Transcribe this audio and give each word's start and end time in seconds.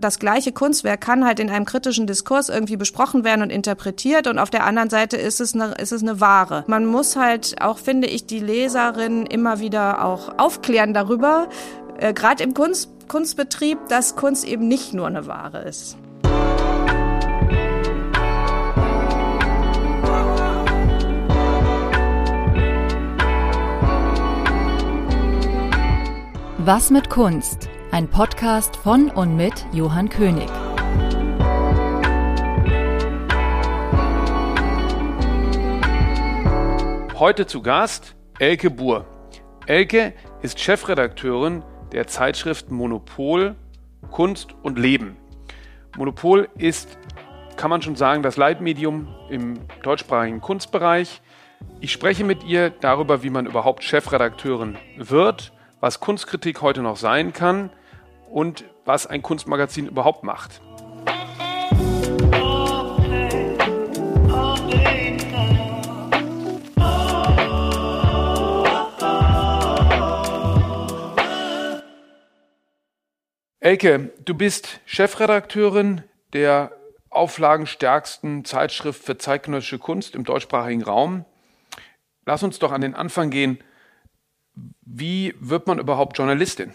Das 0.00 0.20
gleiche 0.20 0.52
Kunstwerk 0.52 1.00
kann 1.00 1.24
halt 1.24 1.40
in 1.40 1.50
einem 1.50 1.64
kritischen 1.64 2.06
Diskurs 2.06 2.50
irgendwie 2.50 2.76
besprochen 2.76 3.24
werden 3.24 3.42
und 3.42 3.50
interpretiert 3.50 4.28
und 4.28 4.38
auf 4.38 4.48
der 4.48 4.64
anderen 4.64 4.90
Seite 4.90 5.16
ist 5.16 5.40
es 5.40 5.54
eine, 5.54 5.72
ist 5.72 5.90
es 5.90 6.02
eine 6.02 6.20
Ware. 6.20 6.62
Man 6.68 6.86
muss 6.86 7.16
halt 7.16 7.60
auch, 7.60 7.78
finde 7.78 8.06
ich, 8.06 8.24
die 8.24 8.38
Leserin 8.38 9.26
immer 9.26 9.58
wieder 9.58 10.04
auch 10.04 10.38
aufklären 10.38 10.94
darüber, 10.94 11.48
äh, 11.98 12.14
gerade 12.14 12.44
im 12.44 12.54
Kunst, 12.54 12.90
Kunstbetrieb, 13.08 13.88
dass 13.88 14.14
Kunst 14.14 14.46
eben 14.46 14.68
nicht 14.68 14.94
nur 14.94 15.08
eine 15.08 15.26
Ware 15.26 15.62
ist. 15.62 15.96
Was 26.58 26.90
mit 26.90 27.10
Kunst? 27.10 27.68
Ein 27.98 28.06
Podcast 28.06 28.76
von 28.76 29.10
und 29.10 29.36
mit 29.36 29.66
Johann 29.72 30.08
König. 30.08 30.48
Heute 37.18 37.46
zu 37.48 37.60
Gast 37.60 38.14
Elke 38.38 38.70
Buhr. 38.70 39.04
Elke 39.66 40.14
ist 40.42 40.60
Chefredakteurin 40.60 41.64
der 41.90 42.06
Zeitschrift 42.06 42.70
Monopol 42.70 43.56
Kunst 44.12 44.54
und 44.62 44.78
Leben. 44.78 45.16
Monopol 45.96 46.48
ist, 46.56 46.96
kann 47.56 47.68
man 47.68 47.82
schon 47.82 47.96
sagen, 47.96 48.22
das 48.22 48.36
Leitmedium 48.36 49.12
im 49.28 49.58
deutschsprachigen 49.82 50.40
Kunstbereich. 50.40 51.20
Ich 51.80 51.90
spreche 51.90 52.22
mit 52.22 52.44
ihr 52.44 52.70
darüber, 52.70 53.24
wie 53.24 53.30
man 53.30 53.46
überhaupt 53.46 53.82
Chefredakteurin 53.82 54.78
wird, 54.98 55.52
was 55.80 55.98
Kunstkritik 55.98 56.62
heute 56.62 56.82
noch 56.82 56.96
sein 56.96 57.32
kann 57.32 57.70
und 58.30 58.64
was 58.84 59.06
ein 59.06 59.22
Kunstmagazin 59.22 59.86
überhaupt 59.86 60.22
macht. 60.24 60.60
Elke, 73.60 74.12
du 74.24 74.34
bist 74.34 74.80
Chefredakteurin 74.86 76.02
der 76.32 76.72
auflagenstärksten 77.10 78.44
Zeitschrift 78.44 79.02
für 79.04 79.18
zeitgenössische 79.18 79.78
Kunst 79.78 80.14
im 80.14 80.24
deutschsprachigen 80.24 80.82
Raum. 80.82 81.24
Lass 82.24 82.42
uns 82.42 82.58
doch 82.58 82.72
an 82.72 82.80
den 82.80 82.94
Anfang 82.94 83.30
gehen. 83.30 83.58
Wie 84.82 85.34
wird 85.40 85.66
man 85.66 85.78
überhaupt 85.78 86.16
Journalistin? 86.16 86.72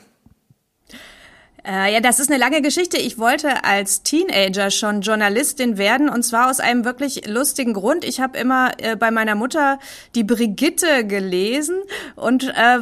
Äh, 1.65 1.93
ja, 1.93 2.01
das 2.01 2.19
ist 2.19 2.29
eine 2.29 2.39
lange 2.39 2.61
Geschichte. 2.61 2.97
Ich 2.97 3.17
wollte 3.17 3.63
als 3.63 4.03
Teenager 4.03 4.69
schon 4.69 5.01
Journalistin 5.01 5.77
werden 5.77 6.09
und 6.09 6.23
zwar 6.23 6.49
aus 6.49 6.59
einem 6.59 6.83
wirklich 6.83 7.27
lustigen 7.27 7.73
Grund. 7.73 8.03
Ich 8.03 8.19
habe 8.19 8.37
immer 8.37 8.71
äh, 8.79 8.97
bei 8.97 9.11
meiner 9.11 9.35
Mutter 9.35 9.79
die 10.13 10.25
Brigitte 10.25 11.07
gelesen 11.07 11.77
und 12.15 12.49
äh, 12.49 12.79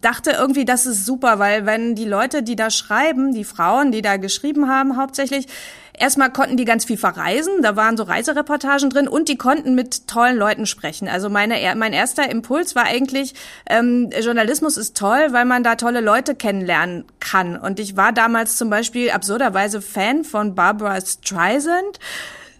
dachte 0.00 0.32
irgendwie, 0.32 0.64
das 0.64 0.84
ist 0.84 1.06
super, 1.06 1.38
weil 1.38 1.64
wenn 1.64 1.94
die 1.94 2.06
Leute, 2.06 2.42
die 2.42 2.56
da 2.56 2.70
schreiben, 2.70 3.32
die 3.32 3.44
Frauen, 3.44 3.92
die 3.92 4.02
da 4.02 4.16
geschrieben 4.16 4.68
haben, 4.68 4.96
hauptsächlich 4.96 5.46
Erstmal 5.96 6.32
konnten 6.32 6.56
die 6.56 6.64
ganz 6.64 6.84
viel 6.84 6.96
verreisen, 6.96 7.62
da 7.62 7.76
waren 7.76 7.96
so 7.96 8.02
Reisereportagen 8.02 8.90
drin 8.90 9.06
und 9.06 9.28
die 9.28 9.36
konnten 9.36 9.74
mit 9.74 10.08
tollen 10.08 10.36
Leuten 10.36 10.66
sprechen. 10.66 11.06
Also 11.06 11.28
meine, 11.28 11.56
mein 11.76 11.92
erster 11.92 12.28
Impuls 12.28 12.74
war 12.74 12.84
eigentlich, 12.84 13.34
ähm, 13.70 14.10
Journalismus 14.20 14.76
ist 14.76 14.96
toll, 14.96 15.28
weil 15.30 15.44
man 15.44 15.62
da 15.62 15.76
tolle 15.76 16.00
Leute 16.00 16.34
kennenlernen 16.34 17.04
kann. 17.20 17.56
Und 17.56 17.78
ich 17.78 17.96
war 17.96 18.12
damals 18.12 18.56
zum 18.56 18.70
Beispiel 18.70 19.10
absurderweise 19.10 19.80
Fan 19.80 20.24
von 20.24 20.56
Barbara 20.56 21.00
Streisand 21.00 22.00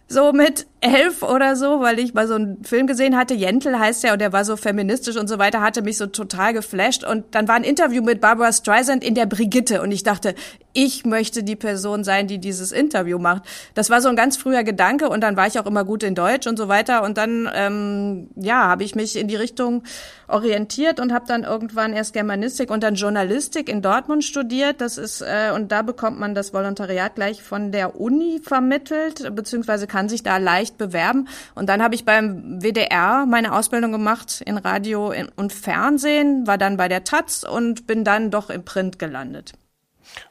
so 0.06 0.32
mit 0.32 0.66
elf 0.84 1.22
oder 1.22 1.56
so, 1.56 1.80
weil 1.80 1.98
ich 1.98 2.12
mal 2.12 2.28
so 2.28 2.34
einen 2.34 2.62
Film 2.62 2.86
gesehen 2.86 3.16
hatte, 3.16 3.32
Jentel 3.32 3.78
heißt 3.78 4.04
der, 4.04 4.12
und 4.12 4.18
der 4.20 4.34
war 4.34 4.44
so 4.44 4.56
feministisch 4.56 5.16
und 5.16 5.28
so 5.28 5.38
weiter, 5.38 5.62
hatte 5.62 5.80
mich 5.80 5.96
so 5.96 6.06
total 6.06 6.52
geflasht. 6.52 7.04
Und 7.04 7.34
dann 7.34 7.48
war 7.48 7.54
ein 7.54 7.64
Interview 7.64 8.02
mit 8.02 8.20
Barbara 8.20 8.52
Streisand 8.52 9.02
in 9.02 9.14
der 9.14 9.24
Brigitte 9.24 9.80
und 9.80 9.90
ich 9.92 10.02
dachte, 10.02 10.34
ich 10.74 11.06
möchte 11.06 11.42
die 11.42 11.56
Person 11.56 12.04
sein, 12.04 12.26
die 12.26 12.38
dieses 12.38 12.72
Interview 12.72 13.18
macht. 13.18 13.44
Das 13.74 13.88
war 13.88 14.02
so 14.02 14.08
ein 14.08 14.16
ganz 14.16 14.36
früher 14.36 14.64
Gedanke 14.64 15.08
und 15.08 15.22
dann 15.22 15.36
war 15.36 15.46
ich 15.46 15.58
auch 15.58 15.66
immer 15.66 15.84
gut 15.84 16.02
in 16.02 16.14
Deutsch 16.14 16.46
und 16.46 16.58
so 16.58 16.68
weiter. 16.68 17.02
Und 17.02 17.16
dann, 17.16 17.48
ähm, 17.54 18.28
ja, 18.34 18.64
habe 18.64 18.84
ich 18.84 18.94
mich 18.94 19.16
in 19.16 19.28
die 19.28 19.36
Richtung 19.36 19.84
orientiert 20.26 21.00
und 21.00 21.12
habe 21.12 21.26
dann 21.28 21.44
irgendwann 21.44 21.92
erst 21.92 22.12
Germanistik 22.12 22.70
und 22.70 22.82
dann 22.82 22.96
Journalistik 22.96 23.68
in 23.68 23.82
Dortmund 23.82 24.24
studiert. 24.24 24.80
Das 24.80 24.98
ist, 24.98 25.22
äh, 25.22 25.52
und 25.54 25.70
da 25.70 25.82
bekommt 25.82 26.18
man 26.18 26.34
das 26.34 26.52
Volontariat 26.52 27.14
gleich 27.14 27.42
von 27.42 27.72
der 27.72 28.00
Uni 28.00 28.40
vermittelt, 28.42 29.34
beziehungsweise 29.34 29.86
kann 29.86 30.08
sich 30.08 30.22
da 30.22 30.38
leicht 30.38 30.73
leicht 30.74 30.78
bewerben. 30.78 31.28
Und 31.54 31.68
dann 31.68 31.82
habe 31.82 31.94
ich 31.94 32.04
beim 32.04 32.60
WDR 32.60 33.26
meine 33.26 33.52
Ausbildung 33.52 33.92
gemacht 33.92 34.42
in 34.44 34.58
Radio 34.58 35.12
und 35.36 35.52
Fernsehen, 35.52 36.46
war 36.46 36.58
dann 36.58 36.76
bei 36.76 36.88
der 36.88 37.04
Taz 37.04 37.44
und 37.44 37.86
bin 37.86 38.04
dann 38.04 38.30
doch 38.30 38.50
im 38.50 38.64
Print 38.64 38.98
gelandet. 38.98 39.52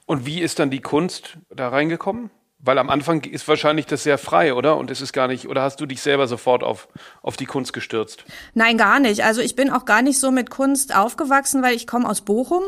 Und 0.05 0.25
wie 0.25 0.41
ist 0.41 0.59
dann 0.59 0.69
die 0.69 0.81
Kunst 0.81 1.37
da 1.49 1.69
reingekommen? 1.69 2.29
Weil 2.65 2.77
am 2.77 2.89
Anfang 2.89 3.25
ist 3.25 3.45
wahrscheinlich 3.49 3.87
das 3.87 4.03
sehr 4.03 4.17
frei, 4.17 4.53
oder? 4.53 4.77
Und 4.77 4.89
es 4.89 5.01
ist 5.01 5.11
gar 5.11 5.27
nicht, 5.27 5.49
oder 5.49 5.63
hast 5.63 5.81
du 5.81 5.85
dich 5.85 6.01
selber 6.01 6.27
sofort 6.27 6.63
auf, 6.63 6.87
auf 7.21 7.35
die 7.35 7.45
Kunst 7.45 7.73
gestürzt? 7.73 8.23
Nein, 8.53 8.77
gar 8.77 9.01
nicht. 9.01 9.25
Also 9.25 9.41
ich 9.41 9.57
bin 9.57 9.69
auch 9.69 9.83
gar 9.83 10.01
nicht 10.01 10.17
so 10.17 10.31
mit 10.31 10.49
Kunst 10.49 10.95
aufgewachsen, 10.95 11.61
weil 11.61 11.75
ich 11.75 11.87
komme 11.87 12.07
aus 12.07 12.21
Bochum. 12.21 12.63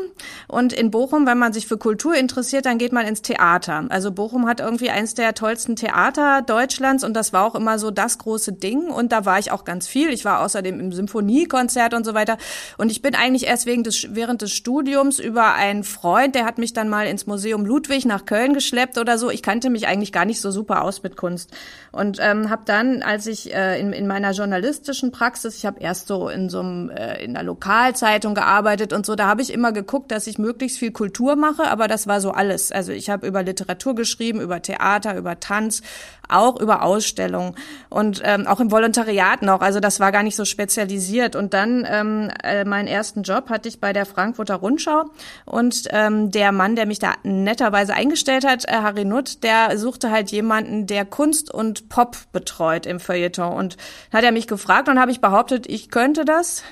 Und 0.48 0.74
in 0.74 0.90
Bochum, 0.90 1.26
wenn 1.26 1.38
man 1.38 1.54
sich 1.54 1.66
für 1.66 1.78
Kultur 1.78 2.14
interessiert, 2.14 2.66
dann 2.66 2.76
geht 2.76 2.92
man 2.92 3.06
ins 3.06 3.22
Theater. 3.22 3.86
Also 3.88 4.12
Bochum 4.12 4.46
hat 4.46 4.60
irgendwie 4.60 4.90
eins 4.90 5.14
der 5.14 5.32
tollsten 5.32 5.76
Theater 5.76 6.42
Deutschlands 6.42 7.02
und 7.02 7.14
das 7.14 7.32
war 7.32 7.46
auch 7.46 7.54
immer 7.54 7.78
so 7.78 7.90
das 7.90 8.18
große 8.18 8.52
Ding. 8.52 8.90
Und 8.90 9.12
da 9.12 9.24
war 9.24 9.38
ich 9.38 9.50
auch 9.50 9.64
ganz 9.64 9.88
viel. 9.88 10.10
Ich 10.10 10.26
war 10.26 10.42
außerdem 10.42 10.78
im 10.78 10.92
Symphoniekonzert 10.92 11.94
und 11.94 12.04
so 12.04 12.12
weiter. 12.12 12.36
Und 12.76 12.90
ich 12.90 13.00
bin 13.00 13.14
eigentlich 13.14 13.46
erst 13.46 13.64
wegen 13.64 13.82
des, 13.82 14.08
während 14.10 14.42
des 14.42 14.52
Studiums 14.52 15.18
über 15.18 15.54
einen 15.54 15.84
Freund, 15.84 16.34
der 16.34 16.44
hat 16.44 16.58
mich 16.58 16.74
dann 16.74 16.90
mal 16.90 17.06
ins 17.06 17.26
Museum 17.26 17.64
Ludwig 17.64 18.04
nach 18.04 18.26
Köln 18.26 18.52
geschleppt 18.52 18.98
oder 18.98 19.16
so. 19.16 19.30
Ich 19.30 19.42
kannte 19.42 19.70
mich 19.70 19.85
eigentlich 19.86 20.12
gar 20.12 20.24
nicht 20.24 20.40
so 20.40 20.50
super 20.50 20.82
aus 20.82 21.02
mit 21.02 21.16
Kunst. 21.16 21.50
Und 21.92 22.18
ähm, 22.20 22.50
habe 22.50 22.62
dann, 22.66 23.02
als 23.02 23.26
ich 23.26 23.54
äh, 23.54 23.80
in, 23.80 23.92
in 23.92 24.06
meiner 24.06 24.32
journalistischen 24.32 25.12
Praxis, 25.12 25.56
ich 25.56 25.66
habe 25.66 25.80
erst 25.80 26.08
so 26.08 26.28
in 26.28 26.50
so 26.50 26.60
einem, 26.60 26.90
äh, 26.90 27.24
in 27.24 27.36
einer 27.36 27.44
Lokalzeitung 27.44 28.34
gearbeitet 28.34 28.92
und 28.92 29.06
so, 29.06 29.14
da 29.14 29.26
habe 29.26 29.42
ich 29.42 29.52
immer 29.52 29.72
geguckt, 29.72 30.10
dass 30.10 30.26
ich 30.26 30.38
möglichst 30.38 30.78
viel 30.78 30.92
Kultur 30.92 31.36
mache, 31.36 31.68
aber 31.68 31.88
das 31.88 32.06
war 32.06 32.20
so 32.20 32.32
alles. 32.32 32.72
Also 32.72 32.92
ich 32.92 33.08
habe 33.08 33.26
über 33.26 33.42
Literatur 33.42 33.94
geschrieben, 33.94 34.40
über 34.40 34.60
Theater, 34.60 35.16
über 35.16 35.40
Tanz, 35.40 35.82
auch 36.28 36.60
über 36.60 36.82
Ausstellungen 36.82 37.54
und 37.88 38.20
ähm, 38.24 38.46
auch 38.46 38.60
im 38.60 38.70
Volontariat 38.70 39.42
noch. 39.42 39.60
Also 39.60 39.80
das 39.80 40.00
war 40.00 40.12
gar 40.12 40.22
nicht 40.22 40.36
so 40.36 40.44
spezialisiert. 40.44 41.36
Und 41.36 41.54
dann 41.54 41.86
ähm, 41.88 42.30
äh, 42.42 42.64
meinen 42.64 42.88
ersten 42.88 43.22
Job 43.22 43.48
hatte 43.48 43.68
ich 43.68 43.80
bei 43.80 43.92
der 43.92 44.06
Frankfurter 44.06 44.56
Rundschau 44.56 45.04
und 45.44 45.84
ähm, 45.90 46.30
der 46.30 46.52
Mann, 46.52 46.76
der 46.76 46.86
mich 46.86 46.98
da 46.98 47.14
netterweise 47.22 47.94
eingestellt 47.94 48.46
hat, 48.46 48.64
äh, 48.66 48.72
Harry 48.72 49.04
Nutt, 49.04 49.42
der 49.42 49.75
suchte 49.78 50.10
halt 50.10 50.30
jemanden, 50.30 50.86
der 50.86 51.04
Kunst 51.04 51.52
und 51.52 51.88
Pop 51.88 52.16
betreut 52.32 52.86
im 52.86 53.00
Feuilleton. 53.00 53.52
Und 53.52 53.76
dann 54.10 54.18
hat 54.18 54.24
er 54.24 54.32
mich 54.32 54.46
gefragt 54.46 54.88
und 54.88 54.98
habe 54.98 55.10
ich 55.10 55.20
behauptet, 55.20 55.66
ich 55.68 55.90
könnte 55.90 56.24
das. 56.24 56.62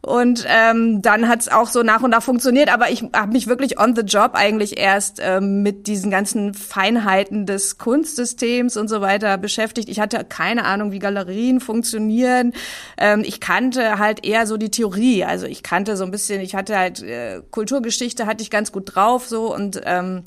Und 0.00 0.44
ähm, 0.48 1.00
dann 1.00 1.28
hat 1.28 1.40
es 1.40 1.48
auch 1.48 1.68
so 1.68 1.82
nach 1.82 2.02
und 2.02 2.10
nach 2.10 2.22
funktioniert. 2.22 2.72
Aber 2.72 2.90
ich 2.90 3.04
habe 3.14 3.32
mich 3.32 3.46
wirklich 3.46 3.78
on 3.78 3.94
the 3.94 4.02
job 4.02 4.32
eigentlich 4.34 4.78
erst 4.78 5.20
ähm, 5.22 5.62
mit 5.62 5.86
diesen 5.86 6.10
ganzen 6.10 6.54
Feinheiten 6.54 7.46
des 7.46 7.78
Kunstsystems 7.78 8.76
und 8.76 8.88
so 8.88 9.00
weiter 9.00 9.38
beschäftigt. 9.38 9.88
Ich 9.88 10.00
hatte 10.00 10.24
keine 10.24 10.64
Ahnung, 10.64 10.92
wie 10.92 10.98
Galerien 10.98 11.60
funktionieren. 11.60 12.52
Ähm, 12.98 13.22
ich 13.24 13.40
kannte 13.40 13.98
halt 13.98 14.24
eher 14.24 14.46
so 14.46 14.56
die 14.56 14.70
Theorie. 14.70 15.24
Also 15.24 15.46
ich 15.46 15.62
kannte 15.62 15.96
so 15.96 16.04
ein 16.04 16.10
bisschen, 16.10 16.40
ich 16.40 16.54
hatte 16.54 16.76
halt 16.76 17.02
äh, 17.02 17.42
Kulturgeschichte 17.50 18.26
hatte 18.26 18.42
ich 18.42 18.50
ganz 18.50 18.72
gut 18.72 18.94
drauf 18.94 19.26
so 19.28 19.54
und 19.54 19.80
ähm, 19.84 20.24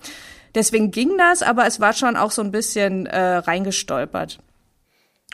Deswegen 0.56 0.92
ging 0.92 1.18
das, 1.18 1.44
aber 1.44 1.68
es 1.68 1.80
war 1.80 1.94
schon 1.94 2.16
auch 2.16 2.32
so 2.32 2.42
ein 2.42 2.52
bisschen 2.52 3.06
äh, 3.06 3.38
reingestolpert. 3.38 4.40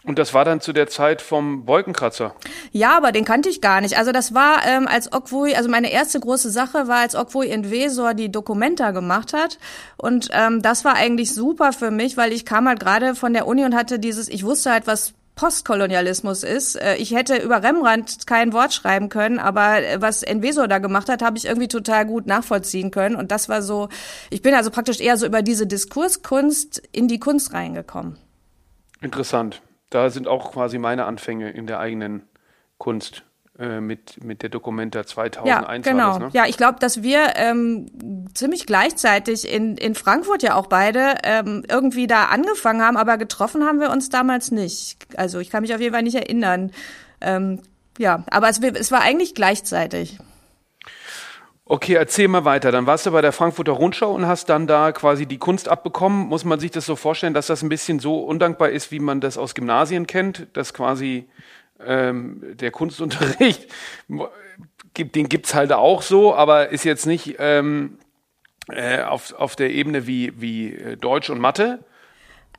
Und 0.04 0.18
das 0.18 0.34
war 0.34 0.44
dann 0.44 0.62
zu 0.62 0.74
der 0.74 0.88
Zeit 0.88 1.22
vom 1.22 1.68
Wolkenkratzer. 1.68 2.34
Ja, 2.72 2.98
aber 2.98 3.12
den 3.12 3.24
kannte 3.24 3.50
ich 3.50 3.62
gar 3.62 3.81
nicht. 3.81 4.00
Also 4.00 4.12
das 4.12 4.34
war 4.34 4.66
ähm, 4.66 4.88
als 4.88 5.13
Okvui, 5.13 5.54
also 5.54 5.69
meine 5.69 5.92
erste 5.92 6.19
große 6.19 6.50
Sache 6.50 6.88
war, 6.88 6.98
als 6.98 7.13
Okvui 7.13 7.48
in 7.48 7.69
Wesor 7.69 8.16
die 8.16 8.31
Dokumenta 8.31 8.92
gemacht 8.92 9.34
hat. 9.34 9.60
Und 9.98 10.30
ähm, 10.34 10.63
das 10.63 10.86
war 10.86 10.96
eigentlich 10.96 11.36
super 11.36 11.72
für 11.72 11.92
mich, 11.92 12.18
weil 12.18 12.34
ich 12.34 12.46
kam 12.48 12.68
halt 12.68 12.80
gerade 12.80 13.13
von 13.13 13.34
der 13.34 13.46
Uni 13.46 13.63
und 13.63 13.75
hatte 13.75 14.00
dieses, 14.00 14.28
ich 14.28 14.44
wusste 14.44 14.72
halt, 14.72 14.88
was 14.88 15.13
Postkolonialismus 15.42 16.44
ist. 16.44 16.76
Äh, 16.76 16.98
ich 16.98 17.16
hätte 17.16 17.36
über 17.38 17.64
Rembrandt 17.64 18.28
kein 18.28 18.54
Wort 18.54 18.76
schreiben 18.76 19.10
können, 19.10 19.40
aber 19.40 19.82
äh, 19.82 20.00
was 20.00 20.22
Enveso 20.22 20.68
da 20.68 20.78
gemacht 20.78 21.10
hat, 21.10 21.24
habe 21.24 21.36
ich 21.36 21.46
irgendwie 21.46 21.68
total 21.68 22.06
gut 22.06 22.28
nachvollziehen 22.28 22.92
können. 22.92 23.16
Und 23.16 23.32
das 23.32 23.50
war 23.50 23.64
so, 23.64 23.90
ich 24.30 24.44
bin 24.44 24.54
also 24.54 24.70
praktisch 24.70 25.00
eher 25.00 25.18
so 25.18 25.26
über 25.26 25.42
diese 25.42 25.66
Diskurskunst 25.66 26.84
in 26.92 27.08
die 27.08 27.20
Kunst 27.20 27.54
reingekommen. 27.54 28.20
Interessant. 29.02 29.64
Da 29.90 30.12
sind 30.12 30.28
auch 30.28 30.52
quasi 30.52 30.78
meine 30.78 31.06
Anfänge 31.06 31.50
in 31.50 31.66
der 31.66 31.80
eigenen 31.80 32.22
Kunst 32.78 33.24
mit, 33.62 34.24
mit 34.24 34.42
der 34.42 34.50
Documenta 34.50 35.06
2001 35.06 35.86
ja, 35.86 35.92
genau. 35.92 36.10
Das, 36.10 36.19
ne? 36.19 36.30
Ja, 36.34 36.46
ich 36.48 36.58
glaube, 36.58 36.80
dass 36.80 37.04
wir 37.04 37.34
ähm, 37.36 38.30
ziemlich 38.34 38.66
gleichzeitig 38.66 39.52
in, 39.52 39.78
in 39.78 39.96
Frankfurt 39.96 40.44
ja 40.44 40.56
auch 40.56 40.68
beide 40.68 41.16
ähm, 41.24 41.63
irgendwie 41.69 42.08
da 42.08 42.25
angefangen 42.25 42.81
haben, 42.81 42.98
aber 42.98 43.18
getroffen 43.18 43.66
haben 43.66 43.80
wir 43.80 43.92
uns 43.92 44.10
damals 44.10 44.52
nicht. 44.52 44.98
Also 45.16 45.40
ich 45.40 45.50
kann 45.50 45.62
mich 45.62 45.74
auf 45.74 45.81
jeden 45.81 45.94
Fall 45.94 46.04
nicht 46.04 46.16
erinnern. 46.16 46.72
Ähm, 47.22 47.62
ja, 47.98 48.24
aber 48.31 48.50
es, 48.50 48.60
es 48.60 48.92
war 48.92 49.02
eigentlich 49.02 49.36
gleichzeitig. 49.36 50.18
Okay, 51.72 51.94
erzähl 51.94 52.28
mal 52.28 52.44
weiter. 52.44 52.72
Dann 52.72 52.86
warst 52.86 53.06
du 53.06 53.12
bei 53.12 53.22
der 53.22 53.31
Frankfurter 53.31 53.72
Rundschau 53.72 54.12
und 54.12 54.28
hast 54.28 54.50
dann 54.50 54.68
da 54.68 54.92
quasi 54.92 55.25
die 55.25 55.38
Kunst 55.38 55.69
abbekommen. 55.69 56.28
Muss 56.28 56.44
man 56.44 56.60
sich 56.60 56.72
das 56.72 56.86
so 56.86 56.98
vorstellen, 56.98 57.34
dass 57.34 57.48
das 57.48 57.62
ein 57.62 57.69
bisschen 57.69 58.00
so 58.00 58.19
undankbar 58.19 58.72
ist, 58.72 58.92
wie 58.92 59.00
man 59.00 59.22
das 59.22 59.38
aus 59.38 59.56
Gymnasien 59.56 60.06
kennt, 60.06 60.48
dass 60.52 60.74
quasi 60.74 61.30
ähm, 61.86 62.42
der 62.57 62.72
Kunstunterricht, 62.72 63.68
den 64.98 65.30
gibt's 65.30 65.54
halt 65.54 65.72
auch 65.72 66.01
so, 66.01 66.36
aber 66.36 66.69
ist 66.69 66.83
jetzt 66.83 67.06
nicht 67.06 67.36
ähm, 67.39 67.98
äh, 68.69 69.01
auf, 69.01 69.33
auf 69.33 69.56
der 69.56 69.72
Ebene 69.72 70.07
wie, 70.07 70.33
wie 70.39 70.74
äh, 70.74 70.98
Deutsch 70.98 71.30
und 71.30 71.39
Mathe, 71.39 71.83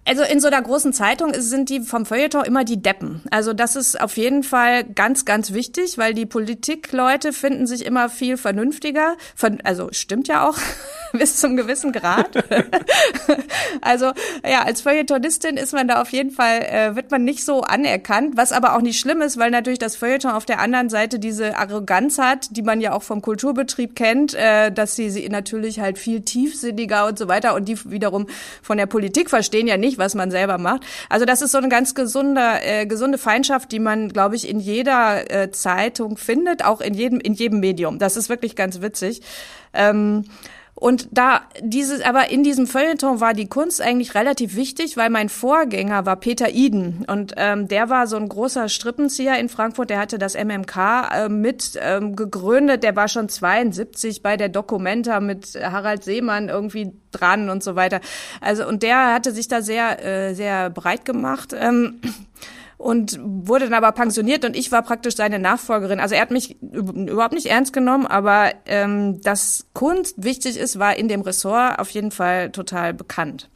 also 0.04 0.24
in 0.24 0.40
so 0.40 0.48
einer 0.48 0.60
großen 0.60 0.92
Zeitung 0.92 1.32
sind 1.34 1.70
die 1.70 1.80
vom 1.80 2.04
Feuilleton 2.06 2.44
immer 2.44 2.64
die 2.64 2.82
Deppen. 2.82 3.22
Also 3.30 3.52
das 3.52 3.76
ist 3.76 4.00
auf 4.00 4.16
jeden 4.16 4.42
Fall 4.42 4.82
ganz, 4.82 5.24
ganz 5.24 5.52
wichtig, 5.52 5.96
weil 5.96 6.12
die 6.12 6.26
Politikleute 6.26 7.32
finden 7.32 7.68
sich 7.68 7.86
immer 7.86 8.08
viel 8.08 8.36
vernünftiger. 8.36 9.16
Also 9.62 9.90
stimmt 9.92 10.26
ja 10.26 10.48
auch 10.48 10.58
bis 11.12 11.36
zum 11.36 11.56
gewissen 11.56 11.92
Grad. 11.92 12.30
also 13.80 14.12
ja, 14.44 14.62
als 14.64 14.80
Feuilletonistin 14.80 15.56
ist 15.56 15.72
man 15.72 15.86
da 15.86 16.02
auf 16.02 16.10
jeden 16.10 16.32
Fall, 16.32 16.62
äh, 16.62 16.96
wird 16.96 17.12
man 17.12 17.22
nicht 17.22 17.44
so 17.44 17.60
anerkannt, 17.60 18.36
was 18.36 18.50
aber 18.50 18.76
auch 18.76 18.82
nicht 18.82 18.98
schlimm 18.98 19.22
ist, 19.22 19.38
weil 19.38 19.52
natürlich 19.52 19.78
das 19.78 19.94
Feuilleton 19.94 20.32
auf 20.32 20.44
der 20.44 20.58
anderen 20.58 20.88
Seite 20.88 21.20
diese 21.20 21.56
Arroganz 21.56 22.18
hat, 22.18 22.56
die 22.56 22.62
man 22.62 22.80
ja 22.80 22.92
auch 22.92 23.04
vom 23.04 23.22
Kulturbetrieb 23.22 23.94
kennt, 23.94 24.34
äh, 24.34 24.72
dass 24.72 24.96
sie, 24.96 25.10
sie 25.10 25.28
natürlich 25.28 25.78
halt 25.78 25.98
viel 25.98 26.22
tiefsinniger 26.22 27.06
und 27.06 27.18
so 27.18 27.28
weiter 27.28 27.54
und 27.54 27.68
die 27.68 27.78
wiederum 27.88 28.26
von 28.62 28.78
der 28.78 28.86
Politik 28.86 29.30
verstehen 29.30 29.68
ja 29.68 29.76
nicht, 29.76 29.91
nicht, 29.92 29.98
was 29.98 30.14
man 30.14 30.30
selber 30.30 30.58
macht. 30.58 30.82
Also 31.08 31.24
das 31.24 31.42
ist 31.42 31.52
so 31.52 31.58
eine 31.58 31.68
ganz 31.68 31.94
gesunde, 31.94 32.40
äh, 32.62 32.86
gesunde 32.86 33.18
Feindschaft, 33.18 33.70
die 33.72 33.78
man, 33.78 34.08
glaube 34.08 34.36
ich, 34.36 34.48
in 34.48 34.58
jeder 34.58 35.30
äh, 35.30 35.50
Zeitung 35.50 36.16
findet, 36.16 36.64
auch 36.64 36.80
in 36.80 36.94
jedem, 36.94 37.20
in 37.20 37.34
jedem 37.34 37.60
Medium. 37.60 37.98
Das 37.98 38.16
ist 38.16 38.28
wirklich 38.28 38.56
ganz 38.56 38.80
witzig. 38.80 39.22
Ähm, 39.74 40.24
und 40.74 41.08
da 41.12 41.42
dieses, 41.60 42.00
aber 42.00 42.30
in 42.30 42.42
diesem 42.42 42.66
Feuilleton 42.66 43.20
war 43.20 43.34
die 43.34 43.48
Kunst 43.48 43.80
eigentlich 43.80 44.14
relativ 44.14 44.56
wichtig, 44.56 44.96
weil 44.96 45.10
mein 45.10 45.28
Vorgänger 45.28 46.06
war 46.06 46.16
Peter 46.16 46.50
Iden 46.50 47.04
und 47.06 47.34
ähm, 47.36 47.68
der 47.68 47.90
war 47.90 48.06
so 48.06 48.16
ein 48.16 48.28
großer 48.28 48.68
Strippenzieher 48.68 49.38
in 49.38 49.48
Frankfurt. 49.48 49.90
Der 49.90 50.00
hatte 50.00 50.18
das 50.18 50.34
MMK 50.34 50.76
äh, 50.76 51.28
mit 51.28 51.78
ähm, 51.80 52.16
gegründet. 52.16 52.82
Der 52.82 52.96
war 52.96 53.08
schon 53.08 53.28
72 53.28 54.22
bei 54.22 54.36
der 54.36 54.48
Documenta 54.48 55.20
mit 55.20 55.54
Harald 55.54 56.04
Seemann 56.04 56.48
irgendwie 56.48 56.92
dran 57.12 57.50
und 57.50 57.62
so 57.62 57.76
weiter. 57.76 58.00
Also 58.40 58.66
und 58.66 58.82
der 58.82 59.14
hatte 59.14 59.32
sich 59.32 59.48
da 59.48 59.62
sehr 59.62 60.04
äh, 60.04 60.34
sehr 60.34 60.70
breit 60.70 61.04
gemacht. 61.04 61.54
Ähm, 61.56 62.00
und 62.82 63.18
wurde 63.22 63.66
dann 63.66 63.74
aber 63.74 63.92
pensioniert 63.92 64.44
und 64.44 64.56
ich 64.56 64.72
war 64.72 64.82
praktisch 64.82 65.14
seine 65.14 65.38
Nachfolgerin. 65.38 66.00
Also 66.00 66.16
er 66.16 66.20
hat 66.22 66.32
mich 66.32 66.60
überhaupt 66.60 67.32
nicht 67.32 67.46
ernst 67.46 67.72
genommen, 67.72 68.06
aber 68.08 68.52
ähm, 68.66 69.20
dass 69.20 69.66
Kunst 69.72 70.22
wichtig 70.22 70.56
ist, 70.56 70.80
war 70.80 70.96
in 70.96 71.06
dem 71.06 71.20
Ressort 71.20 71.78
auf 71.78 71.90
jeden 71.90 72.10
Fall 72.10 72.50
total 72.50 72.92
bekannt. 72.92 73.48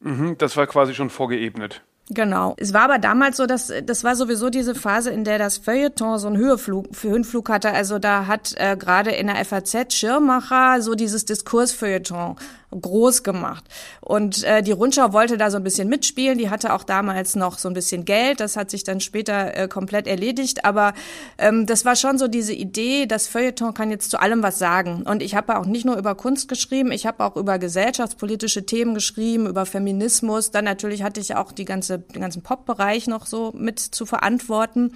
Mhm, 0.00 0.38
das 0.38 0.56
war 0.56 0.68
quasi 0.68 0.94
schon 0.94 1.10
vorgeebnet. 1.10 1.82
Genau. 2.10 2.54
Es 2.56 2.72
war 2.72 2.82
aber 2.82 2.98
damals 2.98 3.36
so, 3.36 3.44
dass 3.44 3.70
das 3.84 4.02
war 4.02 4.16
sowieso 4.16 4.48
diese 4.48 4.74
Phase, 4.74 5.10
in 5.10 5.24
der 5.24 5.38
das 5.38 5.58
Feuilleton 5.58 6.18
so 6.18 6.28
einen 6.28 6.38
Höheflug, 6.38 6.86
Höhenflug 7.02 7.50
hatte. 7.50 7.72
Also 7.72 7.98
da 7.98 8.26
hat 8.26 8.54
äh, 8.56 8.76
gerade 8.78 9.10
in 9.10 9.26
der 9.26 9.44
FAZ 9.44 9.92
Schirmacher 9.92 10.80
so 10.80 10.94
dieses 10.94 11.26
Diskursfeuilleton 11.26 12.36
groß 12.70 13.22
gemacht. 13.22 13.64
Und 14.00 14.44
äh, 14.44 14.62
die 14.62 14.72
Rundschau 14.72 15.12
wollte 15.12 15.38
da 15.38 15.50
so 15.50 15.56
ein 15.56 15.64
bisschen 15.64 15.88
mitspielen. 15.88 16.38
Die 16.38 16.50
hatte 16.50 16.74
auch 16.74 16.84
damals 16.84 17.34
noch 17.34 17.58
so 17.58 17.68
ein 17.68 17.74
bisschen 17.74 18.04
Geld. 18.04 18.40
Das 18.40 18.56
hat 18.56 18.70
sich 18.70 18.84
dann 18.84 19.00
später 19.00 19.56
äh, 19.56 19.68
komplett 19.68 20.06
erledigt. 20.06 20.64
Aber 20.64 20.92
ähm, 21.38 21.66
das 21.66 21.84
war 21.84 21.96
schon 21.96 22.18
so 22.18 22.28
diese 22.28 22.52
Idee, 22.52 23.06
das 23.06 23.26
Feuilleton 23.26 23.74
kann 23.74 23.90
jetzt 23.90 24.10
zu 24.10 24.20
allem 24.20 24.42
was 24.42 24.58
sagen. 24.58 25.02
Und 25.02 25.22
ich 25.22 25.34
habe 25.34 25.58
auch 25.58 25.64
nicht 25.64 25.86
nur 25.86 25.96
über 25.96 26.14
Kunst 26.14 26.48
geschrieben, 26.48 26.92
ich 26.92 27.06
habe 27.06 27.24
auch 27.24 27.36
über 27.36 27.58
gesellschaftspolitische 27.58 28.66
Themen 28.66 28.94
geschrieben, 28.94 29.46
über 29.46 29.64
Feminismus. 29.64 30.50
Dann 30.50 30.64
natürlich 30.64 31.02
hatte 31.02 31.20
ich 31.20 31.36
auch 31.36 31.52
die 31.52 31.64
ganze, 31.64 31.97
den 31.98 32.20
ganzen 32.20 32.42
Pop-Bereich 32.42 33.06
noch 33.06 33.26
so 33.26 33.52
mit 33.56 33.78
zu 33.78 34.06
verantworten. 34.06 34.92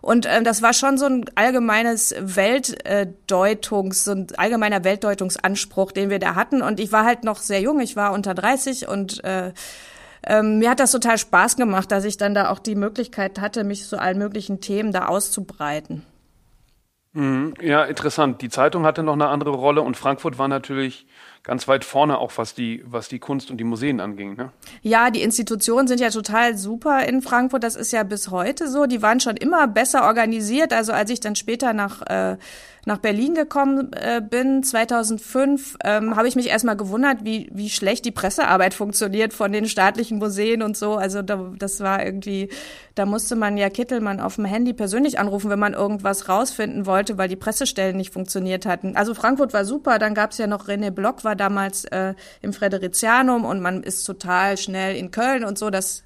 Und 0.00 0.26
äh, 0.26 0.42
das 0.42 0.62
war 0.62 0.72
schon 0.72 0.98
so 0.98 1.06
ein 1.06 1.24
allgemeines 1.34 2.14
Weltdeutungs, 2.18 4.04
so 4.04 4.12
ein 4.12 4.26
allgemeiner 4.36 4.84
Weltdeutungsanspruch, 4.84 5.92
den 5.92 6.10
wir 6.10 6.18
da 6.18 6.34
hatten. 6.34 6.62
Und 6.62 6.80
ich 6.80 6.92
war 6.92 7.04
halt 7.04 7.24
noch 7.24 7.38
sehr 7.38 7.60
jung, 7.60 7.80
ich 7.80 7.96
war 7.96 8.12
unter 8.12 8.34
30 8.34 8.88
und 8.88 9.22
äh, 9.24 9.52
ähm, 10.26 10.58
mir 10.58 10.70
hat 10.70 10.80
das 10.80 10.92
total 10.92 11.18
Spaß 11.18 11.56
gemacht, 11.56 11.90
dass 11.90 12.04
ich 12.04 12.16
dann 12.16 12.34
da 12.34 12.50
auch 12.50 12.58
die 12.58 12.74
Möglichkeit 12.74 13.40
hatte, 13.40 13.64
mich 13.64 13.86
zu 13.86 13.98
allen 13.98 14.18
möglichen 14.18 14.60
Themen 14.60 14.92
da 14.92 15.06
auszubreiten. 15.06 16.04
Mhm. 17.18 17.54
Ja, 17.60 17.82
interessant. 17.82 18.42
Die 18.42 18.48
Zeitung 18.48 18.84
hatte 18.84 19.02
noch 19.02 19.14
eine 19.14 19.26
andere 19.26 19.50
Rolle 19.50 19.82
und 19.82 19.96
Frankfurt 19.96 20.38
war 20.38 20.46
natürlich 20.46 21.04
ganz 21.42 21.66
weit 21.66 21.84
vorne, 21.84 22.18
auch 22.18 22.30
was 22.36 22.54
die, 22.54 22.84
was 22.86 23.08
die 23.08 23.18
Kunst 23.18 23.50
und 23.50 23.56
die 23.56 23.64
Museen 23.64 23.98
anging. 23.98 24.36
Ne? 24.36 24.52
Ja, 24.82 25.10
die 25.10 25.22
Institutionen 25.22 25.88
sind 25.88 26.00
ja 26.00 26.10
total 26.10 26.56
super 26.56 27.04
in 27.08 27.20
Frankfurt. 27.20 27.64
Das 27.64 27.74
ist 27.74 27.92
ja 27.92 28.04
bis 28.04 28.30
heute 28.30 28.68
so. 28.68 28.86
Die 28.86 29.02
waren 29.02 29.18
schon 29.18 29.36
immer 29.36 29.66
besser 29.66 30.04
organisiert. 30.04 30.72
Also 30.72 30.92
als 30.92 31.10
ich 31.10 31.18
dann 31.18 31.34
später 31.34 31.72
nach 31.72 32.02
äh, 32.02 32.36
nach 32.88 32.98
Berlin 32.98 33.34
gekommen 33.34 33.92
äh, 33.92 34.22
bin, 34.22 34.62
2005, 34.62 35.76
ähm, 35.84 36.16
habe 36.16 36.26
ich 36.26 36.36
mich 36.36 36.48
erstmal 36.48 36.76
gewundert, 36.76 37.18
wie, 37.22 37.50
wie 37.52 37.68
schlecht 37.68 38.06
die 38.06 38.10
Pressearbeit 38.10 38.72
funktioniert 38.72 39.34
von 39.34 39.52
den 39.52 39.68
staatlichen 39.68 40.18
Museen 40.18 40.62
und 40.62 40.74
so. 40.74 40.96
Also 40.96 41.20
da, 41.20 41.52
das 41.58 41.80
war 41.80 42.02
irgendwie, 42.02 42.48
da 42.94 43.04
musste 43.04 43.36
man 43.36 43.58
ja 43.58 43.68
Kittelmann 43.68 44.20
auf 44.20 44.36
dem 44.36 44.46
Handy 44.46 44.72
persönlich 44.72 45.18
anrufen, 45.18 45.50
wenn 45.50 45.58
man 45.58 45.74
irgendwas 45.74 46.30
rausfinden 46.30 46.86
wollte, 46.86 47.18
weil 47.18 47.28
die 47.28 47.36
Pressestellen 47.36 47.98
nicht 47.98 48.12
funktioniert 48.12 48.64
hatten. 48.64 48.96
Also 48.96 49.12
Frankfurt 49.12 49.52
war 49.52 49.66
super, 49.66 49.98
dann 49.98 50.14
gab 50.14 50.30
es 50.30 50.38
ja 50.38 50.46
noch 50.46 50.66
René 50.66 50.90
Block, 50.90 51.24
war 51.24 51.36
damals 51.36 51.84
äh, 51.84 52.14
im 52.40 52.54
Friderizianum 52.54 53.44
und 53.44 53.60
man 53.60 53.82
ist 53.82 54.04
total 54.04 54.56
schnell 54.56 54.96
in 54.96 55.10
Köln 55.10 55.44
und 55.44 55.58
so. 55.58 55.68
Das 55.68 56.04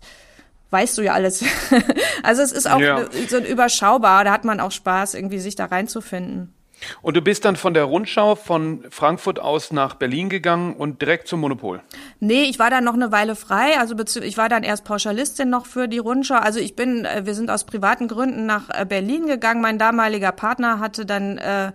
weißt 0.70 0.98
du 0.98 1.02
ja 1.02 1.12
alles. 1.12 1.44
also 2.24 2.42
es 2.42 2.50
ist 2.50 2.68
auch 2.68 2.80
ja. 2.80 3.04
so 3.28 3.38
überschaubar, 3.38 4.24
da 4.24 4.32
hat 4.32 4.44
man 4.44 4.58
auch 4.58 4.72
Spaß, 4.72 5.14
irgendwie 5.14 5.38
sich 5.38 5.54
da 5.54 5.66
reinzufinden. 5.66 6.52
Und 7.02 7.16
du 7.16 7.22
bist 7.22 7.44
dann 7.44 7.56
von 7.56 7.74
der 7.74 7.84
Rundschau 7.84 8.34
von 8.34 8.84
Frankfurt 8.90 9.40
aus 9.40 9.72
nach 9.72 9.94
Berlin 9.94 10.28
gegangen 10.28 10.74
und 10.74 11.00
direkt 11.00 11.28
zum 11.28 11.40
Monopol? 11.40 11.80
Nee, 12.20 12.44
ich 12.44 12.58
war 12.58 12.70
dann 12.70 12.84
noch 12.84 12.94
eine 12.94 13.12
Weile 13.12 13.36
frei. 13.36 13.78
Also 13.78 13.94
ich 14.20 14.36
war 14.36 14.48
dann 14.48 14.62
erst 14.62 14.84
Pauschalistin 14.84 15.50
noch 15.50 15.66
für 15.66 15.88
die 15.88 15.98
Rundschau. 15.98 16.36
Also 16.36 16.58
ich 16.58 16.76
bin, 16.76 17.04
äh, 17.04 17.24
wir 17.24 17.34
sind 17.34 17.50
aus 17.50 17.64
privaten 17.64 18.08
Gründen 18.08 18.46
nach 18.46 18.68
äh, 18.70 18.84
Berlin 18.84 19.26
gegangen. 19.26 19.60
Mein 19.60 19.78
damaliger 19.78 20.32
Partner 20.32 20.80
hatte 20.80 21.06
dann 21.06 21.38
äh, 21.38 21.72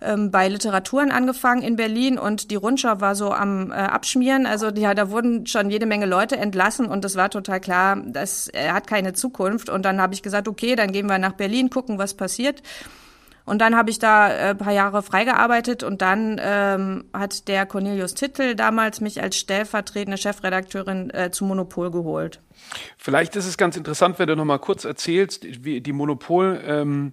ähm, 0.00 0.30
bei 0.30 0.48
Literaturen 0.48 1.10
angefangen 1.10 1.62
in 1.62 1.76
Berlin 1.76 2.18
und 2.18 2.50
die 2.50 2.56
Rundschau 2.56 3.00
war 3.00 3.14
so 3.14 3.32
am 3.32 3.72
äh, 3.72 3.74
Abschmieren. 3.74 4.46
Also 4.46 4.68
ja, 4.68 4.94
da 4.94 5.10
wurden 5.10 5.46
schon 5.46 5.70
jede 5.70 5.86
Menge 5.86 6.06
Leute 6.06 6.36
entlassen 6.36 6.86
und 6.86 7.04
es 7.04 7.16
war 7.16 7.30
total 7.30 7.60
klar, 7.60 7.96
dass 7.96 8.48
er 8.48 8.74
hat 8.74 8.86
keine 8.86 9.12
Zukunft. 9.12 9.68
Und 9.68 9.84
dann 9.84 10.00
habe 10.00 10.14
ich 10.14 10.22
gesagt, 10.22 10.46
okay, 10.46 10.76
dann 10.76 10.92
gehen 10.92 11.08
wir 11.08 11.18
nach 11.18 11.32
Berlin, 11.32 11.70
gucken, 11.70 11.98
was 11.98 12.14
passiert. 12.14 12.62
Und 13.48 13.58
dann 13.58 13.76
habe 13.76 13.90
ich 13.90 13.98
da 13.98 14.50
äh, 14.50 14.54
paar 14.54 14.72
Jahre 14.72 15.02
freigearbeitet 15.02 15.82
und 15.82 16.02
dann 16.02 16.40
ähm, 16.40 17.04
hat 17.12 17.48
der 17.48 17.66
Cornelius 17.66 18.14
Tittel 18.14 18.54
damals 18.54 19.00
mich 19.00 19.22
als 19.22 19.36
stellvertretende 19.36 20.18
Chefredakteurin 20.18 21.10
äh, 21.10 21.30
zu 21.30 21.44
Monopol 21.44 21.90
geholt. 21.90 22.40
Vielleicht 22.96 23.36
ist 23.36 23.46
es 23.46 23.56
ganz 23.56 23.76
interessant, 23.76 24.18
wenn 24.18 24.28
du 24.28 24.36
noch 24.36 24.44
mal 24.44 24.58
kurz 24.58 24.84
erzählst, 24.84 25.64
wie 25.64 25.80
die 25.80 25.92
Monopol, 25.92 26.60
ähm, 26.64 27.12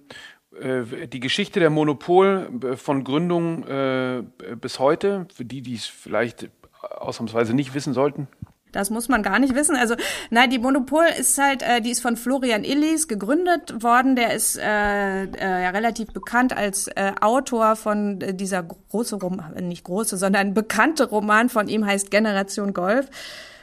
äh, 0.60 1.08
die 1.08 1.20
Geschichte 1.20 1.60
der 1.60 1.70
Monopol 1.70 2.50
äh, 2.62 2.76
von 2.76 3.04
Gründung 3.04 3.66
äh, 3.66 4.22
bis 4.60 4.78
heute, 4.78 5.26
für 5.34 5.44
die, 5.44 5.62
die 5.62 5.74
es 5.74 5.86
vielleicht 5.86 6.50
ausnahmsweise 6.80 7.54
nicht 7.54 7.74
wissen 7.74 7.92
sollten. 7.92 8.28
Das 8.72 8.90
muss 8.90 9.08
man 9.08 9.22
gar 9.22 9.38
nicht 9.38 9.54
wissen. 9.54 9.76
Also 9.76 9.94
nein, 10.30 10.50
die 10.50 10.58
Monopol 10.58 11.06
ist 11.18 11.38
halt, 11.38 11.62
äh, 11.62 11.80
die 11.80 11.90
ist 11.90 12.00
von 12.00 12.16
Florian 12.16 12.64
Illis 12.64 13.08
gegründet 13.08 13.82
worden. 13.82 14.16
Der 14.16 14.34
ist 14.34 14.58
äh, 14.58 15.24
äh, 15.24 15.62
ja 15.62 15.70
relativ 15.70 16.08
bekannt 16.08 16.56
als 16.56 16.88
äh, 16.88 17.12
Autor 17.20 17.76
von 17.76 18.20
äh, 18.20 18.34
dieser 18.34 18.62
große 18.62 19.16
Roman, 19.16 19.54
nicht 19.66 19.84
große, 19.84 20.16
sondern 20.16 20.52
bekannte 20.52 21.08
Roman 21.08 21.48
von 21.48 21.68
ihm 21.68 21.86
heißt 21.86 22.10
Generation 22.10 22.74
Golf. 22.74 23.08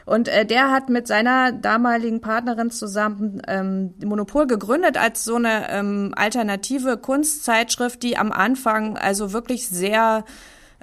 Und 0.06 0.28
äh, 0.28 0.46
der 0.46 0.72
hat 0.72 0.90
mit 0.90 1.08
seiner 1.08 1.52
damaligen 1.52 2.20
Partnerin 2.20 2.72
zusammen 2.72 3.42
ähm, 3.48 3.94
Monopol 4.04 4.48
gegründet 4.48 4.98
als 4.98 5.24
so 5.24 5.36
eine 5.36 5.70
ähm, 5.70 6.14
alternative 6.16 6.98
Kunstzeitschrift, 6.98 8.04
die 8.04 8.18
am 8.18 8.32
Anfang 8.32 8.98
also 8.98 9.32
wirklich 9.32 9.70
sehr 9.70 10.26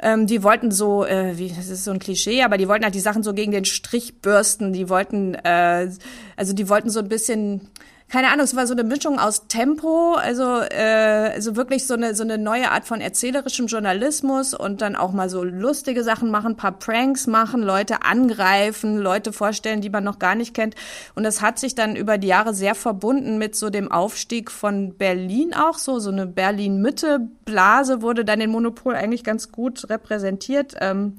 ähm, 0.02 0.26
die 0.26 0.42
wollten 0.42 0.71
so, 0.71 1.04
äh, 1.04 1.37
wie, 1.38 1.49
das 1.49 1.69
ist 1.69 1.85
so 1.85 1.90
ein 1.90 1.99
Klischee, 1.99 2.42
aber 2.42 2.59
die 2.59 2.69
wollten 2.69 2.85
halt 2.85 2.95
die 2.95 3.00
Sachen 3.00 3.23
so 3.23 3.35
gegen 3.35 3.52
den 3.52 3.64
Strich 3.64 4.21
bürsten. 4.21 4.73
Die 4.73 4.88
wollten, 4.88 5.35
äh, 5.35 5.90
also 6.37 6.52
die 6.52 6.69
wollten 6.69 6.90
so 6.90 7.00
ein 7.00 7.09
bisschen 7.09 7.69
keine 8.11 8.29
Ahnung, 8.29 8.45
es 8.45 8.57
war 8.57 8.67
so 8.67 8.75
eine 8.75 8.83
Mischung 8.83 9.21
aus 9.21 9.47
Tempo, 9.47 10.14
also, 10.14 10.43
äh, 10.43 11.31
also 11.33 11.55
wirklich 11.55 11.87
so 11.87 11.95
eine, 11.95 12.17
so 12.17 12.25
eine 12.25 12.38
neue 12.38 12.73
Art 12.73 12.85
von 12.85 13.00
erzählerischem 13.00 13.69
Journalismus 13.69 14.52
und 14.52 14.83
dann 14.83 14.97
auch 14.97 15.12
mal 15.12 15.31
so 15.31 15.45
lustige 15.45 16.02
Sachen 16.02 16.33
machen, 16.33 16.57
paar 16.57 16.73
Pranks 16.73 17.29
machen, 17.29 17.62
Leute 17.62 18.02
angreifen, 18.02 18.99
Leute 18.99 19.33
vorstellen, 19.33 19.81
die 19.81 19.90
man 19.90 20.02
noch 20.02 20.19
gar 20.19 20.35
nicht 20.35 20.55
kennt. 20.55 20.75
Und 21.14 21.23
das 21.23 21.40
hat 21.40 21.61
sich 21.61 21.76
dann 21.76 21.95
über 21.95 22.19
die 22.19 22.26
Jahre 22.26 22.52
sehr 22.52 22.75
verbunden 22.75 23.38
mit 23.38 23.55
so 23.55 23.71
dem 23.71 23.93
Aufstieg 23.93 24.50
von 24.50 24.95
Berlin 24.97 25.55
auch, 25.55 25.79
so, 25.79 26.00
so 26.00 26.11
eine 26.11 26.26
Berlin-Mitte-Blase 26.26 28.02
wurde 28.02 28.25
dann 28.25 28.40
in 28.40 28.50
Monopol 28.50 28.97
eigentlich 28.97 29.23
ganz 29.23 29.52
gut 29.52 29.88
repräsentiert. 29.88 30.75
Ähm, 30.81 31.14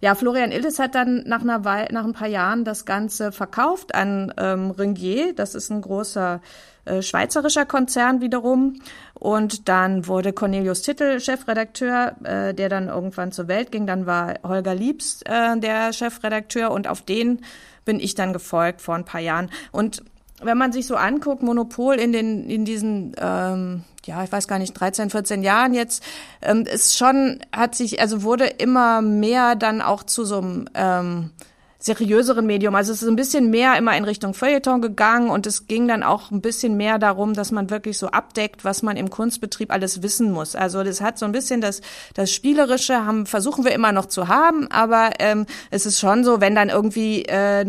ja, 0.00 0.14
Florian 0.14 0.52
Ildes 0.52 0.78
hat 0.78 0.94
dann 0.94 1.24
nach, 1.26 1.42
einer 1.42 1.64
Weile, 1.64 1.92
nach 1.92 2.04
ein 2.04 2.12
paar 2.12 2.28
Jahren 2.28 2.64
das 2.64 2.84
Ganze 2.84 3.32
verkauft 3.32 3.94
an 3.94 4.32
ähm, 4.36 4.70
Ringier. 4.70 5.34
Das 5.34 5.54
ist 5.54 5.70
ein 5.70 5.80
großer 5.80 6.40
äh, 6.84 7.02
schweizerischer 7.02 7.66
Konzern 7.66 8.20
wiederum. 8.20 8.80
Und 9.14 9.68
dann 9.68 10.06
wurde 10.06 10.32
Cornelius 10.32 10.82
Tittel 10.82 11.20
Chefredakteur, 11.20 12.16
äh, 12.24 12.54
der 12.54 12.68
dann 12.68 12.88
irgendwann 12.88 13.32
zur 13.32 13.48
Welt 13.48 13.72
ging. 13.72 13.86
Dann 13.86 14.06
war 14.06 14.34
Holger 14.42 14.74
Liebs 14.74 15.22
äh, 15.22 15.58
der 15.58 15.92
Chefredakteur 15.92 16.70
und 16.70 16.86
auf 16.88 17.02
den 17.02 17.40
bin 17.84 18.00
ich 18.00 18.14
dann 18.14 18.32
gefolgt 18.32 18.82
vor 18.82 18.94
ein 18.94 19.04
paar 19.04 19.20
Jahren. 19.20 19.50
Und 19.72 20.02
wenn 20.42 20.58
man 20.58 20.72
sich 20.72 20.86
so 20.86 20.96
anguckt, 20.96 21.42
Monopol 21.42 21.94
in 21.96 22.12
den 22.12 22.48
in 22.48 22.64
diesen 22.64 23.12
ähm, 23.18 23.84
ja, 24.06 24.22
ich 24.22 24.32
weiß 24.32 24.48
gar 24.48 24.58
nicht, 24.58 24.72
13, 24.72 25.10
14 25.10 25.42
Jahren 25.42 25.74
jetzt, 25.74 26.02
ähm, 26.42 26.62
ist 26.62 26.96
schon, 26.96 27.40
hat 27.54 27.74
sich, 27.74 28.00
also 28.00 28.22
wurde 28.22 28.46
immer 28.46 29.02
mehr 29.02 29.56
dann 29.56 29.82
auch 29.82 30.04
zu 30.04 30.24
so 30.24 30.38
einem 30.38 30.68
ähm, 30.74 31.30
seriöseren 31.78 32.46
Medium. 32.46 32.74
Also 32.74 32.92
es 32.92 33.02
ist 33.02 33.08
ein 33.08 33.16
bisschen 33.16 33.50
mehr 33.50 33.76
immer 33.76 33.96
in 33.96 34.04
Richtung 34.04 34.34
Feuilleton 34.34 34.80
gegangen 34.80 35.30
und 35.30 35.46
es 35.46 35.66
ging 35.66 35.86
dann 35.86 36.02
auch 36.02 36.30
ein 36.30 36.40
bisschen 36.40 36.76
mehr 36.76 36.98
darum, 36.98 37.34
dass 37.34 37.52
man 37.52 37.70
wirklich 37.70 37.98
so 37.98 38.08
abdeckt, 38.08 38.64
was 38.64 38.82
man 38.82 38.96
im 38.96 39.10
Kunstbetrieb 39.10 39.72
alles 39.72 40.02
wissen 40.02 40.30
muss. 40.32 40.56
Also 40.56 40.82
das 40.82 41.00
hat 41.00 41.18
so 41.18 41.26
ein 41.26 41.32
bisschen 41.32 41.60
das, 41.60 41.80
das 42.14 42.32
Spielerische 42.32 43.04
haben, 43.04 43.26
versuchen 43.26 43.64
wir 43.64 43.72
immer 43.72 43.92
noch 43.92 44.06
zu 44.06 44.28
haben, 44.28 44.70
aber 44.70 45.10
ähm, 45.18 45.46
es 45.70 45.86
ist 45.86 45.98
schon 45.98 46.24
so, 46.24 46.40
wenn 46.40 46.54
dann 46.54 46.70
irgendwie 46.70 47.22
äh, 47.24 47.64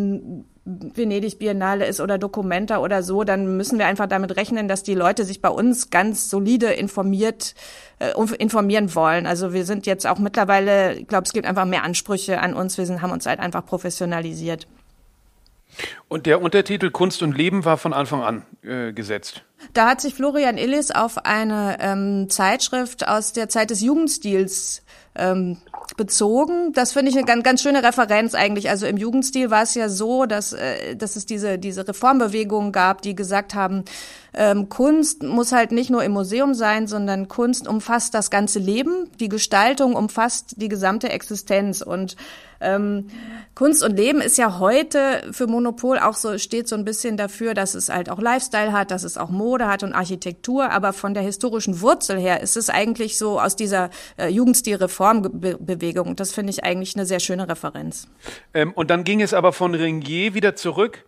Venedig 0.67 1.39
Biennale 1.39 1.86
ist 1.86 2.01
oder 2.01 2.17
Documenta 2.17 2.79
oder 2.79 3.01
so, 3.01 3.24
dann 3.24 3.55
müssen 3.55 3.79
wir 3.79 3.86
einfach 3.86 4.07
damit 4.07 4.36
rechnen, 4.36 4.67
dass 4.67 4.83
die 4.83 4.95
Leute 4.95 5.24
sich 5.24 5.41
bei 5.41 5.50
uns 5.50 5.89
ganz 5.89 6.29
solide 6.29 6.67
informiert 6.67 7.55
äh, 8.00 8.12
informieren 8.38 8.93
wollen. 8.93 9.25
Also 9.25 9.53
wir 9.53 9.63
sind 9.63 9.86
jetzt 9.86 10.05
auch 10.05 10.19
mittlerweile, 10.19 10.95
ich 10.95 11.07
glaube, 11.07 11.24
es 11.24 11.31
gibt 11.31 11.47
einfach 11.47 11.65
mehr 11.65 11.83
Ansprüche 11.83 12.41
an 12.41 12.53
uns. 12.53 12.77
Wir 12.77 12.86
sind, 12.86 13.01
haben 13.01 13.12
uns 13.12 13.25
halt 13.25 13.39
einfach 13.39 13.65
professionalisiert. 13.65 14.67
Und 16.07 16.25
der 16.25 16.41
Untertitel 16.41 16.91
Kunst 16.91 17.21
und 17.21 17.38
Leben 17.38 17.63
war 17.63 17.77
von 17.77 17.93
Anfang 17.93 18.24
an 18.24 18.45
äh, 18.63 18.91
gesetzt. 18.91 19.43
Da 19.74 19.89
hat 19.89 20.01
sich 20.01 20.15
Florian 20.15 20.57
Illis 20.57 20.91
auf 20.91 21.17
eine 21.25 21.77
ähm, 21.79 22.29
Zeitschrift 22.29 23.07
aus 23.07 23.33
der 23.33 23.47
Zeit 23.47 23.69
des 23.69 23.81
Jugendstils 23.81 24.83
ähm, 25.17 25.57
bezogen. 25.95 26.74
Das 26.74 26.93
finde 26.93 27.12
ich 27.12 27.17
eine 27.17 27.25
ganz, 27.25 27.43
ganz 27.43 27.62
schöne 27.62 27.83
Referenz 27.83 28.36
eigentlich. 28.36 28.69
Also 28.69 28.86
im 28.86 28.97
Jugendstil 28.97 29.50
war 29.50 29.63
es 29.63 29.74
ja 29.75 29.89
so, 29.89 30.25
dass, 30.25 30.53
äh, 30.53 30.95
dass 30.95 31.15
es 31.15 31.25
diese, 31.25 31.57
diese 31.57 31.88
Reformbewegungen 31.88 32.71
gab, 32.71 33.01
die 33.01 33.15
gesagt 33.15 33.55
haben, 33.55 33.83
ähm, 34.38 34.70
Kunst 34.70 35.24
muss 35.24 35.51
halt 35.51 35.72
nicht 35.72 35.89
nur 35.89 36.03
im 36.03 36.12
Museum 36.12 36.53
sein, 36.53 36.86
sondern 36.86 37.27
Kunst 37.27 37.67
umfasst 37.67 38.13
das 38.13 38.29
ganze 38.29 38.60
Leben. 38.60 39.10
Die 39.20 39.29
Gestaltung 39.29 39.96
umfasst 39.96 40.53
die 40.58 40.67
gesamte 40.67 41.10
Existenz. 41.10 41.82
Und 41.82 42.15
ähm, 42.62 43.08
Kunst 43.56 43.84
und 43.84 43.98
Leben 43.98 44.22
ist 44.22 44.38
ja 44.38 44.60
heute 44.60 45.24
für 45.32 45.48
Monopol 45.48 45.98
auch 45.98 46.13
so, 46.13 46.38
steht 46.38 46.67
so 46.67 46.75
ein 46.75 46.86
bisschen 46.86 47.17
dafür, 47.17 47.56
dass 47.56 47.74
es 47.74 47.89
halt 47.89 48.10
auch 48.10 48.22
Lifestyle 48.22 48.72
hat, 48.72 48.91
dass 48.91 49.03
es 49.03 49.17
auch 49.17 49.29
Mode 49.29 49.67
hat 49.67 49.82
und 49.82 49.94
Architektur. 49.94 50.70
Aber 50.70 50.94
von 50.94 51.15
der 51.15 51.24
historischen 51.24 51.82
Wurzel 51.82 52.20
her 52.20 52.41
ist 52.41 52.58
es 52.58 52.70
eigentlich 52.70 53.17
so 53.17 53.41
aus 53.41 53.56
dieser 53.56 53.89
äh, 54.17 54.27
Jugendstil-Reformbewegung. 54.27 56.15
Das 56.15 56.32
finde 56.32 56.51
ich 56.51 56.63
eigentlich 56.63 56.96
eine 56.96 57.08
sehr 57.08 57.20
schöne 57.20 57.50
Referenz. 57.50 58.08
Ähm, 58.53 58.72
und 58.74 58.91
dann 58.91 59.03
ging 59.03 59.22
es 59.22 59.34
aber 59.34 59.51
von 59.51 59.74
Ringier 59.74 60.36
wieder 60.36 60.56
zurück 60.56 61.06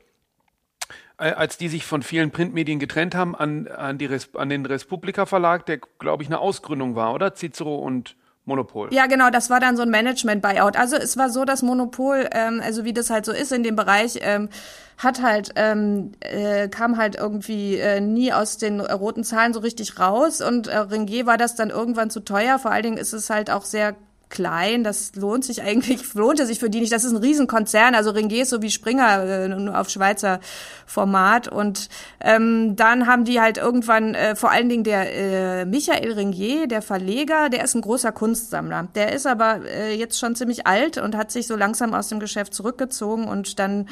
als 1.20 1.58
die 1.58 1.68
sich 1.68 1.86
von 1.86 2.02
vielen 2.02 2.32
Printmedien 2.32 2.80
getrennt 2.80 3.16
haben, 3.16 3.36
an, 3.36 3.68
an, 3.68 3.98
die 3.98 4.06
Res, 4.06 4.30
an 4.36 4.50
den 4.50 4.66
Respublika 4.66 5.26
Verlag, 5.26 5.66
der, 5.66 5.80
glaube 6.00 6.24
ich, 6.24 6.30
eine 6.30 6.40
Ausgründung 6.40 6.96
war, 6.96 7.14
oder? 7.14 7.36
Cicero 7.36 7.76
und 7.76 8.16
Monopol. 8.46 8.94
Ja, 8.94 9.06
genau, 9.06 9.30
das 9.30 9.50
war 9.50 9.60
dann 9.60 9.78
so 9.78 9.84
ein 9.84 9.90
Management-Buyout. 9.90 10.76
Also 10.76 10.96
es 10.98 11.16
war 11.18 11.30
so, 11.30 11.46
dass 11.46 11.62
Monopol, 11.62 12.28
ähm, 12.32 12.62
also 12.64 12.84
wie 12.84 12.94
das 12.94 13.10
halt 13.10 13.26
so 13.26 13.32
ist 13.32 13.52
in 13.52 13.64
dem 13.64 13.76
Bereich, 13.76 14.20
ähm, 14.22 14.50
hat 14.98 15.22
halt, 15.22 15.52
ähm, 15.56 16.12
äh, 16.20 16.68
kam 16.68 16.98
halt 16.98 17.16
irgendwie 17.16 17.78
äh, 17.78 18.02
nie 18.02 18.34
aus 18.34 18.58
den 18.58 18.82
roten 18.82 19.24
Zahlen 19.24 19.54
so 19.54 19.62
richtig 19.62 19.98
raus 20.00 20.42
und 20.42 20.68
äh, 20.68 20.78
Ringier 20.78 21.26
war 21.26 21.38
das 21.38 21.56
dann 21.56 21.70
irgendwann 21.70 22.10
zu 22.10 22.20
teuer. 22.20 22.60
Vor 22.60 22.72
allen 22.72 22.84
Dingen 22.84 22.98
ist 22.98 23.14
es 23.14 23.30
halt 23.30 23.50
auch 23.50 23.64
sehr 23.64 23.96
klein, 24.30 24.84
das 24.84 25.16
lohnt 25.16 25.44
sich 25.44 25.62
eigentlich, 25.62 26.14
lohnte 26.14 26.46
sich 26.46 26.60
für 26.60 26.70
die 26.70 26.80
nicht. 26.80 26.92
Das 26.92 27.04
ist 27.04 27.12
ein 27.12 27.18
Riesenkonzern, 27.18 27.96
also 27.96 28.12
Ringier 28.12 28.44
ist 28.44 28.50
so 28.50 28.62
wie 28.62 28.70
Springer 28.70 29.24
äh, 29.24 29.48
nur 29.50 29.78
auf 29.78 29.90
Schweizer 29.90 30.40
Format. 30.86 31.48
Und 31.48 31.90
ähm, 32.22 32.76
dann 32.76 33.08
haben 33.08 33.26
die 33.26 33.42
halt 33.42 33.58
irgendwann, 33.58 34.16
äh, 34.16 34.36
vor 34.36 34.52
allen 34.52 34.70
Dingen 34.70 34.84
der 34.84 35.62
äh, 35.62 35.66
Michael 35.66 36.14
Ringier, 36.14 36.68
der 36.68 36.82
Verleger, 36.82 37.50
der 37.50 37.64
ist 37.64 37.76
ein 37.76 37.82
großer 37.82 38.12
Kunstsammler. 38.12 38.88
Der 38.96 39.14
ist 39.14 39.28
aber 39.28 39.66
äh, 39.66 39.96
jetzt 39.96 40.20
schon 40.20 40.36
ziemlich 40.36 40.68
alt 40.68 40.98
und 40.98 41.16
hat 41.16 41.32
sich 41.32 41.48
so 41.48 41.56
langsam 41.56 41.94
aus 41.94 42.10
dem 42.10 42.20
Geschäft 42.20 42.54
zurückgezogen 42.54 43.28
und 43.28 43.60
dann 43.60 43.88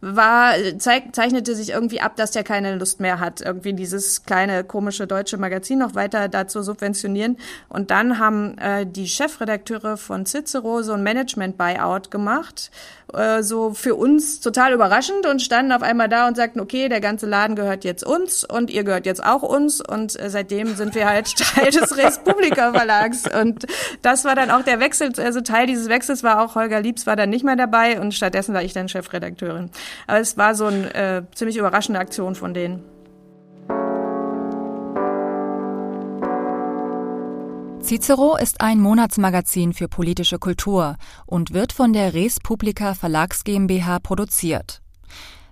war, 0.00 0.54
zeig, 0.78 1.14
zeichnete 1.14 1.54
sich 1.54 1.70
irgendwie 1.70 2.00
ab, 2.00 2.16
dass 2.16 2.30
der 2.30 2.44
keine 2.44 2.76
Lust 2.76 3.00
mehr 3.00 3.18
hat, 3.18 3.40
irgendwie 3.40 3.72
dieses 3.72 4.24
kleine 4.24 4.64
komische 4.64 5.06
deutsche 5.06 5.38
Magazin 5.38 5.80
noch 5.80 5.94
weiter 5.94 6.28
dazu 6.28 6.62
subventionieren. 6.62 7.36
Und 7.68 7.90
dann 7.90 8.18
haben 8.18 8.56
äh, 8.58 8.86
die 8.86 9.08
Chefredakteure 9.08 9.96
von 9.96 10.24
Cicero 10.24 10.82
so 10.82 10.92
ein 10.92 11.02
Management-Buyout 11.02 12.10
gemacht, 12.10 12.70
äh, 13.14 13.42
so 13.42 13.72
für 13.72 13.94
uns 13.94 14.40
total 14.40 14.72
überraschend 14.72 15.26
und 15.26 15.40
standen 15.40 15.72
auf 15.72 15.82
einmal 15.82 16.08
da 16.08 16.28
und 16.28 16.36
sagten, 16.36 16.60
okay, 16.60 16.88
der 16.88 17.00
ganze 17.00 17.26
Laden 17.26 17.56
gehört 17.56 17.84
jetzt 17.84 18.04
uns 18.04 18.44
und 18.44 18.70
ihr 18.70 18.84
gehört 18.84 19.06
jetzt 19.06 19.24
auch 19.24 19.42
uns 19.42 19.80
und 19.80 20.18
äh, 20.20 20.28
seitdem 20.30 20.74
sind 20.76 20.94
wir 20.94 21.08
halt 21.08 21.34
Teil 21.36 21.70
des 21.70 21.96
Respublika 21.96 22.72
Verlags 22.72 23.24
und 23.32 23.66
das 24.02 24.24
war 24.24 24.34
dann 24.34 24.50
auch 24.50 24.62
der 24.62 24.80
Wechsel, 24.80 25.12
also 25.18 25.40
Teil 25.40 25.66
dieses 25.66 25.88
Wechsels 25.88 26.22
war 26.22 26.42
auch 26.42 26.54
Holger 26.54 26.80
Liebs 26.80 27.06
war 27.06 27.16
dann 27.16 27.30
nicht 27.30 27.44
mehr 27.44 27.56
dabei 27.56 28.00
und 28.00 28.14
stattdessen 28.14 28.54
war 28.54 28.62
ich 28.62 28.72
dann 28.72 28.88
Chefredakteurin. 28.88 29.70
Aber 30.06 30.20
es 30.20 30.36
war 30.36 30.54
so 30.54 30.66
eine 30.66 30.94
äh, 30.94 31.22
ziemlich 31.34 31.56
überraschende 31.56 32.00
Aktion 32.00 32.34
von 32.34 32.54
denen. 32.54 32.97
Cicero 37.88 38.36
ist 38.36 38.60
ein 38.60 38.80
Monatsmagazin 38.80 39.72
für 39.72 39.88
politische 39.88 40.38
Kultur 40.38 40.98
und 41.24 41.54
wird 41.54 41.72
von 41.72 41.94
der 41.94 42.12
Res 42.12 42.38
Publica 42.38 42.92
Verlags 42.92 43.44
GmbH 43.44 43.98
produziert. 44.00 44.82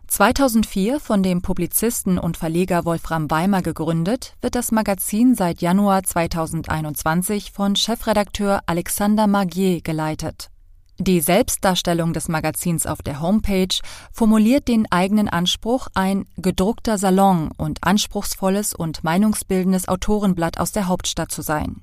2004 0.09 1.01
von 1.01 1.23
dem 1.23 1.41
Publizisten 1.41 2.19
und 2.19 2.37
Verleger 2.37 2.85
Wolfram 2.85 3.31
Weimer 3.31 3.63
gegründet, 3.63 4.35
wird 4.43 4.55
das 4.55 4.71
Magazin 4.71 5.35
seit 5.35 5.63
Januar 5.63 6.03
2021 6.03 7.53
von 7.53 7.75
Chefredakteur 7.75 8.61
Alexander 8.67 9.27
Magier 9.27 9.81
geleitet. 9.81 10.51
Die 10.99 11.21
Selbstdarstellung 11.21 12.13
des 12.13 12.29
Magazins 12.29 12.85
auf 12.85 13.01
der 13.01 13.23
Homepage 13.23 13.79
formuliert 14.13 14.69
den 14.69 14.87
eigenen 14.93 15.31
Anspruch, 15.31 15.89
ein 15.95 16.27
gedruckter 16.37 16.99
Salon 16.99 17.51
und 17.57 17.83
anspruchsvolles 17.83 18.75
und 18.75 19.05
meinungsbildendes 19.05 19.89
Autorenblatt 19.89 20.61
aus 20.61 20.73
der 20.73 20.87
Hauptstadt 20.87 21.33
zu 21.33 21.41
sein. 21.41 21.81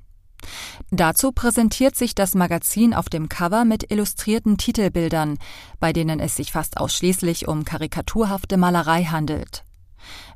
Dazu 0.90 1.32
präsentiert 1.32 1.96
sich 1.96 2.14
das 2.14 2.34
Magazin 2.34 2.94
auf 2.94 3.08
dem 3.08 3.28
Cover 3.28 3.64
mit 3.64 3.90
illustrierten 3.90 4.58
Titelbildern, 4.58 5.38
bei 5.80 5.92
denen 5.92 6.20
es 6.20 6.36
sich 6.36 6.52
fast 6.52 6.78
ausschließlich 6.78 7.48
um 7.48 7.64
karikaturhafte 7.64 8.56
Malerei 8.56 9.04
handelt. 9.04 9.64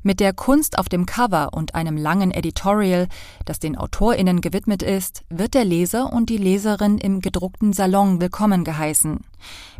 Mit 0.01 0.19
der 0.19 0.33
Kunst 0.33 0.77
auf 0.77 0.89
dem 0.89 1.05
Cover 1.05 1.49
und 1.53 1.75
einem 1.75 1.97
langen 1.97 2.31
Editorial, 2.31 3.07
das 3.45 3.59
den 3.59 3.77
Autorinnen 3.77 4.41
gewidmet 4.41 4.81
ist, 4.81 5.23
wird 5.29 5.53
der 5.53 5.65
Leser 5.65 6.11
und 6.11 6.29
die 6.29 6.37
Leserin 6.37 6.97
im 6.97 7.21
gedruckten 7.21 7.73
Salon 7.73 8.21
willkommen 8.21 8.63
geheißen, 8.63 9.19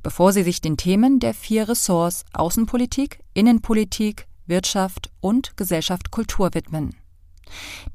bevor 0.03 0.33
sie 0.33 0.43
sich 0.43 0.61
den 0.61 0.77
Themen 0.77 1.19
der 1.19 1.33
vier 1.33 1.69
Ressorts 1.69 2.25
Außenpolitik, 2.33 3.19
Innenpolitik, 3.33 4.27
Wirtschaft 4.45 5.11
und 5.21 5.55
Gesellschaft 5.57 6.11
Kultur 6.11 6.53
widmen. 6.53 6.95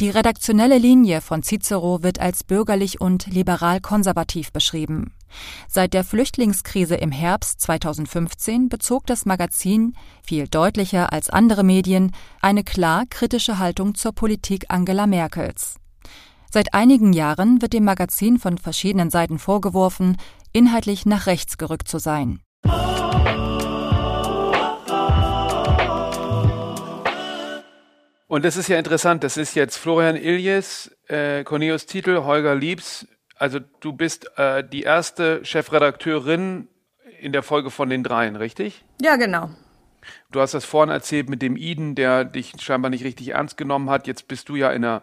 Die 0.00 0.10
redaktionelle 0.10 0.78
Linie 0.78 1.20
von 1.20 1.42
Cicero 1.42 2.02
wird 2.02 2.20
als 2.20 2.44
bürgerlich 2.44 3.00
und 3.00 3.26
liberal-konservativ 3.26 4.52
beschrieben. 4.52 5.12
Seit 5.68 5.94
der 5.94 6.04
Flüchtlingskrise 6.04 6.94
im 6.94 7.10
Herbst 7.10 7.60
2015 7.60 8.68
bezog 8.68 9.06
das 9.06 9.26
Magazin, 9.26 9.94
viel 10.22 10.48
deutlicher 10.48 11.12
als 11.12 11.30
andere 11.30 11.64
Medien, 11.64 12.12
eine 12.40 12.64
klar 12.64 13.04
kritische 13.08 13.58
Haltung 13.58 13.94
zur 13.94 14.12
Politik 14.12 14.66
Angela 14.68 15.06
Merkels. 15.06 15.76
Seit 16.50 16.72
einigen 16.72 17.12
Jahren 17.12 17.62
wird 17.62 17.72
dem 17.72 17.84
Magazin 17.84 18.38
von 18.38 18.58
verschiedenen 18.58 19.10
Seiten 19.10 19.40
vorgeworfen, 19.40 20.16
inhaltlich 20.52 21.04
nach 21.04 21.26
rechts 21.26 21.58
gerückt 21.58 21.88
zu 21.88 21.98
sein. 21.98 22.40
Und 28.26 28.44
das 28.44 28.56
ist 28.56 28.68
ja 28.68 28.78
interessant. 28.78 29.22
Das 29.22 29.36
ist 29.36 29.54
jetzt 29.54 29.76
Florian 29.76 30.16
Iljes, 30.16 30.96
äh, 31.08 31.44
Cornelius 31.44 31.86
Titel, 31.86 32.24
Holger 32.24 32.54
Liebs. 32.54 33.06
Also 33.36 33.60
du 33.80 33.92
bist 33.92 34.30
äh, 34.38 34.64
die 34.66 34.82
erste 34.82 35.44
Chefredakteurin 35.44 36.68
in 37.20 37.32
der 37.32 37.42
Folge 37.42 37.70
von 37.70 37.90
den 37.90 38.02
dreien, 38.02 38.36
richtig? 38.36 38.84
Ja, 39.00 39.16
genau. 39.16 39.50
Du 40.30 40.40
hast 40.40 40.54
das 40.54 40.64
vorhin 40.64 40.92
erzählt 40.92 41.28
mit 41.28 41.42
dem 41.42 41.56
Iden, 41.56 41.94
der 41.94 42.24
dich 42.24 42.52
scheinbar 42.60 42.90
nicht 42.90 43.04
richtig 43.04 43.28
ernst 43.28 43.56
genommen 43.56 43.90
hat. 43.90 44.06
Jetzt 44.06 44.28
bist 44.28 44.48
du 44.48 44.56
ja 44.56 44.70
in 44.70 44.84
einer, 44.84 45.02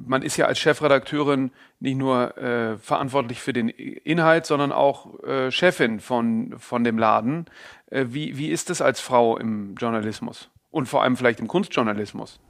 man 0.00 0.22
ist 0.22 0.36
ja 0.36 0.46
als 0.46 0.58
Chefredakteurin 0.58 1.52
nicht 1.80 1.96
nur 1.96 2.36
äh, 2.38 2.78
verantwortlich 2.78 3.40
für 3.40 3.52
den 3.52 3.68
Inhalt, 3.68 4.46
sondern 4.46 4.72
auch 4.72 5.22
äh, 5.22 5.50
Chefin 5.50 6.00
von, 6.00 6.54
von 6.58 6.84
dem 6.84 6.98
Laden. 6.98 7.46
Äh, 7.90 8.06
wie, 8.08 8.36
wie 8.38 8.48
ist 8.48 8.70
es 8.70 8.80
als 8.80 9.00
Frau 9.00 9.36
im 9.36 9.74
Journalismus? 9.76 10.50
Und 10.70 10.86
vor 10.86 11.02
allem 11.02 11.16
vielleicht 11.16 11.40
im 11.40 11.48
Kunstjournalismus? 11.48 12.40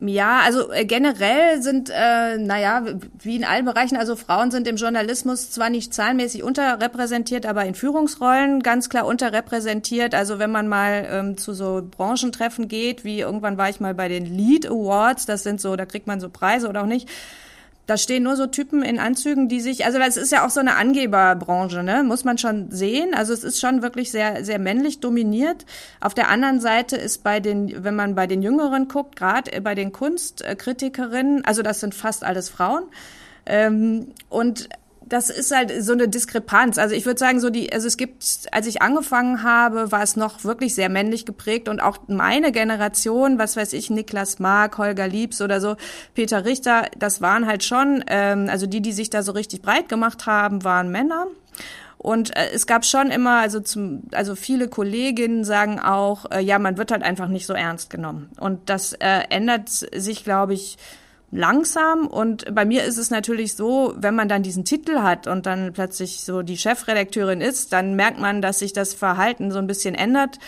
Ja, 0.00 0.42
also 0.44 0.70
äh, 0.70 0.84
generell 0.84 1.60
sind, 1.60 1.90
äh, 1.92 2.38
naja, 2.38 2.84
wie 3.20 3.34
in 3.34 3.44
allen 3.44 3.64
Bereichen, 3.64 3.96
also 3.96 4.14
Frauen 4.14 4.52
sind 4.52 4.68
im 4.68 4.76
Journalismus 4.76 5.50
zwar 5.50 5.70
nicht 5.70 5.92
zahlenmäßig 5.92 6.44
unterrepräsentiert, 6.44 7.46
aber 7.46 7.64
in 7.64 7.74
Führungsrollen 7.74 8.62
ganz 8.62 8.90
klar 8.90 9.06
unterrepräsentiert. 9.06 10.14
Also 10.14 10.38
wenn 10.38 10.52
man 10.52 10.68
mal 10.68 11.06
ähm, 11.10 11.36
zu 11.36 11.52
so 11.52 11.82
Branchentreffen 11.82 12.68
geht, 12.68 13.02
wie 13.04 13.20
irgendwann 13.20 13.58
war 13.58 13.70
ich 13.70 13.80
mal 13.80 13.94
bei 13.94 14.06
den 14.06 14.24
Lead 14.24 14.66
Awards, 14.66 15.26
das 15.26 15.42
sind 15.42 15.60
so, 15.60 15.74
da 15.74 15.84
kriegt 15.84 16.06
man 16.06 16.20
so 16.20 16.28
Preise 16.28 16.68
oder 16.68 16.82
auch 16.82 16.86
nicht 16.86 17.08
da 17.88 17.96
stehen 17.96 18.22
nur 18.22 18.36
so 18.36 18.46
Typen 18.46 18.82
in 18.82 18.98
Anzügen, 18.98 19.48
die 19.48 19.62
sich, 19.62 19.86
also 19.86 19.98
das 19.98 20.18
ist 20.18 20.30
ja 20.30 20.44
auch 20.44 20.50
so 20.50 20.60
eine 20.60 20.76
Angeberbranche, 20.76 21.82
ne? 21.82 22.02
Muss 22.02 22.22
man 22.22 22.36
schon 22.36 22.70
sehen. 22.70 23.14
Also 23.14 23.32
es 23.32 23.44
ist 23.44 23.58
schon 23.58 23.80
wirklich 23.80 24.10
sehr, 24.10 24.44
sehr 24.44 24.58
männlich 24.58 25.00
dominiert. 25.00 25.64
Auf 25.98 26.12
der 26.12 26.28
anderen 26.28 26.60
Seite 26.60 26.96
ist 26.96 27.24
bei 27.24 27.40
den, 27.40 27.82
wenn 27.82 27.96
man 27.96 28.14
bei 28.14 28.26
den 28.26 28.42
Jüngeren 28.42 28.88
guckt, 28.88 29.16
gerade 29.16 29.58
bei 29.62 29.74
den 29.74 29.90
Kunstkritikerinnen, 29.90 31.46
also 31.46 31.62
das 31.62 31.80
sind 31.80 31.94
fast 31.94 32.24
alles 32.24 32.50
Frauen. 32.50 32.84
Ähm, 33.46 34.08
und 34.28 34.68
das 35.08 35.30
ist 35.30 35.54
halt 35.54 35.72
so 35.82 35.92
eine 35.92 36.08
Diskrepanz. 36.08 36.78
Also 36.78 36.94
ich 36.94 37.06
würde 37.06 37.18
sagen, 37.18 37.40
so 37.40 37.50
die, 37.50 37.72
also 37.72 37.86
es 37.86 37.96
gibt, 37.96 38.24
als 38.52 38.66
ich 38.66 38.82
angefangen 38.82 39.42
habe, 39.42 39.90
war 39.92 40.02
es 40.02 40.16
noch 40.16 40.44
wirklich 40.44 40.74
sehr 40.74 40.88
männlich 40.88 41.26
geprägt 41.26 41.68
und 41.68 41.80
auch 41.80 41.98
meine 42.06 42.52
Generation, 42.52 43.38
was 43.38 43.56
weiß 43.56 43.72
ich, 43.72 43.90
Niklas 43.90 44.38
Mark, 44.38 44.78
Holger 44.78 45.08
Liebs 45.08 45.40
oder 45.40 45.60
so, 45.60 45.76
Peter 46.14 46.44
Richter, 46.44 46.86
das 46.98 47.20
waren 47.20 47.46
halt 47.46 47.64
schon, 47.64 48.04
ähm, 48.08 48.48
also 48.50 48.66
die, 48.66 48.80
die 48.80 48.92
sich 48.92 49.10
da 49.10 49.22
so 49.22 49.32
richtig 49.32 49.62
breit 49.62 49.88
gemacht 49.88 50.26
haben, 50.26 50.64
waren 50.64 50.90
Männer. 50.90 51.26
Und 51.98 52.36
äh, 52.36 52.50
es 52.54 52.66
gab 52.66 52.84
schon 52.84 53.10
immer, 53.10 53.40
also 53.40 53.60
zum, 53.60 54.04
also 54.12 54.36
viele 54.36 54.68
Kolleginnen 54.68 55.44
sagen 55.44 55.80
auch, 55.80 56.30
äh, 56.30 56.40
ja, 56.40 56.58
man 56.58 56.78
wird 56.78 56.92
halt 56.92 57.02
einfach 57.02 57.28
nicht 57.28 57.46
so 57.46 57.54
ernst 57.54 57.90
genommen. 57.90 58.30
Und 58.38 58.70
das 58.70 58.92
äh, 58.92 59.22
ändert 59.30 59.68
sich, 59.68 60.22
glaube 60.22 60.54
ich, 60.54 60.78
langsam 61.30 62.06
und 62.06 62.54
bei 62.54 62.64
mir 62.64 62.84
ist 62.84 62.96
es 62.96 63.10
natürlich 63.10 63.54
so, 63.54 63.94
wenn 63.96 64.14
man 64.14 64.28
dann 64.28 64.42
diesen 64.42 64.64
Titel 64.64 65.00
hat 65.00 65.26
und 65.26 65.46
dann 65.46 65.72
plötzlich 65.72 66.22
so 66.22 66.42
die 66.42 66.56
Chefredakteurin 66.56 67.40
ist, 67.40 67.72
dann 67.72 67.94
merkt 67.94 68.18
man, 68.18 68.40
dass 68.40 68.60
sich 68.60 68.72
das 68.72 68.94
Verhalten 68.94 69.50
so 69.50 69.58
ein 69.58 69.66
bisschen 69.66 69.94
ändert, 69.94 70.38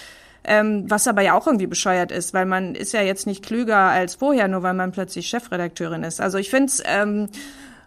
ähm, 0.42 0.84
was 0.88 1.06
aber 1.06 1.20
ja 1.20 1.34
auch 1.34 1.46
irgendwie 1.46 1.66
bescheuert 1.66 2.12
ist, 2.12 2.32
weil 2.32 2.46
man 2.46 2.74
ist 2.74 2.92
ja 2.92 3.02
jetzt 3.02 3.26
nicht 3.26 3.44
klüger 3.44 3.76
als 3.76 4.14
vorher, 4.14 4.48
nur 4.48 4.62
weil 4.62 4.74
man 4.74 4.92
plötzlich 4.92 5.28
Chefredakteurin 5.28 6.02
ist. 6.02 6.20
Also 6.20 6.38
ich 6.38 6.48
finde 6.48 6.66
es 6.66 6.82
ähm, 6.86 7.28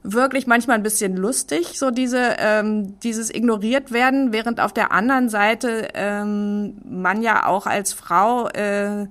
wirklich 0.04 0.46
manchmal 0.46 0.78
ein 0.78 0.84
bisschen 0.84 1.18
lustig, 1.18 1.80
so 1.80 1.90
diese 1.90 2.36
ähm, 2.38 3.00
dieses 3.00 3.34
ignoriert 3.34 3.92
werden, 3.92 4.34
während 4.34 4.60
auf 4.60 4.74
der 4.74 4.92
anderen 4.92 5.30
Seite 5.30 5.88
ähm, 5.96 6.76
man 6.86 7.24
ja 7.24 7.48
auch 7.48 7.66
als 7.66 7.94
Frau 7.94 8.50
äh, 8.50 9.08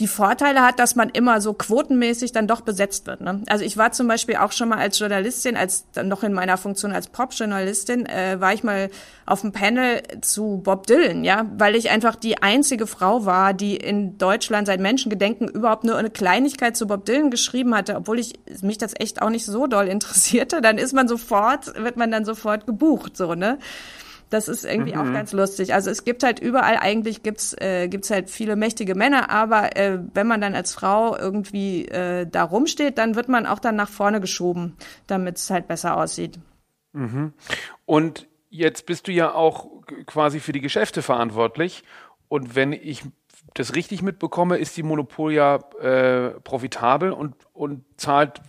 die 0.00 0.06
Vorteile 0.06 0.62
hat, 0.62 0.78
dass 0.78 0.96
man 0.96 1.10
immer 1.10 1.42
so 1.42 1.52
quotenmäßig 1.52 2.32
dann 2.32 2.46
doch 2.46 2.62
besetzt 2.62 3.06
wird. 3.06 3.20
Ne? 3.20 3.42
Also 3.48 3.64
ich 3.64 3.76
war 3.76 3.92
zum 3.92 4.08
Beispiel 4.08 4.36
auch 4.36 4.50
schon 4.50 4.70
mal 4.70 4.78
als 4.78 4.98
Journalistin, 4.98 5.58
als 5.58 5.84
dann 5.92 6.08
noch 6.08 6.22
in 6.22 6.32
meiner 6.32 6.56
Funktion 6.56 6.92
als 6.92 7.08
Pop-Journalistin, 7.08 8.06
äh, 8.06 8.40
war 8.40 8.54
ich 8.54 8.64
mal 8.64 8.88
auf 9.26 9.42
dem 9.42 9.52
Panel 9.52 10.02
zu 10.22 10.62
Bob 10.64 10.86
Dylan, 10.86 11.22
ja, 11.22 11.46
weil 11.58 11.76
ich 11.76 11.90
einfach 11.90 12.16
die 12.16 12.42
einzige 12.42 12.86
Frau 12.86 13.26
war, 13.26 13.52
die 13.52 13.76
in 13.76 14.16
Deutschland 14.16 14.66
seit 14.66 14.80
Menschengedenken 14.80 15.48
überhaupt 15.48 15.84
nur 15.84 15.96
eine 15.96 16.10
Kleinigkeit 16.10 16.78
zu 16.78 16.86
Bob 16.86 17.04
Dylan 17.04 17.30
geschrieben 17.30 17.74
hatte, 17.74 17.96
obwohl 17.96 18.18
ich 18.18 18.40
mich 18.62 18.78
das 18.78 18.94
echt 18.98 19.20
auch 19.20 19.30
nicht 19.30 19.44
so 19.44 19.66
doll 19.66 19.86
interessierte. 19.88 20.62
Dann 20.62 20.78
ist 20.78 20.94
man 20.94 21.08
sofort, 21.08 21.74
wird 21.78 21.98
man 21.98 22.10
dann 22.10 22.24
sofort 22.24 22.66
gebucht, 22.66 23.18
so 23.18 23.34
ne. 23.34 23.58
Das 24.30 24.48
ist 24.48 24.64
irgendwie 24.64 24.94
mhm. 24.94 25.00
auch 25.00 25.12
ganz 25.12 25.32
lustig. 25.32 25.74
Also 25.74 25.90
es 25.90 26.04
gibt 26.04 26.22
halt 26.22 26.38
überall, 26.38 26.76
eigentlich 26.76 27.22
gibt's 27.22 27.54
äh, 27.60 27.88
gibt's 27.88 28.10
halt 28.10 28.30
viele 28.30 28.56
mächtige 28.56 28.94
Männer, 28.94 29.28
aber 29.30 29.76
äh, 29.76 29.98
wenn 30.14 30.26
man 30.26 30.40
dann 30.40 30.54
als 30.54 30.72
Frau 30.72 31.16
irgendwie 31.16 31.86
äh, 31.86 32.26
da 32.26 32.44
rumsteht, 32.44 32.96
dann 32.96 33.16
wird 33.16 33.28
man 33.28 33.46
auch 33.46 33.58
dann 33.58 33.76
nach 33.76 33.88
vorne 33.88 34.20
geschoben, 34.20 34.76
damit 35.08 35.36
es 35.36 35.50
halt 35.50 35.66
besser 35.66 35.96
aussieht. 35.96 36.38
Mhm. 36.92 37.32
Und 37.86 38.28
jetzt 38.50 38.86
bist 38.86 39.08
du 39.08 39.12
ja 39.12 39.34
auch 39.34 39.66
quasi 40.06 40.40
für 40.40 40.52
die 40.52 40.60
Geschäfte 40.60 41.02
verantwortlich. 41.02 41.82
Und 42.28 42.54
wenn 42.54 42.72
ich 42.72 43.02
das 43.54 43.74
richtig 43.74 44.02
mitbekomme, 44.02 44.58
ist 44.58 44.76
die 44.76 44.82
Monopol 44.82 45.32
ja 45.32 45.56
äh, 45.80 46.40
profitabel 46.40 47.12
und, 47.12 47.34
und 47.52 47.84
zahlt 47.96 48.40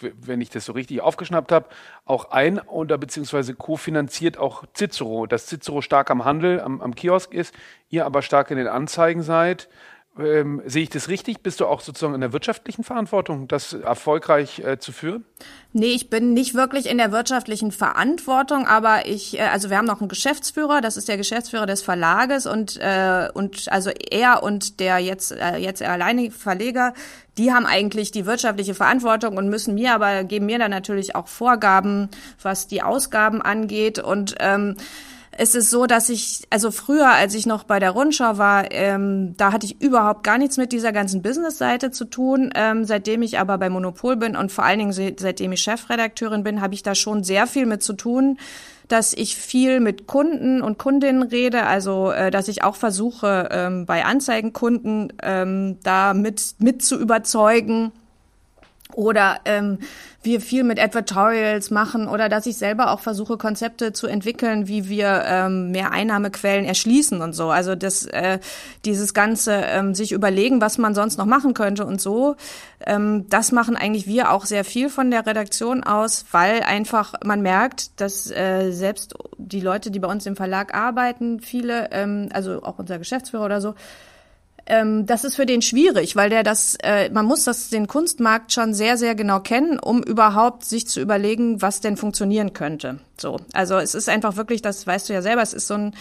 wenn 0.00 0.40
ich 0.40 0.50
das 0.50 0.64
so 0.64 0.72
richtig 0.72 1.00
aufgeschnappt 1.00 1.52
habe, 1.52 1.66
auch 2.04 2.30
ein 2.30 2.58
oder 2.58 2.98
beziehungsweise 2.98 3.54
kofinanziert 3.54 4.38
auch 4.38 4.64
Cicero, 4.74 5.26
dass 5.26 5.46
Cicero 5.46 5.82
stark 5.82 6.10
am 6.10 6.24
Handel, 6.24 6.60
am, 6.60 6.80
am 6.80 6.94
Kiosk 6.94 7.32
ist, 7.32 7.54
ihr 7.88 8.06
aber 8.06 8.22
stark 8.22 8.50
in 8.50 8.56
den 8.56 8.68
Anzeigen 8.68 9.22
seid. 9.22 9.68
Ähm, 10.18 10.60
sehe 10.66 10.82
ich 10.82 10.90
das 10.90 11.08
richtig? 11.08 11.40
Bist 11.40 11.60
du 11.60 11.66
auch 11.66 11.80
sozusagen 11.80 12.14
in 12.14 12.20
der 12.20 12.32
wirtschaftlichen 12.32 12.82
Verantwortung, 12.82 13.46
das 13.46 13.72
erfolgreich 13.72 14.58
äh, 14.58 14.78
zu 14.78 14.90
führen? 14.90 15.24
Nee, 15.72 15.92
ich 15.92 16.10
bin 16.10 16.34
nicht 16.34 16.54
wirklich 16.54 16.90
in 16.90 16.98
der 16.98 17.12
wirtschaftlichen 17.12 17.70
Verantwortung, 17.70 18.66
aber 18.66 19.06
ich, 19.06 19.38
äh, 19.38 19.42
also 19.42 19.70
wir 19.70 19.78
haben 19.78 19.86
noch 19.86 20.00
einen 20.00 20.08
Geschäftsführer, 20.08 20.80
das 20.80 20.96
ist 20.96 21.08
der 21.08 21.16
Geschäftsführer 21.16 21.66
des 21.66 21.82
Verlages 21.82 22.46
und 22.46 22.76
äh, 22.80 23.28
und 23.32 23.70
also 23.70 23.90
er 24.10 24.42
und 24.42 24.80
der 24.80 24.98
jetzt 24.98 25.30
äh, 25.30 25.58
jetzt 25.58 25.80
alleinige 25.80 26.32
Verleger, 26.32 26.92
die 27.38 27.52
haben 27.52 27.64
eigentlich 27.64 28.10
die 28.10 28.26
wirtschaftliche 28.26 28.74
Verantwortung 28.74 29.36
und 29.36 29.48
müssen 29.48 29.74
mir 29.74 29.94
aber 29.94 30.24
geben 30.24 30.46
mir 30.46 30.58
dann 30.58 30.72
natürlich 30.72 31.14
auch 31.14 31.28
Vorgaben, 31.28 32.08
was 32.42 32.66
die 32.66 32.82
Ausgaben 32.82 33.42
angeht 33.42 34.00
und 34.00 34.34
ähm, 34.40 34.76
es 35.40 35.54
ist 35.54 35.70
so, 35.70 35.86
dass 35.86 36.10
ich, 36.10 36.42
also 36.50 36.70
früher, 36.70 37.08
als 37.08 37.34
ich 37.34 37.46
noch 37.46 37.64
bei 37.64 37.78
der 37.78 37.92
Rundschau 37.92 38.36
war, 38.36 38.70
ähm, 38.72 39.34
da 39.38 39.52
hatte 39.52 39.64
ich 39.64 39.80
überhaupt 39.80 40.22
gar 40.22 40.36
nichts 40.36 40.58
mit 40.58 40.70
dieser 40.70 40.92
ganzen 40.92 41.22
Business-Seite 41.22 41.90
zu 41.90 42.04
tun. 42.04 42.50
Ähm, 42.54 42.84
seitdem 42.84 43.22
ich 43.22 43.38
aber 43.38 43.56
bei 43.56 43.70
Monopol 43.70 44.16
bin 44.16 44.36
und 44.36 44.52
vor 44.52 44.64
allen 44.64 44.78
Dingen 44.80 44.92
seitdem 44.92 45.52
ich 45.52 45.62
Chefredakteurin 45.62 46.44
bin, 46.44 46.60
habe 46.60 46.74
ich 46.74 46.82
da 46.82 46.94
schon 46.94 47.24
sehr 47.24 47.46
viel 47.46 47.64
mit 47.64 47.82
zu 47.82 47.94
tun 47.94 48.38
dass 48.88 49.12
ich 49.12 49.36
viel 49.36 49.78
mit 49.78 50.08
Kunden 50.08 50.62
und 50.62 50.76
Kundinnen 50.76 51.22
rede, 51.22 51.64
also 51.64 52.10
äh, 52.10 52.32
dass 52.32 52.48
ich 52.48 52.64
auch 52.64 52.74
versuche, 52.74 53.48
ähm, 53.52 53.86
bei 53.86 54.04
Anzeigenkunden 54.04 55.12
ähm, 55.22 55.78
da 55.84 56.12
mit, 56.12 56.56
mit 56.58 56.82
zu 56.82 56.98
überzeugen, 56.98 57.92
oder 58.96 59.40
ähm, 59.44 59.78
wir 60.22 60.40
viel 60.40 60.64
mit 60.64 60.78
Advertorials 60.78 61.70
machen 61.70 62.06
oder 62.06 62.28
dass 62.28 62.44
ich 62.44 62.58
selber 62.58 62.90
auch 62.90 63.00
versuche, 63.00 63.38
Konzepte 63.38 63.92
zu 63.92 64.06
entwickeln, 64.06 64.68
wie 64.68 64.88
wir 64.88 65.22
ähm, 65.26 65.70
mehr 65.70 65.92
Einnahmequellen 65.92 66.66
erschließen 66.66 67.22
und 67.22 67.32
so. 67.32 67.50
Also 67.50 67.74
das, 67.74 68.04
äh, 68.06 68.38
dieses 68.84 69.14
ganze 69.14 69.54
ähm, 69.54 69.94
sich 69.94 70.12
überlegen, 70.12 70.60
was 70.60 70.76
man 70.76 70.94
sonst 70.94 71.16
noch 71.16 71.24
machen 71.24 71.54
könnte 71.54 71.86
und 71.86 72.00
so, 72.00 72.36
ähm, 72.84 73.26
das 73.30 73.50
machen 73.50 73.76
eigentlich 73.76 74.06
wir 74.06 74.30
auch 74.30 74.44
sehr 74.44 74.64
viel 74.64 74.90
von 74.90 75.10
der 75.10 75.26
Redaktion 75.26 75.84
aus, 75.84 76.26
weil 76.32 76.62
einfach 76.62 77.14
man 77.24 77.40
merkt, 77.40 78.00
dass 78.00 78.30
äh, 78.30 78.72
selbst 78.72 79.14
die 79.38 79.60
Leute, 79.60 79.90
die 79.90 80.00
bei 80.00 80.08
uns 80.08 80.26
im 80.26 80.36
Verlag 80.36 80.74
arbeiten, 80.74 81.40
viele, 81.40 81.90
ähm, 81.92 82.28
also 82.32 82.62
auch 82.62 82.78
unser 82.78 82.98
Geschäftsführer 82.98 83.46
oder 83.46 83.60
so, 83.62 83.74
ähm, 84.70 85.04
das 85.04 85.24
ist 85.24 85.34
für 85.34 85.46
den 85.46 85.62
schwierig, 85.62 86.14
weil 86.14 86.30
der 86.30 86.44
das, 86.44 86.76
äh, 86.82 87.10
man 87.10 87.26
muss 87.26 87.44
das 87.44 87.70
den 87.70 87.88
Kunstmarkt 87.88 88.52
schon 88.52 88.72
sehr, 88.72 88.96
sehr 88.96 89.16
genau 89.16 89.40
kennen, 89.40 89.78
um 89.80 90.02
überhaupt 90.02 90.64
sich 90.64 90.86
zu 90.86 91.00
überlegen, 91.00 91.60
was 91.60 91.80
denn 91.80 91.96
funktionieren 91.96 92.52
könnte. 92.52 93.00
So, 93.18 93.38
also 93.52 93.78
es 93.78 93.94
ist 93.94 94.08
einfach 94.08 94.36
wirklich, 94.36 94.62
das 94.62 94.86
weißt 94.86 95.08
du 95.08 95.12
ja 95.12 95.22
selber, 95.22 95.42
es 95.42 95.52
ist 95.52 95.66
so 95.66 95.74
ein 95.74 95.94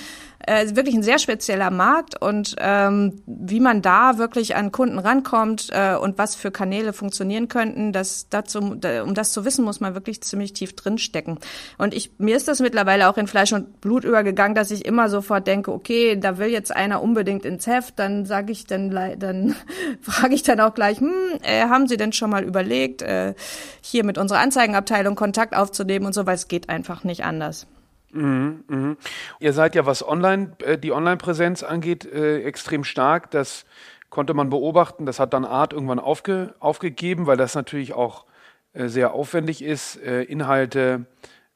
äh, 0.45 0.75
wirklich 0.75 0.95
ein 0.95 1.03
sehr 1.03 1.19
spezieller 1.19 1.69
Markt 1.69 2.21
und 2.21 2.55
ähm, 2.59 3.21
wie 3.25 3.59
man 3.59 3.81
da 3.81 4.17
wirklich 4.17 4.55
an 4.55 4.71
Kunden 4.71 4.97
rankommt 4.97 5.69
äh, 5.71 5.95
und 5.95 6.17
was 6.17 6.35
für 6.35 6.51
Kanäle 6.51 6.93
funktionieren 6.93 7.47
könnten, 7.47 7.91
das 7.91 8.29
dazu, 8.29 8.59
um 8.59 9.13
das 9.13 9.31
zu 9.31 9.45
wissen, 9.45 9.65
muss 9.65 9.79
man 9.79 9.95
wirklich 9.95 10.21
ziemlich 10.21 10.53
tief 10.53 10.75
drinstecken. 10.75 11.39
Und 11.77 11.93
ich 11.93 12.11
mir 12.17 12.37
ist 12.37 12.47
das 12.47 12.59
mittlerweile 12.59 13.09
auch 13.09 13.17
in 13.17 13.27
Fleisch 13.27 13.51
und 13.53 13.81
Blut 13.81 14.05
übergegangen, 14.05 14.55
dass 14.55 14.71
ich 14.71 14.85
immer 14.85 15.09
sofort 15.09 15.45
denke, 15.45 15.71
okay, 15.73 16.17
da 16.17 16.37
will 16.37 16.47
jetzt 16.47 16.75
einer 16.75 17.01
unbedingt 17.01 17.45
ins 17.45 17.67
Heft, 17.67 17.99
dann 17.99 18.25
sage 18.25 18.51
ich 18.51 18.65
dann, 18.65 18.91
dann 19.19 19.55
frage 20.01 20.35
ich 20.35 20.43
dann 20.43 20.59
auch 20.61 20.73
gleich, 20.73 20.99
hm, 20.99 21.11
äh, 21.41 21.63
haben 21.63 21.87
Sie 21.87 21.97
denn 21.97 22.13
schon 22.13 22.29
mal 22.29 22.43
überlegt, 22.43 23.01
äh, 23.01 23.33
hier 23.81 24.05
mit 24.05 24.17
unserer 24.17 24.39
Anzeigenabteilung 24.39 25.15
Kontakt 25.15 25.55
aufzunehmen 25.55 26.05
und 26.05 26.13
so, 26.13 26.25
weil 26.25 26.35
es 26.35 26.47
geht 26.47 26.69
einfach 26.69 27.03
nicht 27.03 27.25
anders. 27.25 27.67
Mhm, 28.11 28.63
mh. 28.67 28.95
Ihr 29.39 29.53
seid 29.53 29.75
ja, 29.75 29.85
was 29.85 30.07
online, 30.07 30.53
äh, 30.63 30.77
die 30.77 30.91
Online-Präsenz 30.91 31.63
angeht, 31.63 32.05
äh, 32.05 32.41
extrem 32.43 32.83
stark. 32.83 33.31
Das 33.31 33.65
konnte 34.09 34.33
man 34.33 34.49
beobachten. 34.49 35.05
Das 35.05 35.19
hat 35.19 35.33
dann 35.33 35.45
Art 35.45 35.73
irgendwann 35.73 35.99
aufge, 35.99 36.55
aufgegeben, 36.59 37.27
weil 37.27 37.37
das 37.37 37.55
natürlich 37.55 37.93
auch 37.93 38.25
äh, 38.73 38.87
sehr 38.87 39.13
aufwendig 39.13 39.63
ist, 39.63 40.01
äh, 40.01 40.23
Inhalte 40.23 41.05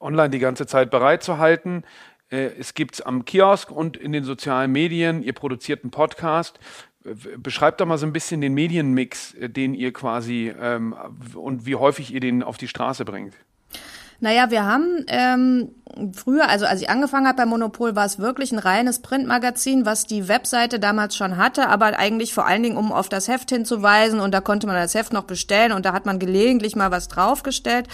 online 0.00 0.30
die 0.30 0.38
ganze 0.38 0.66
Zeit 0.66 0.90
bereitzuhalten. 0.90 1.84
Äh, 2.30 2.50
es 2.58 2.74
gibt 2.74 2.94
es 2.94 3.00
am 3.00 3.24
Kiosk 3.24 3.70
und 3.70 3.96
in 3.96 4.12
den 4.12 4.24
sozialen 4.24 4.72
Medien. 4.72 5.22
Ihr 5.22 5.32
produziert 5.32 5.84
einen 5.84 5.90
Podcast. 5.90 6.58
Beschreibt 7.36 7.80
doch 7.80 7.86
mal 7.86 7.98
so 7.98 8.06
ein 8.06 8.14
bisschen 8.14 8.40
den 8.40 8.54
Medienmix, 8.54 9.34
äh, 9.34 9.48
den 9.48 9.74
ihr 9.74 9.92
quasi 9.92 10.52
ähm, 10.60 10.94
und 11.34 11.66
wie 11.66 11.76
häufig 11.76 12.12
ihr 12.12 12.20
den 12.20 12.42
auf 12.42 12.56
die 12.56 12.68
Straße 12.68 13.04
bringt. 13.04 13.34
Naja, 14.20 14.50
wir 14.50 14.64
haben 14.64 15.04
ähm, 15.08 15.70
früher, 16.14 16.48
also 16.48 16.66
als 16.66 16.80
ich 16.80 16.90
angefangen 16.90 17.26
habe 17.26 17.36
bei 17.36 17.46
Monopol, 17.46 17.94
war 17.96 18.06
es 18.06 18.18
wirklich 18.18 18.52
ein 18.52 18.58
reines 18.58 19.00
Printmagazin, 19.00 19.86
was 19.86 20.06
die 20.06 20.28
Webseite 20.28 20.78
damals 20.78 21.16
schon 21.16 21.36
hatte, 21.36 21.68
aber 21.68 21.98
eigentlich 21.98 22.34
vor 22.34 22.46
allen 22.46 22.62
Dingen, 22.62 22.76
um 22.76 22.92
auf 22.92 23.08
das 23.08 23.28
Heft 23.28 23.50
hinzuweisen 23.50 24.20
und 24.20 24.32
da 24.32 24.40
konnte 24.40 24.66
man 24.66 24.76
das 24.76 24.94
Heft 24.94 25.12
noch 25.12 25.24
bestellen 25.24 25.72
und 25.72 25.84
da 25.84 25.92
hat 25.92 26.06
man 26.06 26.18
gelegentlich 26.18 26.76
mal 26.76 26.90
was 26.90 27.08
draufgestellt. 27.08 27.88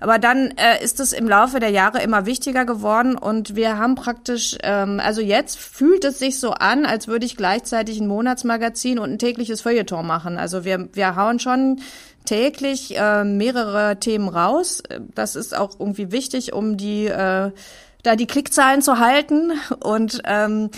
Aber 0.00 0.18
dann 0.18 0.50
äh, 0.56 0.82
ist 0.82 0.98
es 0.98 1.12
im 1.12 1.28
Laufe 1.28 1.60
der 1.60 1.70
Jahre 1.70 2.02
immer 2.02 2.26
wichtiger 2.26 2.64
geworden 2.64 3.16
und 3.16 3.54
wir 3.54 3.78
haben 3.78 3.94
praktisch, 3.94 4.58
ähm, 4.64 5.00
also 5.00 5.20
jetzt 5.20 5.58
fühlt 5.58 6.04
es 6.04 6.18
sich 6.18 6.40
so 6.40 6.50
an, 6.50 6.86
als 6.86 7.06
würde 7.06 7.24
ich 7.24 7.36
gleichzeitig 7.36 8.00
ein 8.00 8.08
Monatsmagazin 8.08 8.98
und 8.98 9.12
ein 9.12 9.18
tägliches 9.20 9.60
Feuilleton 9.60 10.04
machen. 10.04 10.38
Also 10.38 10.64
wir, 10.64 10.88
wir 10.92 11.14
hauen 11.14 11.38
schon 11.38 11.80
täglich 12.24 12.96
äh, 12.98 13.24
mehrere 13.24 13.98
Themen 13.98 14.28
raus. 14.28 14.82
Das 15.14 15.36
ist 15.36 15.56
auch 15.56 15.78
irgendwie 15.78 16.12
wichtig, 16.12 16.52
um 16.52 16.76
die 16.76 17.06
äh, 17.06 17.50
da 18.02 18.16
die 18.16 18.26
Klickzahlen 18.26 18.82
zu 18.82 18.98
halten 18.98 19.52
und 19.80 20.22
ähm, 20.24 20.70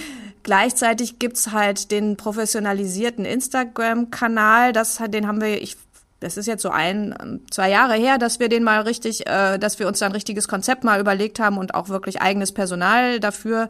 Gleichzeitig 0.44 1.18
gibt's 1.18 1.52
halt 1.52 1.90
den 1.90 2.18
professionalisierten 2.18 3.24
Instagram-Kanal, 3.24 4.74
das, 4.74 5.00
den 5.08 5.26
haben 5.26 5.40
wir, 5.40 5.60
ich 5.60 5.78
das 6.20 6.38
ist 6.38 6.46
jetzt 6.46 6.62
so 6.62 6.70
ein, 6.70 7.42
zwei 7.50 7.68
Jahre 7.68 7.94
her, 7.94 8.16
dass 8.16 8.40
wir 8.40 8.48
den 8.48 8.64
mal 8.64 8.80
richtig, 8.80 9.26
äh, 9.26 9.58
dass 9.58 9.78
wir 9.78 9.86
uns 9.86 9.98
da 9.98 10.06
ein 10.06 10.12
richtiges 10.12 10.48
Konzept 10.48 10.82
mal 10.82 10.98
überlegt 10.98 11.38
haben 11.38 11.58
und 11.58 11.74
auch 11.74 11.90
wirklich 11.90 12.22
eigenes 12.22 12.52
Personal 12.52 13.20
dafür 13.20 13.68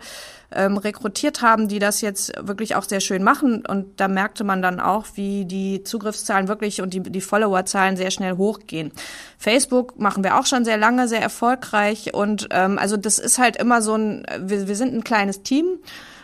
ähm, 0.55 0.77
rekrutiert 0.77 1.43
haben, 1.43 1.69
die 1.69 1.79
das 1.79 2.01
jetzt 2.01 2.33
wirklich 2.41 2.77
auch 2.77 2.85
sehr 2.85 3.01
schön 3.01 3.23
machen. 3.23 3.65
Und 3.67 4.01
da 4.01 4.09
merkte 4.09 4.45
man 4.45 4.63
dann 4.63 4.81
auch, 4.81 5.07
wie 5.15 5.45
die 5.45 5.83
Zugriffszahlen 5.83 6.49
wirklich 6.49 6.81
und 6.81 6.95
die, 6.95 7.01
die 7.01 7.21
Followerzahlen 7.21 7.97
sehr 7.97 8.11
schnell 8.11 8.37
hochgehen. 8.37 8.93
Facebook 9.39 9.99
machen 9.99 10.25
wir 10.25 10.39
auch 10.39 10.47
schon 10.47 10.65
sehr 10.65 10.77
lange, 10.77 11.09
sehr 11.09 11.23
erfolgreich. 11.23 12.15
Und 12.15 12.49
ähm, 12.51 12.79
also 12.79 12.97
das 12.97 13.19
ist 13.19 13.39
halt 13.39 13.57
immer 13.57 13.83
so 13.83 13.95
ein, 13.97 14.27
wir, 14.39 14.69
wir 14.69 14.77
sind 14.77 14.95
ein 14.95 15.05
kleines 15.05 15.43
Team 15.43 15.67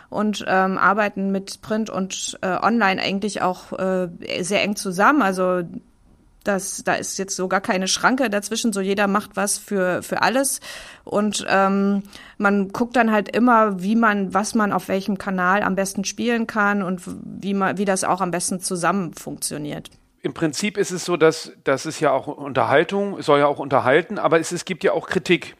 und 0.09 0.43
ähm, 0.47 0.77
arbeiten 0.77 1.31
mit 1.31 1.61
Print 1.61 1.89
und 1.89 2.37
äh, 2.41 2.57
Online 2.61 3.01
eigentlich 3.01 3.41
auch 3.41 3.71
äh, 3.79 4.09
sehr 4.41 4.61
eng 4.61 4.75
zusammen. 4.75 5.21
Also 5.21 5.63
das, 6.43 6.83
da 6.83 6.95
ist 6.95 7.17
jetzt 7.17 7.35
so 7.35 7.47
gar 7.47 7.61
keine 7.61 7.87
Schranke 7.87 8.29
dazwischen, 8.29 8.73
so 8.73 8.81
jeder 8.81 9.07
macht 9.07 9.35
was 9.35 9.57
für, 9.57 10.01
für 10.01 10.21
alles. 10.21 10.59
Und 11.03 11.45
ähm, 11.47 12.03
man 12.37 12.69
guckt 12.69 12.95
dann 12.95 13.11
halt 13.11 13.35
immer, 13.35 13.81
wie 13.81 13.95
man, 13.95 14.33
was 14.33 14.55
man 14.55 14.71
auf 14.71 14.87
welchem 14.87 15.17
Kanal 15.17 15.63
am 15.63 15.75
besten 15.75 16.03
spielen 16.03 16.47
kann 16.47 16.81
und 16.81 17.01
wie 17.05 17.53
man, 17.53 17.77
wie 17.77 17.85
das 17.85 18.03
auch 18.03 18.21
am 18.21 18.31
besten 18.31 18.59
zusammen 18.59 19.13
funktioniert. 19.13 19.89
Im 20.23 20.33
Prinzip 20.33 20.77
ist 20.77 20.91
es 20.91 21.05
so, 21.05 21.17
dass 21.17 21.51
das 21.63 21.85
ist 21.85 21.99
ja 21.99 22.11
auch 22.11 22.27
Unterhaltung, 22.27 23.21
soll 23.21 23.39
ja 23.39 23.47
auch 23.47 23.59
unterhalten, 23.59 24.19
aber 24.19 24.39
es, 24.39 24.51
es 24.51 24.65
gibt 24.65 24.83
ja 24.83 24.93
auch 24.93 25.07
Kritik. 25.07 25.55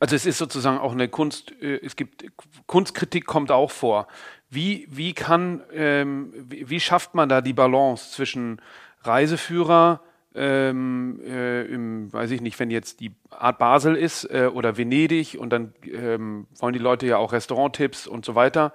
Also 0.00 0.14
es 0.14 0.26
ist 0.26 0.38
sozusagen 0.38 0.78
auch 0.78 0.92
eine 0.92 1.08
Kunst, 1.08 1.52
äh, 1.60 1.80
es 1.82 1.96
gibt 1.96 2.24
Kunstkritik 2.66 3.26
kommt 3.26 3.50
auch 3.50 3.70
vor. 3.70 4.06
Wie, 4.50 4.86
wie 4.90 5.12
kann, 5.12 5.62
ähm, 5.72 6.32
wie, 6.34 6.70
wie 6.70 6.80
schafft 6.80 7.14
man 7.14 7.28
da 7.28 7.40
die 7.40 7.52
Balance 7.52 8.12
zwischen 8.12 8.62
Reiseführer, 9.02 10.02
ähm, 10.34 11.20
äh, 11.24 11.62
im, 11.64 12.12
weiß 12.12 12.30
ich 12.30 12.40
nicht, 12.40 12.58
wenn 12.60 12.70
jetzt 12.70 13.00
die 13.00 13.12
Art 13.30 13.58
Basel 13.58 13.96
ist 13.96 14.24
äh, 14.24 14.50
oder 14.52 14.76
Venedig 14.76 15.36
und 15.38 15.50
dann 15.50 15.72
ähm, 15.84 16.46
wollen 16.58 16.74
die 16.74 16.78
Leute 16.78 17.06
ja 17.06 17.16
auch 17.16 17.32
Restauranttipps 17.32 18.06
und 18.06 18.24
so 18.24 18.34
weiter, 18.34 18.72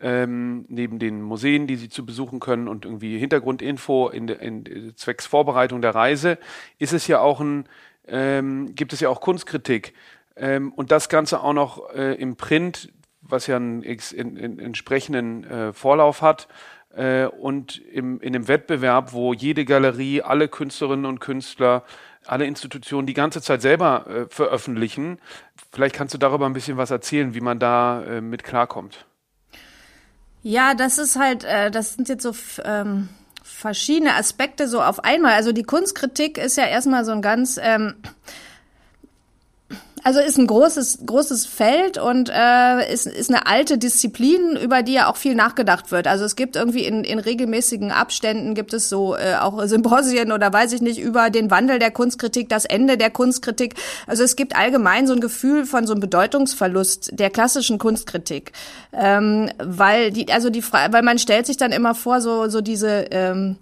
ähm, 0.00 0.66
neben 0.68 0.98
den 0.98 1.22
Museen, 1.22 1.66
die 1.66 1.76
sie 1.76 1.88
zu 1.88 2.04
besuchen 2.04 2.38
können 2.40 2.68
und 2.68 2.84
irgendwie 2.84 3.18
Hintergrundinfo 3.18 4.08
in, 4.08 4.28
in, 4.28 4.66
in 4.66 4.96
zwecks 4.96 5.26
Vorbereitung 5.26 5.80
der 5.80 5.94
Reise, 5.94 6.38
ist 6.78 6.92
es 6.92 7.06
ja 7.06 7.20
auch 7.20 7.40
ein, 7.40 7.64
ähm, 8.06 8.74
gibt 8.74 8.92
es 8.92 9.00
ja 9.00 9.08
auch 9.08 9.20
Kunstkritik. 9.20 9.94
Ähm, 10.36 10.72
und 10.72 10.90
das 10.90 11.08
Ganze 11.08 11.40
auch 11.40 11.54
noch 11.54 11.94
äh, 11.94 12.14
im 12.14 12.36
Print, 12.36 12.92
was 13.22 13.46
ja 13.46 13.56
einen 13.56 13.82
in, 13.82 14.36
in, 14.36 14.58
entsprechenden 14.58 15.44
äh, 15.44 15.72
Vorlauf 15.72 16.20
hat, 16.20 16.46
äh, 16.96 17.26
und 17.26 17.78
im, 17.78 18.20
in 18.20 18.34
einem 18.34 18.48
Wettbewerb, 18.48 19.12
wo 19.12 19.32
jede 19.32 19.64
Galerie, 19.64 20.22
alle 20.22 20.48
Künstlerinnen 20.48 21.06
und 21.06 21.20
Künstler, 21.20 21.84
alle 22.24 22.46
Institutionen 22.46 23.06
die 23.06 23.14
ganze 23.14 23.40
Zeit 23.40 23.62
selber 23.62 24.06
äh, 24.08 24.26
veröffentlichen. 24.28 25.18
Vielleicht 25.72 25.94
kannst 25.94 26.14
du 26.14 26.18
darüber 26.18 26.46
ein 26.46 26.52
bisschen 26.52 26.76
was 26.76 26.90
erzählen, 26.90 27.34
wie 27.34 27.40
man 27.40 27.58
da 27.58 28.02
äh, 28.02 28.20
mit 28.20 28.44
klarkommt. 28.44 29.06
Ja, 30.42 30.74
das 30.74 30.98
ist 30.98 31.16
halt, 31.16 31.44
äh, 31.44 31.70
das 31.70 31.94
sind 31.94 32.08
jetzt 32.08 32.22
so 32.22 32.32
ähm, 32.64 33.08
verschiedene 33.42 34.14
Aspekte 34.14 34.68
so 34.68 34.82
auf 34.82 35.04
einmal. 35.04 35.34
Also 35.34 35.52
die 35.52 35.62
Kunstkritik 35.62 36.38
ist 36.38 36.56
ja 36.56 36.66
erstmal 36.66 37.04
so 37.04 37.12
ein 37.12 37.22
ganz 37.22 37.58
ähm, 37.62 37.94
also 40.06 40.20
ist 40.20 40.38
ein 40.38 40.46
großes, 40.46 41.00
großes 41.04 41.46
Feld 41.46 41.98
und 41.98 42.30
äh, 42.32 42.92
ist, 42.92 43.08
ist 43.08 43.28
eine 43.28 43.48
alte 43.48 43.76
Disziplin, 43.76 44.54
über 44.54 44.84
die 44.84 44.92
ja 44.92 45.10
auch 45.10 45.16
viel 45.16 45.34
nachgedacht 45.34 45.90
wird. 45.90 46.06
Also 46.06 46.24
es 46.24 46.36
gibt 46.36 46.54
irgendwie 46.54 46.84
in, 46.84 47.02
in 47.02 47.18
regelmäßigen 47.18 47.90
Abständen 47.90 48.54
gibt 48.54 48.72
es 48.72 48.88
so 48.88 49.16
äh, 49.16 49.34
auch 49.34 49.60
Symposien 49.66 50.30
oder 50.30 50.52
weiß 50.52 50.74
ich 50.74 50.80
nicht 50.80 51.00
über 51.00 51.28
den 51.28 51.50
Wandel 51.50 51.80
der 51.80 51.90
Kunstkritik, 51.90 52.48
das 52.48 52.66
Ende 52.66 52.96
der 52.96 53.10
Kunstkritik. 53.10 53.74
Also 54.06 54.22
es 54.22 54.36
gibt 54.36 54.54
allgemein 54.54 55.08
so 55.08 55.12
ein 55.12 55.20
Gefühl 55.20 55.66
von 55.66 55.88
so 55.88 55.94
einem 55.94 56.02
Bedeutungsverlust 56.02 57.18
der 57.18 57.30
klassischen 57.30 57.78
Kunstkritik, 57.78 58.52
ähm, 58.92 59.50
weil 59.58 60.12
die, 60.12 60.32
also 60.32 60.50
die, 60.50 60.62
weil 60.62 61.02
man 61.02 61.18
stellt 61.18 61.46
sich 61.46 61.56
dann 61.56 61.72
immer 61.72 61.96
vor 61.96 62.20
so 62.20 62.48
so 62.48 62.60
diese 62.60 63.06
ähm, 63.10 63.56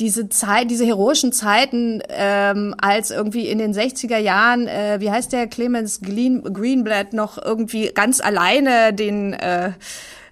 diese 0.00 0.28
Zeit, 0.28 0.70
diese 0.70 0.84
heroischen 0.84 1.32
Zeiten, 1.32 2.02
ähm, 2.08 2.74
als 2.80 3.10
irgendwie 3.10 3.48
in 3.48 3.58
den 3.58 3.74
60er 3.74 4.18
Jahren, 4.18 4.66
äh, 4.66 4.96
wie 5.00 5.10
heißt 5.10 5.32
der 5.32 5.46
Clemens 5.46 6.00
Green, 6.00 6.42
Greenblatt 6.42 7.12
noch 7.12 7.42
irgendwie 7.42 7.90
ganz 7.94 8.20
alleine 8.20 8.92
den, 8.92 9.34
äh, 9.34 9.72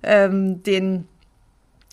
ähm, 0.03 0.62
den 0.62 1.07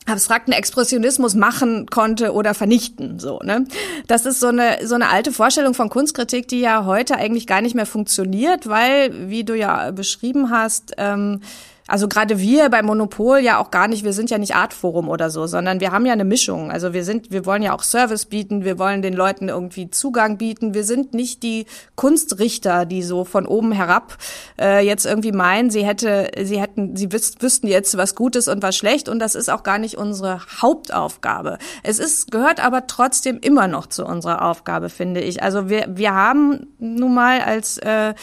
abstrakten 0.08 0.54
Expressionismus 0.54 1.36
machen 1.36 1.88
konnte 1.88 2.34
oder 2.34 2.54
vernichten, 2.54 3.20
so, 3.20 3.40
ne? 3.44 3.66
Das 4.08 4.26
ist 4.26 4.40
so 4.40 4.48
eine, 4.48 4.88
so 4.88 4.96
eine 4.96 5.10
alte 5.10 5.34
Vorstellung 5.34 5.74
von 5.74 5.90
Kunstkritik, 5.90 6.48
die 6.48 6.62
ja 6.62 6.86
heute 6.86 7.18
eigentlich 7.18 7.46
gar 7.46 7.62
nicht 7.62 7.76
mehr 7.76 7.86
funktioniert, 7.86 8.68
weil, 8.68 9.30
wie 9.30 9.44
du 9.44 9.54
ja 9.54 9.92
beschrieben 9.92 10.50
hast, 10.50 10.94
ähm, 10.98 11.42
also 11.88 12.08
gerade 12.10 12.40
wir 12.40 12.70
bei 12.70 12.82
Monopol 12.84 13.40
ja 13.40 13.60
auch 13.60 13.72
gar 13.72 13.88
nicht, 13.88 14.04
wir 14.04 14.14
sind 14.14 14.30
ja 14.30 14.38
nicht 14.38 14.56
Artforum 14.56 15.08
oder 15.08 15.30
so, 15.30 15.48
sondern 15.48 15.80
wir 15.80 15.92
haben 15.92 16.06
ja 16.06 16.14
eine 16.14 16.26
Mischung. 16.26 16.70
Also 16.70 16.94
wir 16.94 17.06
sind, 17.06 17.32
wir 17.32 17.46
wollen 17.46 17.64
ja 17.64 17.74
auch 17.74 17.84
Service 17.84 18.26
bieten, 18.26 18.66
wir 18.66 18.78
wollen 18.78 19.02
den 19.02 19.14
Leuten 19.14 19.48
irgendwie 19.48 19.90
Zugang 19.90 20.38
bieten. 20.38 20.74
Wir 20.74 20.84
sind 20.84 21.14
nicht 21.14 21.44
die 21.44 21.66
Kunstrichter, 21.96 22.86
die 22.86 23.04
so 23.04 23.24
von 23.24 23.46
oben 23.46 23.72
herab 23.72 24.18
äh, 24.60 24.86
jetzt 24.86 25.06
irgendwie 25.06 25.32
meinen, 25.32 25.70
sie 25.70 25.86
hätte, 25.86 26.30
sie 26.44 26.60
hätten, 26.60 26.96
sie 26.96 27.12
wüs 27.12 27.36
wüssten 27.40 27.68
jetzt 27.68 27.98
was 27.98 28.16
Gutes 28.16 28.48
und 28.48 28.62
was 28.64 28.76
schlecht 28.76 29.08
und 29.10 29.20
das 29.20 29.36
ist 29.36 29.50
auch 29.50 29.64
gar 29.64 29.78
nicht 29.78 29.98
unsere 29.98 30.42
Hauptaufgabe. 30.62 31.58
Es 31.84 32.00
ist, 32.00 32.32
gehört 32.32 32.64
aber 32.64 32.88
trotzdem 32.88 33.40
immer 33.40 33.68
noch 33.68 33.88
zu 33.88 34.06
unserer 34.06 34.44
Aufgabe, 34.44 34.90
finde 34.90 35.22
ich. 35.22 35.42
Also 35.42 35.70
wir, 35.70 35.86
wir 35.90 36.14
haben 36.14 36.68
nun 36.80 37.14
mal 37.14 37.42
als 37.42 37.78
äh, 37.78 38.14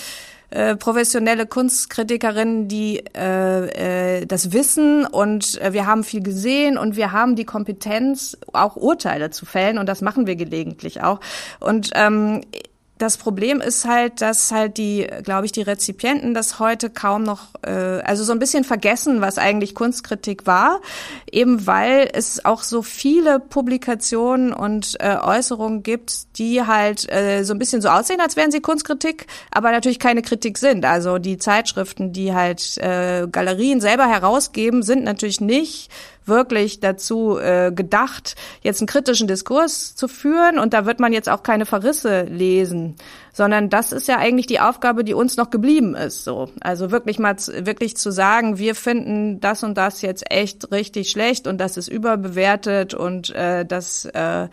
äh, 0.55 0.77
professionelle 0.77 1.47
Kunstkritikerinnen, 1.47 2.69
die 2.69 3.03
äh, 3.17 4.21
äh, 4.21 4.27
das 4.27 4.53
wissen 4.53 5.05
und 5.05 5.61
äh, 5.61 5.73
wir 5.73 5.87
haben 5.87 6.05
viel 6.05 6.23
gesehen 6.23 6.79
und 6.79 6.95
wir 6.95 7.11
haben 7.11 7.35
die 7.35 7.45
Kompetenz, 7.45 8.39
auch 8.53 8.77
Urteile 8.77 9.31
zu 9.31 9.47
fällen 9.47 9.79
und 9.79 9.89
das 9.89 10.01
machen 10.01 10.29
wir 10.29 10.37
gelegentlich 10.37 11.03
auch. 11.03 11.19
Und 11.59 11.91
ähm, 11.95 12.43
das 13.05 13.19
Problem 13.19 13.61
ist 13.61 13.85
halt, 13.85 14.23
dass 14.23 14.51
halt 14.51 14.79
die, 14.79 15.07
glaube 15.23 15.45
ich, 15.45 15.53
die 15.53 15.61
Rezipienten 15.61 16.33
das 16.33 16.59
heute 16.59 16.89
kaum 16.89 17.23
noch, 17.23 17.49
äh, 17.63 17.71
also 17.71 18.25
so 18.25 18.33
ein 18.33 18.39
bisschen 18.39 18.65
vergessen, 18.65 19.21
was 19.21 19.37
eigentlich 19.37 19.75
Kunstkritik 19.75 20.47
war, 20.47 20.81
eben 21.31 21.67
weil 21.67 22.09
es 22.13 22.45
auch 22.47 22.63
so 22.63 22.81
viele 22.81 23.41
Publikationen 23.41 24.55
und 24.55 24.97
äh, 25.01 25.17
Äußerungen 25.17 25.83
gibt, 25.83 26.39
die 26.39 26.63
halt 26.63 27.11
äh, 27.13 27.45
so 27.45 27.53
ein 27.53 27.59
bisschen 27.59 27.83
so 27.83 27.91
aussehen, 27.91 28.23
als 28.23 28.37
wären 28.37 28.51
sie 28.51 28.61
Kunstkritik, 28.61 29.27
aber 29.51 29.71
natürlich 29.71 29.99
keine 29.99 30.23
Kritik 30.23 30.57
sind. 30.57 30.87
Also 30.87 31.19
die 31.19 31.37
Zeitschriften, 31.37 32.15
die 32.15 32.33
halt 32.33 32.79
äh, 32.79 33.29
Galerien 33.31 33.83
selber 33.83 34.07
herausgeben, 34.07 34.83
sind 34.83 35.05
natürlich 35.05 35.43
nicht 35.43 35.91
wirklich 36.27 36.81
dazu 36.81 37.39
äh, 37.39 37.73
gedacht, 37.73 38.35
jetzt 38.63 38.81
einen 38.81 38.87
kritischen 38.87 39.29
Diskurs 39.29 39.95
zu 39.95 40.09
führen 40.09 40.59
und 40.59 40.73
da 40.73 40.87
wird 40.87 41.01
man 41.01 41.13
jetzt 41.13 41.29
auch 41.29 41.43
keine 41.43 41.67
Verrisse 41.67 42.23
lesen, 42.23 42.97
sondern 43.33 43.71
das 43.71 43.93
ist 43.93 44.09
ja 44.09 44.19
eigentlich 44.19 44.47
die 44.47 44.61
Aufgabe, 44.61 45.05
die 45.05 45.15
uns 45.15 45.37
noch 45.37 45.51
geblieben 45.51 45.95
ist. 45.95 46.25
So, 46.25 46.49
also 46.61 46.91
wirklich 46.91 47.19
mal 47.19 47.37
wirklich 47.37 47.97
zu 47.97 48.11
sagen, 48.11 48.59
wir 48.59 48.75
finden 48.75 49.41
das 49.41 49.63
und 49.63 49.77
das 49.77 50.03
jetzt 50.03 50.31
echt 50.31 50.71
richtig 50.71 51.11
schlecht 51.11 51.47
und 51.47 51.59
das 51.59 51.77
ist 51.77 51.89
überbewertet 51.89 52.95
und 52.95 53.31
äh, 53.31 53.65
das 53.65 54.05
äh, 54.07 54.49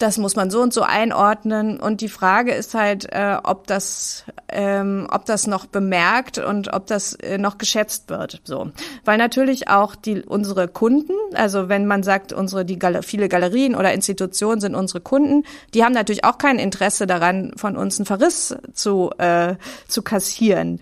das 0.00 0.16
muss 0.16 0.34
man 0.34 0.50
so 0.50 0.62
und 0.62 0.72
so 0.72 0.82
einordnen. 0.82 1.78
Und 1.78 2.00
die 2.00 2.08
Frage 2.08 2.52
ist 2.52 2.74
halt, 2.74 3.12
äh, 3.12 3.36
ob 3.44 3.66
das, 3.66 4.24
ähm, 4.48 5.06
ob 5.12 5.26
das 5.26 5.46
noch 5.46 5.66
bemerkt 5.66 6.38
und 6.38 6.72
ob 6.72 6.86
das 6.86 7.12
äh, 7.14 7.36
noch 7.36 7.58
geschätzt 7.58 8.08
wird. 8.08 8.40
So, 8.44 8.70
weil 9.04 9.18
natürlich 9.18 9.68
auch 9.68 9.94
die 9.94 10.22
unsere 10.22 10.68
Kunden, 10.68 11.12
also 11.34 11.68
wenn 11.68 11.86
man 11.86 12.02
sagt, 12.02 12.32
unsere 12.32 12.64
die 12.64 12.78
Gal 12.78 13.02
viele 13.02 13.28
Galerien 13.28 13.74
oder 13.74 13.92
Institutionen 13.92 14.62
sind 14.62 14.74
unsere 14.74 15.02
Kunden, 15.02 15.44
die 15.74 15.84
haben 15.84 15.92
natürlich 15.92 16.24
auch 16.24 16.38
kein 16.38 16.58
Interesse 16.58 17.06
daran, 17.06 17.52
von 17.56 17.76
uns 17.76 17.98
einen 17.98 18.06
Verriss 18.06 18.56
zu 18.72 19.10
äh, 19.18 19.56
zu 19.86 20.00
kassieren. 20.00 20.80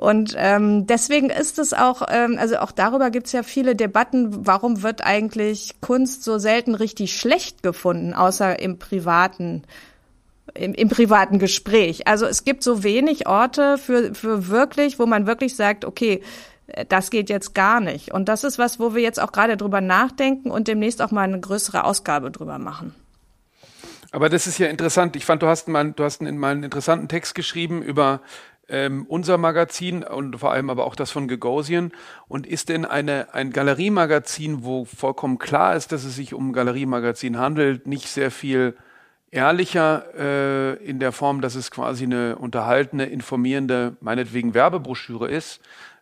Und 0.00 0.34
ähm, 0.38 0.86
deswegen 0.86 1.28
ist 1.28 1.58
es 1.58 1.74
auch, 1.74 2.00
ähm, 2.10 2.38
also 2.40 2.56
auch 2.60 2.72
darüber 2.72 3.10
gibt 3.10 3.26
es 3.26 3.32
ja 3.32 3.42
viele 3.42 3.76
Debatten. 3.76 4.46
Warum 4.46 4.82
wird 4.82 5.04
eigentlich 5.04 5.74
Kunst 5.82 6.24
so 6.24 6.38
selten 6.38 6.74
richtig 6.74 7.14
schlecht 7.14 7.62
gefunden, 7.62 8.14
außer 8.14 8.60
im 8.60 8.78
privaten 8.78 9.62
im, 10.54 10.72
im 10.72 10.88
privaten 10.88 11.38
Gespräch. 11.38 12.06
Also 12.08 12.24
es 12.24 12.44
gibt 12.44 12.62
so 12.62 12.82
wenig 12.82 13.28
Orte 13.28 13.76
für, 13.76 14.14
für 14.14 14.48
wirklich, 14.48 14.98
wo 14.98 15.04
man 15.04 15.26
wirklich 15.26 15.54
sagt, 15.54 15.84
okay, 15.84 16.22
das 16.88 17.10
geht 17.10 17.28
jetzt 17.28 17.54
gar 17.54 17.80
nicht. 17.80 18.10
Und 18.10 18.30
das 18.30 18.42
ist 18.42 18.58
was, 18.58 18.80
wo 18.80 18.94
wir 18.94 19.02
jetzt 19.02 19.20
auch 19.20 19.32
gerade 19.32 19.58
drüber 19.58 19.82
nachdenken 19.82 20.50
und 20.50 20.66
demnächst 20.66 21.02
auch 21.02 21.10
mal 21.10 21.24
eine 21.24 21.40
größere 21.40 21.84
Ausgabe 21.84 22.30
drüber 22.30 22.58
machen. 22.58 22.94
Aber 24.12 24.28
das 24.28 24.46
ist 24.46 24.58
ja 24.58 24.66
interessant. 24.66 25.14
Ich 25.14 25.24
fand, 25.24 25.42
du 25.42 25.46
hast 25.46 25.68
mal, 25.68 25.92
du 25.92 26.02
hast 26.02 26.20
mal 26.22 26.50
einen 26.50 26.64
interessanten 26.64 27.08
Text 27.08 27.34
geschrieben 27.34 27.82
über 27.82 28.20
ähm, 28.70 29.04
unser 29.08 29.36
Magazin 29.36 30.02
und 30.02 30.38
vor 30.38 30.52
allem 30.52 30.70
aber 30.70 30.86
auch 30.86 30.94
das 30.94 31.10
von 31.10 31.28
Gagosian. 31.28 31.92
Und 32.28 32.46
ist 32.46 32.68
denn 32.68 32.84
eine, 32.84 33.34
ein 33.34 33.50
Galeriemagazin, 33.50 34.64
wo 34.64 34.84
vollkommen 34.84 35.38
klar 35.38 35.76
ist, 35.76 35.92
dass 35.92 36.04
es 36.04 36.16
sich 36.16 36.34
um 36.34 36.50
ein 36.50 36.52
Galeriemagazin 36.52 37.38
handelt, 37.38 37.86
nicht 37.86 38.08
sehr 38.08 38.30
viel 38.30 38.76
ehrlicher 39.30 40.04
äh, 40.16 40.84
in 40.84 40.98
der 40.98 41.12
Form, 41.12 41.40
dass 41.40 41.54
es 41.54 41.70
quasi 41.70 42.04
eine 42.04 42.36
unterhaltene, 42.36 43.06
informierende, 43.06 43.96
meinetwegen 44.00 44.54
Werbebroschüre 44.54 45.28
ist, 45.28 45.60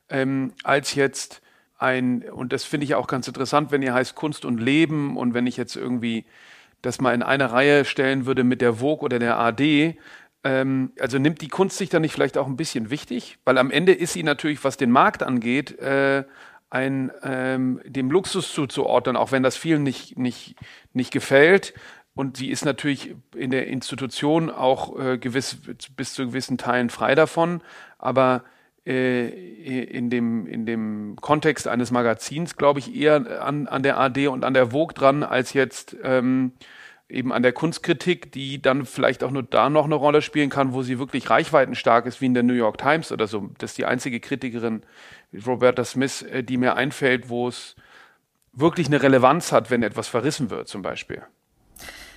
ähm, 0.08 0.52
als 0.64 0.94
jetzt 0.94 1.42
ein, 1.78 2.22
und 2.22 2.52
das 2.52 2.64
finde 2.64 2.84
ich 2.84 2.94
auch 2.94 3.06
ganz 3.06 3.28
interessant, 3.28 3.70
wenn 3.70 3.82
ihr 3.82 3.94
heißt 3.94 4.14
Kunst 4.14 4.44
und 4.44 4.58
Leben 4.60 5.16
und 5.16 5.34
wenn 5.34 5.46
ich 5.46 5.56
jetzt 5.56 5.76
irgendwie 5.76 6.24
das 6.82 7.00
mal 7.00 7.14
in 7.14 7.22
eine 7.22 7.52
Reihe 7.52 7.84
stellen 7.84 8.26
würde 8.26 8.44
mit 8.44 8.60
der 8.60 8.74
Vogue 8.74 9.04
oder 9.04 9.18
der 9.18 9.38
AD, 9.38 9.96
ähm, 10.48 10.92
also 10.98 11.18
nimmt 11.18 11.42
die 11.42 11.48
Kunst 11.48 11.76
sich 11.76 11.90
da 11.90 12.00
nicht 12.00 12.12
vielleicht 12.12 12.38
auch 12.38 12.46
ein 12.46 12.56
bisschen 12.56 12.88
wichtig? 12.88 13.38
Weil 13.44 13.58
am 13.58 13.70
Ende 13.70 13.92
ist 13.92 14.14
sie 14.14 14.22
natürlich, 14.22 14.64
was 14.64 14.78
den 14.78 14.90
Markt 14.90 15.22
angeht, 15.22 15.78
äh, 15.78 16.24
ein, 16.70 17.10
ähm, 17.22 17.80
dem 17.84 18.10
Luxus 18.10 18.52
zuzuordnen, 18.52 19.16
auch 19.16 19.30
wenn 19.30 19.42
das 19.42 19.58
vielen 19.58 19.82
nicht, 19.82 20.16
nicht, 20.16 20.56
nicht 20.94 21.12
gefällt. 21.12 21.74
Und 22.14 22.38
sie 22.38 22.50
ist 22.50 22.64
natürlich 22.64 23.14
in 23.36 23.50
der 23.50 23.66
Institution 23.66 24.50
auch 24.50 24.98
äh, 24.98 25.18
gewiss, 25.18 25.58
bis 25.96 26.14
zu 26.14 26.26
gewissen 26.26 26.56
Teilen 26.56 26.88
frei 26.88 27.14
davon. 27.14 27.60
Aber 27.98 28.42
äh, 28.86 29.28
in, 29.28 30.08
dem, 30.08 30.46
in 30.46 30.64
dem 30.64 31.16
Kontext 31.20 31.68
eines 31.68 31.90
Magazins 31.90 32.56
glaube 32.56 32.80
ich 32.80 32.94
eher 32.94 33.44
an, 33.44 33.66
an 33.66 33.82
der 33.82 33.98
AD 33.98 34.28
und 34.28 34.44
an 34.44 34.54
der 34.54 34.68
Vogue 34.68 34.94
dran, 34.94 35.22
als 35.22 35.52
jetzt 35.52 35.94
ähm, 36.02 36.52
eben 37.08 37.32
an 37.32 37.42
der 37.42 37.52
Kunstkritik, 37.52 38.32
die 38.32 38.60
dann 38.60 38.84
vielleicht 38.84 39.24
auch 39.24 39.30
nur 39.30 39.42
da 39.42 39.70
noch 39.70 39.86
eine 39.86 39.94
Rolle 39.94 40.20
spielen 40.22 40.50
kann, 40.50 40.72
wo 40.72 40.82
sie 40.82 40.98
wirklich 40.98 41.30
reichweitenstark 41.30 42.06
ist, 42.06 42.20
wie 42.20 42.26
in 42.26 42.34
der 42.34 42.42
New 42.42 42.54
York 42.54 42.78
Times 42.78 43.12
oder 43.12 43.26
so. 43.26 43.48
Das 43.58 43.70
ist 43.70 43.78
die 43.78 43.86
einzige 43.86 44.20
Kritikerin, 44.20 44.82
Roberta 45.46 45.84
Smith, 45.84 46.22
äh, 46.22 46.42
die 46.42 46.56
mir 46.56 46.76
einfällt, 46.76 47.28
wo 47.28 47.48
es 47.48 47.76
wirklich 48.52 48.88
eine 48.88 49.02
Relevanz 49.02 49.52
hat, 49.52 49.70
wenn 49.70 49.82
etwas 49.82 50.08
verrissen 50.08 50.50
wird, 50.50 50.68
zum 50.68 50.82
Beispiel. 50.82 51.22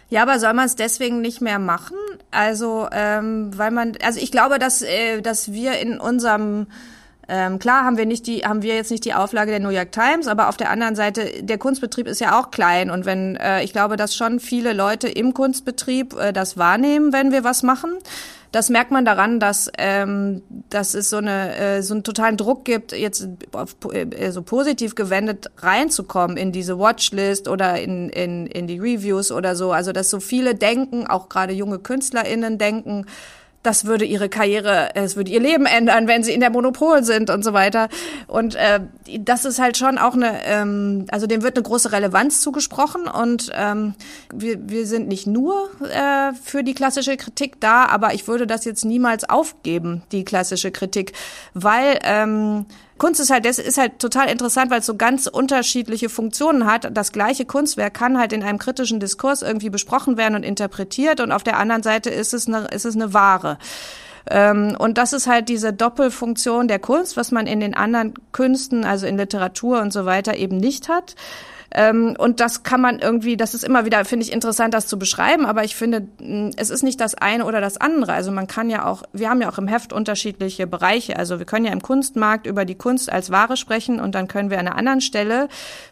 Ja, 0.09 0.23
aber 0.23 0.39
soll 0.39 0.53
man 0.53 0.65
es 0.65 0.75
deswegen 0.75 1.21
nicht 1.21 1.39
mehr 1.39 1.59
machen? 1.59 1.95
Also, 2.31 2.89
ähm, 2.91 3.57
weil 3.57 3.71
man, 3.71 3.93
also 4.03 4.19
ich 4.19 4.31
glaube, 4.31 4.59
dass, 4.59 4.81
äh, 4.81 5.21
dass 5.21 5.53
wir 5.53 5.79
in 5.79 5.99
unserem 6.01 6.67
ähm, 7.27 7.59
klar 7.59 7.85
haben 7.85 7.97
wir 7.97 8.05
nicht 8.05 8.27
die, 8.27 8.39
haben 8.39 8.61
wir 8.61 8.75
jetzt 8.75 8.91
nicht 8.91 9.05
die 9.05 9.13
Auflage 9.13 9.51
der 9.51 9.59
New 9.59 9.69
York 9.69 9.91
Times, 9.91 10.27
aber 10.27 10.49
auf 10.49 10.57
der 10.57 10.69
anderen 10.69 10.95
Seite, 10.95 11.43
der 11.43 11.57
Kunstbetrieb 11.57 12.07
ist 12.07 12.19
ja 12.19 12.39
auch 12.39 12.51
klein 12.51 12.89
und 12.89 13.05
wenn, 13.05 13.35
äh, 13.35 13.63
ich 13.63 13.73
glaube, 13.73 13.95
dass 13.95 14.15
schon 14.15 14.39
viele 14.39 14.73
Leute 14.73 15.07
im 15.07 15.33
Kunstbetrieb 15.33 16.15
äh, 16.17 16.33
das 16.33 16.57
wahrnehmen, 16.57 17.13
wenn 17.13 17.31
wir 17.31 17.43
was 17.43 17.63
machen. 17.63 17.93
Das 18.51 18.67
merkt 18.67 18.91
man 18.91 19.05
daran, 19.05 19.39
dass, 19.39 19.71
ähm, 19.77 20.41
dass 20.69 20.93
es 20.93 21.09
so, 21.09 21.17
eine, 21.17 21.55
äh, 21.55 21.81
so 21.81 21.93
einen 21.93 22.03
totalen 22.03 22.35
Druck 22.35 22.65
gibt, 22.65 22.91
jetzt 22.91 23.29
auf, 23.53 23.77
äh, 23.93 24.31
so 24.31 24.41
positiv 24.41 24.95
gewendet 24.95 25.49
reinzukommen 25.59 26.35
in 26.35 26.51
diese 26.51 26.77
Watchlist 26.77 27.47
oder 27.47 27.79
in, 27.79 28.09
in, 28.09 28.47
in 28.47 28.67
die 28.67 28.77
Reviews 28.77 29.31
oder 29.31 29.55
so. 29.55 29.71
Also 29.71 29.93
dass 29.93 30.09
so 30.09 30.19
viele 30.19 30.53
denken, 30.53 31.07
auch 31.07 31.29
gerade 31.29 31.53
junge 31.53 31.79
KünstlerInnen 31.79 32.57
denken, 32.57 33.05
das 33.63 33.85
würde 33.85 34.05
ihre 34.05 34.29
Karriere, 34.29 34.95
es 34.95 35.15
würde 35.15 35.31
ihr 35.31 35.39
Leben 35.39 35.65
ändern, 35.65 36.07
wenn 36.07 36.23
sie 36.23 36.33
in 36.33 36.39
der 36.39 36.49
Monopol 36.49 37.03
sind 37.03 37.29
und 37.29 37.43
so 37.43 37.53
weiter. 37.53 37.89
Und 38.27 38.55
äh, 38.55 38.79
das 39.19 39.45
ist 39.45 39.59
halt 39.59 39.77
schon 39.77 39.97
auch 39.97 40.13
eine, 40.13 40.43
ähm, 40.45 41.05
also 41.11 41.27
dem 41.27 41.43
wird 41.43 41.57
eine 41.57 41.63
große 41.63 41.91
Relevanz 41.91 42.41
zugesprochen 42.41 43.07
und 43.07 43.51
ähm, 43.53 43.93
wir, 44.33 44.57
wir 44.69 44.85
sind 44.87 45.07
nicht 45.07 45.27
nur 45.27 45.69
äh, 45.81 46.33
für 46.43 46.63
die 46.63 46.73
klassische 46.73 47.17
Kritik 47.17 47.59
da, 47.59 47.85
aber 47.85 48.13
ich 48.13 48.27
würde 48.27 48.47
das 48.47 48.65
jetzt 48.65 48.85
niemals 48.85 49.29
aufgeben, 49.29 50.01
die 50.11 50.23
klassische 50.23 50.71
Kritik, 50.71 51.13
weil 51.53 51.99
ähm, 52.03 52.65
Kunst 53.01 53.19
ist 53.19 53.31
halt, 53.31 53.45
das 53.45 53.57
ist 53.57 53.79
halt 53.79 53.97
total 53.97 54.29
interessant, 54.29 54.69
weil 54.69 54.81
es 54.81 54.85
so 54.85 54.95
ganz 54.95 55.25
unterschiedliche 55.25 56.07
Funktionen 56.07 56.67
hat. 56.67 56.95
Das 56.95 57.11
gleiche 57.11 57.45
Kunstwerk 57.45 57.95
kann 57.95 58.19
halt 58.19 58.31
in 58.31 58.43
einem 58.43 58.59
kritischen 58.59 58.99
Diskurs 58.99 59.41
irgendwie 59.41 59.71
besprochen 59.71 60.17
werden 60.17 60.35
und 60.35 60.43
interpretiert 60.43 61.19
und 61.19 61.31
auf 61.31 61.41
der 61.41 61.57
anderen 61.57 61.81
Seite 61.81 62.11
ist 62.11 62.35
es 62.35 62.45
eine, 62.45 62.67
ist 62.67 62.85
es 62.85 62.93
eine 62.93 63.11
Ware. 63.11 63.57
Ähm, 64.29 64.75
und 64.77 64.99
das 64.99 65.13
ist 65.13 65.25
halt 65.25 65.49
diese 65.49 65.73
Doppelfunktion 65.73 66.67
der 66.67 66.77
Kunst, 66.77 67.17
was 67.17 67.31
man 67.31 67.47
in 67.47 67.59
den 67.59 67.73
anderen 67.73 68.13
Künsten, 68.33 68.85
also 68.85 69.07
in 69.07 69.17
Literatur 69.17 69.81
und 69.81 69.91
so 69.91 70.05
weiter 70.05 70.37
eben 70.37 70.57
nicht 70.57 70.87
hat. 70.87 71.15
Ähm, 71.73 72.15
und 72.17 72.39
das 72.39 72.63
kann 72.63 72.81
man 72.81 72.99
irgendwie, 72.99 73.37
das 73.37 73.53
ist 73.53 73.63
immer 73.63 73.85
wieder, 73.85 74.03
finde 74.03 74.25
ich, 74.25 74.31
interessant, 74.31 74.73
das 74.73 74.87
zu 74.87 74.99
beschreiben, 74.99 75.45
aber 75.45 75.63
ich 75.63 75.75
finde, 75.75 76.07
es 76.57 76.69
ist 76.69 76.83
nicht 76.83 76.99
das 76.99 77.15
eine 77.15 77.45
oder 77.45 77.61
das 77.61 77.77
andere. 77.77 78.13
Also 78.13 78.31
man 78.31 78.47
kann 78.47 78.69
ja 78.69 78.85
auch, 78.85 79.03
wir 79.13 79.29
haben 79.29 79.41
ja 79.41 79.49
auch 79.49 79.57
im 79.57 79.67
Heft 79.67 79.93
unterschiedliche 79.93 80.67
Bereiche. 80.67 81.17
Also 81.17 81.39
wir 81.39 81.45
können 81.45 81.65
ja 81.65 81.71
im 81.71 81.81
Kunstmarkt 81.81 82.45
über 82.45 82.65
die 82.65 82.75
Kunst 82.75 83.11
als 83.11 83.31
Ware 83.31 83.55
sprechen 83.55 83.99
und 84.01 84.15
dann 84.15 84.27
können 84.27 84.49
wir 84.49 84.59
an 84.59 84.67
einer 84.67 84.77
anderen 84.77 85.01
Stelle, 85.01 85.47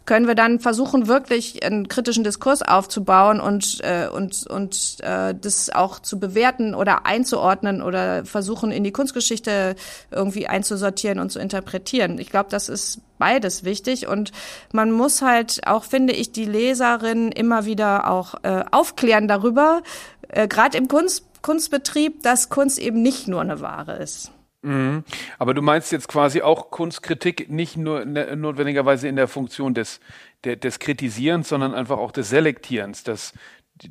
können 0.05 0.27
wir 0.27 0.35
dann 0.35 0.59
versuchen, 0.59 1.07
wirklich 1.07 1.63
einen 1.63 1.87
kritischen 1.87 2.23
Diskurs 2.23 2.61
aufzubauen 2.61 3.39
und, 3.39 3.79
äh, 3.81 4.09
und, 4.09 4.47
und 4.47 4.97
äh, 5.01 5.33
das 5.33 5.69
auch 5.69 5.99
zu 5.99 6.19
bewerten 6.19 6.75
oder 6.75 7.05
einzuordnen 7.05 7.81
oder 7.81 8.25
versuchen, 8.25 8.71
in 8.71 8.83
die 8.83 8.91
Kunstgeschichte 8.91 9.75
irgendwie 10.11 10.47
einzusortieren 10.47 11.19
und 11.19 11.31
zu 11.31 11.39
interpretieren. 11.39 12.17
Ich 12.19 12.29
glaube, 12.29 12.49
das 12.49 12.67
ist 12.67 12.99
beides 13.19 13.63
wichtig 13.63 14.07
und 14.07 14.31
man 14.73 14.91
muss 14.91 15.21
halt 15.21 15.61
auch, 15.67 15.83
finde 15.83 16.13
ich, 16.13 16.31
die 16.31 16.45
Leserin 16.45 17.31
immer 17.31 17.65
wieder 17.65 18.09
auch 18.09 18.35
äh, 18.43 18.63
aufklären 18.71 19.27
darüber, 19.27 19.83
äh, 20.29 20.47
gerade 20.47 20.77
im 20.77 20.87
Kunst, 20.87 21.25
Kunstbetrieb, 21.43 22.23
dass 22.23 22.49
Kunst 22.49 22.79
eben 22.79 23.03
nicht 23.03 23.27
nur 23.27 23.41
eine 23.41 23.61
Ware 23.61 23.97
ist. 23.97 24.31
Mhm. 24.61 25.03
Aber 25.37 25.53
du 25.53 25.61
meinst 25.61 25.91
jetzt 25.91 26.07
quasi 26.07 26.41
auch 26.41 26.69
Kunstkritik 26.69 27.49
nicht 27.49 27.77
nur 27.77 28.03
ne, 28.05 28.35
notwendigerweise 28.35 29.07
in 29.07 29.15
der 29.15 29.27
Funktion 29.27 29.73
des, 29.73 29.99
der, 30.43 30.55
des 30.55 30.79
Kritisierens, 30.79 31.47
sondern 31.47 31.73
einfach 31.73 31.97
auch 31.97 32.11
des 32.11 32.29
Selektierens, 32.29 33.03
dass 33.03 33.33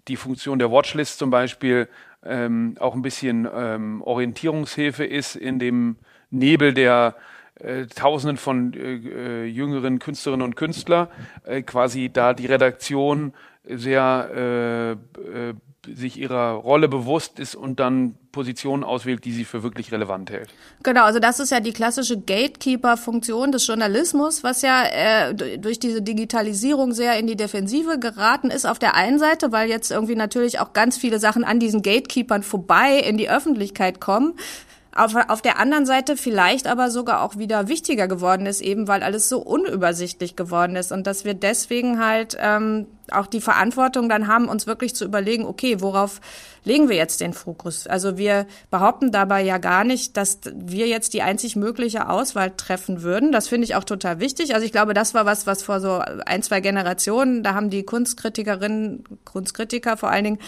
die 0.09 0.17
Funktion 0.17 0.59
der 0.59 0.71
Watchlist 0.71 1.19
zum 1.19 1.31
Beispiel 1.31 1.89
ähm, 2.23 2.77
auch 2.81 2.95
ein 2.95 3.03
bisschen 3.03 3.49
ähm, 3.51 4.03
Orientierungshilfe 4.03 5.05
ist 5.05 5.37
in 5.37 5.59
dem 5.59 5.97
Nebel 6.31 6.75
der 6.75 7.17
äh, 7.61 7.87
Tausenden 7.87 8.37
von 8.37 8.73
äh, 8.73 8.97
äh, 8.97 9.45
jüngeren 9.47 9.99
Künstlerinnen 9.99 10.45
und 10.45 10.57
Künstler 10.57 11.11
äh, 11.45 11.63
quasi 11.63 12.11
da 12.13 12.35
die 12.35 12.47
Redaktion 12.47 13.33
sehr 13.65 14.31
äh, 14.35 14.93
äh, 14.93 15.55
sich 15.87 16.19
ihrer 16.19 16.53
Rolle 16.53 16.89
bewusst 16.89 17.39
ist 17.39 17.55
und 17.55 17.81
dann 17.81 18.15
Positionen 18.33 18.85
auswählt, 18.85 19.25
die 19.25 19.33
sie 19.33 19.45
für 19.45 19.63
wirklich 19.63 19.91
relevant 19.91 20.31
hält. 20.31 20.51
Genau, 20.83 21.05
also 21.05 21.19
das 21.19 21.41
ist 21.41 21.51
ja 21.51 21.61
die 21.61 21.73
klassische 21.73 22.21
Gatekeeper-Funktion 22.21 23.53
des 23.53 23.67
Journalismus, 23.67 24.45
was 24.45 24.63
ja 24.63 24.85
äh, 24.85 25.59
durch 25.59 25.79
diese 25.79 26.03
Digitalisierung 26.03 26.93
sehr 26.93 27.19
in 27.19 27.27
die 27.27 27.37
Defensive 27.37 27.99
geraten 27.99 28.51
ist 28.51 28.67
auf 28.67 28.79
der 28.79 28.95
einen 28.95 29.19
Seite, 29.19 29.53
weil 29.53 29.69
jetzt 29.69 29.91
irgendwie 29.91 30.17
natürlich 30.17 30.61
auch 30.61 30.73
ganz 30.73 30.99
viele 30.99 31.19
Sachen 31.19 31.45
an 31.45 31.59
diesen 31.59 31.83
Gatekeepern 31.83 32.43
vorbei 32.43 32.99
in 32.99 33.17
die 33.17 33.31
Öffentlichkeit 33.31 34.01
kommen. 34.01 34.35
Auf, 34.99 35.15
auf 35.29 35.43
der 35.43 35.59
anderen 35.59 35.87
Seite 35.87 36.17
vielleicht 36.17 36.67
aber 36.67 36.91
sogar 36.91 37.23
auch 37.23 37.37
wieder 37.37 37.69
wichtiger 37.69 38.09
geworden 38.09 38.47
ist, 38.47 38.61
eben 38.61 38.89
weil 38.89 39.03
alles 39.03 39.29
so 39.29 39.39
unübersichtlich 39.39 40.37
geworden 40.37 40.77
ist 40.77 40.93
und 40.93 41.07
dass 41.07 41.25
wir 41.25 41.35
deswegen 41.35 42.05
halt 42.05 42.37
ähm, 42.41 42.87
auch 43.11 43.27
die 43.27 43.41
Verantwortung 43.41 44.09
dann 44.09 44.27
haben, 44.27 44.49
uns 44.49 44.67
wirklich 44.67 44.95
zu 44.95 45.05
überlegen, 45.05 45.47
okay, 45.47 45.81
worauf 45.81 46.21
legen 46.65 46.89
wir 46.89 46.97
jetzt 46.97 47.21
den 47.21 47.33
Fokus? 47.33 47.87
Also 47.87 48.19
wir 48.19 48.47
behaupten 48.71 49.13
dabei 49.13 49.43
ja 49.43 49.59
gar 49.59 49.85
nicht, 49.85 50.17
dass 50.17 50.41
wir 50.55 50.87
jetzt 50.89 51.15
die 51.15 51.23
einzig 51.23 51.57
mögliche 51.57 52.09
Auswahl 52.09 52.51
treffen 52.51 53.03
würden. 53.03 53.33
Das 53.33 53.49
finde 53.49 53.65
ich 53.65 53.75
auch 53.77 53.85
total 53.85 54.21
wichtig. 54.21 54.55
Also 54.55 54.67
ich 54.67 54.73
glaube, 54.73 54.95
das 54.95 55.15
war 55.15 55.25
was, 55.25 55.47
was 55.47 55.63
vor 55.63 55.81
so 55.81 56.03
ein, 56.27 56.43
zwei 56.43 56.61
Generationen, 56.61 57.43
da 57.43 57.55
haben 57.55 57.71
die 57.71 57.85
Kunstkritikerinnen, 57.85 59.05
Kunstkritiker 59.25 59.97
vor 59.97 60.11
allen 60.11 60.25
Dingen 60.25 60.39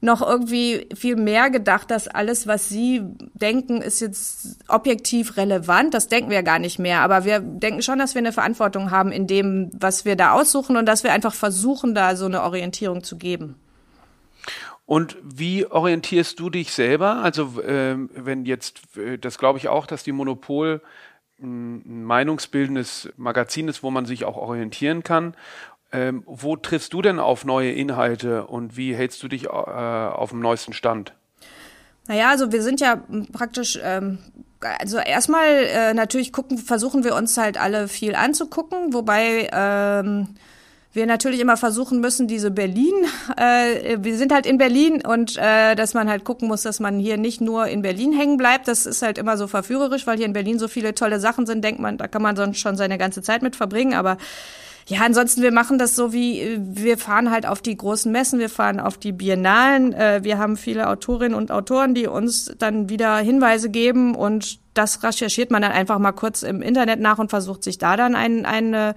noch 0.00 0.20
irgendwie 0.20 0.88
viel 0.94 1.16
mehr 1.16 1.50
gedacht, 1.50 1.90
dass 1.90 2.06
alles, 2.06 2.46
was 2.46 2.68
sie 2.68 3.02
denken, 3.34 3.80
ist 3.80 4.00
jetzt 4.00 4.58
objektiv 4.68 5.36
relevant. 5.36 5.94
Das 5.94 6.08
denken 6.08 6.30
wir 6.30 6.42
gar 6.42 6.58
nicht 6.58 6.78
mehr. 6.78 7.00
Aber 7.00 7.24
wir 7.24 7.40
denken 7.40 7.82
schon, 7.82 7.98
dass 7.98 8.14
wir 8.14 8.20
eine 8.20 8.32
Verantwortung 8.32 8.90
haben 8.90 9.10
in 9.10 9.26
dem, 9.26 9.70
was 9.72 10.04
wir 10.04 10.16
da 10.16 10.32
aussuchen 10.32 10.76
und 10.76 10.86
dass 10.86 11.02
wir 11.02 11.12
einfach 11.12 11.34
versuchen, 11.34 11.94
da 11.94 12.14
so 12.14 12.26
eine 12.26 12.42
Orientierung 12.42 13.02
zu 13.02 13.16
geben. 13.16 13.56
Und 14.84 15.16
wie 15.22 15.66
orientierst 15.66 16.38
du 16.38 16.48
dich 16.50 16.72
selber? 16.72 17.22
Also 17.22 17.60
äh, 17.60 17.96
wenn 18.14 18.44
jetzt, 18.44 18.96
äh, 18.96 19.18
das 19.18 19.38
glaube 19.38 19.58
ich 19.58 19.68
auch, 19.68 19.86
dass 19.86 20.04
die 20.04 20.12
Monopol 20.12 20.80
ein 21.40 22.04
meinungsbildendes 22.04 23.10
Magazin 23.16 23.68
ist, 23.68 23.82
wo 23.82 23.90
man 23.90 24.06
sich 24.06 24.24
auch 24.24 24.36
orientieren 24.36 25.02
kann. 25.02 25.34
Ähm, 25.96 26.22
wo 26.26 26.56
triffst 26.56 26.92
du 26.92 27.00
denn 27.00 27.18
auf 27.18 27.46
neue 27.46 27.72
Inhalte 27.72 28.46
und 28.46 28.76
wie 28.76 28.94
hältst 28.94 29.22
du 29.22 29.28
dich 29.28 29.44
äh, 29.44 29.48
auf 29.48 30.28
dem 30.28 30.40
neuesten 30.40 30.74
Stand? 30.74 31.14
Naja, 32.06 32.28
also 32.28 32.52
wir 32.52 32.62
sind 32.62 32.80
ja 32.80 33.02
praktisch, 33.32 33.78
ähm, 33.82 34.18
also 34.60 34.98
erstmal 34.98 35.48
äh, 35.48 35.94
natürlich 35.94 36.34
gucken, 36.34 36.58
versuchen 36.58 37.02
wir 37.02 37.14
uns 37.14 37.38
halt 37.38 37.58
alle 37.58 37.88
viel 37.88 38.14
anzugucken, 38.14 38.92
wobei 38.92 39.48
ähm, 39.50 40.34
wir 40.92 41.06
natürlich 41.06 41.40
immer 41.40 41.56
versuchen 41.56 42.00
müssen, 42.02 42.28
diese 42.28 42.50
Berlin, 42.50 42.92
äh, 43.38 43.96
wir 43.98 44.18
sind 44.18 44.34
halt 44.34 44.44
in 44.44 44.58
Berlin 44.58 45.00
und 45.06 45.38
äh, 45.38 45.74
dass 45.76 45.94
man 45.94 46.10
halt 46.10 46.24
gucken 46.24 46.46
muss, 46.46 46.60
dass 46.60 46.78
man 46.78 46.98
hier 46.98 47.16
nicht 47.16 47.40
nur 47.40 47.68
in 47.68 47.80
Berlin 47.80 48.12
hängen 48.12 48.36
bleibt. 48.36 48.68
Das 48.68 48.84
ist 48.84 49.00
halt 49.00 49.16
immer 49.16 49.38
so 49.38 49.46
verführerisch, 49.46 50.06
weil 50.06 50.18
hier 50.18 50.26
in 50.26 50.34
Berlin 50.34 50.58
so 50.58 50.68
viele 50.68 50.94
tolle 50.94 51.20
Sachen 51.20 51.46
sind, 51.46 51.64
denkt 51.64 51.80
man, 51.80 51.96
da 51.96 52.06
kann 52.06 52.20
man 52.20 52.36
sonst 52.36 52.58
schon 52.58 52.76
seine 52.76 52.98
ganze 52.98 53.22
Zeit 53.22 53.40
mit 53.40 53.56
verbringen, 53.56 53.94
aber 53.94 54.18
ja, 54.88 55.00
ansonsten, 55.00 55.42
wir 55.42 55.52
machen 55.52 55.78
das 55.78 55.96
so 55.96 56.12
wie, 56.12 56.58
wir 56.60 56.96
fahren 56.96 57.30
halt 57.30 57.46
auf 57.46 57.60
die 57.60 57.76
großen 57.76 58.10
Messen, 58.12 58.38
wir 58.38 58.48
fahren 58.48 58.78
auf 58.78 58.98
die 58.98 59.12
Biennalen, 59.12 59.92
äh, 59.92 60.20
wir 60.22 60.38
haben 60.38 60.56
viele 60.56 60.88
Autorinnen 60.88 61.36
und 61.36 61.50
Autoren, 61.50 61.94
die 61.94 62.06
uns 62.06 62.54
dann 62.58 62.88
wieder 62.88 63.16
Hinweise 63.18 63.68
geben 63.68 64.14
und 64.14 64.60
das 64.74 65.02
recherchiert 65.02 65.50
man 65.50 65.62
dann 65.62 65.72
einfach 65.72 65.98
mal 65.98 66.12
kurz 66.12 66.42
im 66.42 66.62
Internet 66.62 67.00
nach 67.00 67.18
und 67.18 67.30
versucht 67.30 67.64
sich 67.64 67.78
da 67.78 67.96
dann 67.96 68.14
ein, 68.14 68.46
eine 68.46 68.94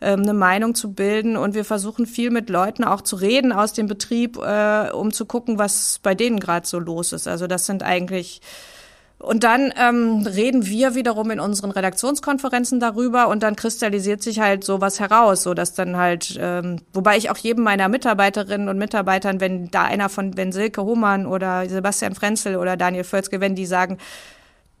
ähm, 0.00 0.20
eine 0.22 0.34
Meinung 0.34 0.74
zu 0.74 0.92
bilden. 0.92 1.36
Und 1.36 1.54
wir 1.54 1.64
versuchen 1.64 2.06
viel 2.06 2.30
mit 2.30 2.50
Leuten 2.50 2.84
auch 2.84 3.00
zu 3.00 3.16
reden 3.16 3.52
aus 3.52 3.72
dem 3.72 3.86
Betrieb, 3.86 4.36
äh, 4.36 4.90
um 4.90 5.12
zu 5.12 5.24
gucken, 5.24 5.58
was 5.58 5.98
bei 6.02 6.14
denen 6.14 6.40
gerade 6.40 6.66
so 6.66 6.78
los 6.78 7.12
ist. 7.12 7.26
Also 7.26 7.46
das 7.46 7.66
sind 7.66 7.82
eigentlich 7.82 8.40
und 9.24 9.42
dann 9.42 9.72
ähm, 9.76 10.26
reden 10.26 10.66
wir 10.66 10.94
wiederum 10.94 11.30
in 11.30 11.40
unseren 11.40 11.70
Redaktionskonferenzen 11.70 12.78
darüber 12.78 13.28
und 13.28 13.42
dann 13.42 13.56
kristallisiert 13.56 14.22
sich 14.22 14.40
halt 14.40 14.64
sowas 14.64 15.00
heraus, 15.00 15.42
so 15.42 15.54
dass 15.54 15.72
dann 15.72 15.96
halt, 15.96 16.38
ähm, 16.38 16.80
wobei 16.92 17.16
ich 17.16 17.30
auch 17.30 17.36
jedem 17.36 17.64
meiner 17.64 17.88
Mitarbeiterinnen 17.88 18.68
und 18.68 18.76
Mitarbeitern, 18.76 19.40
wenn 19.40 19.70
da 19.70 19.84
einer 19.84 20.08
von, 20.08 20.36
wenn 20.36 20.52
Silke 20.52 20.82
Hohmann 20.82 21.26
oder 21.26 21.68
Sebastian 21.68 22.14
Frenzel 22.14 22.56
oder 22.56 22.76
Daniel 22.76 23.04
Völzke, 23.04 23.40
wenn 23.40 23.54
die 23.54 23.66
sagen, 23.66 23.98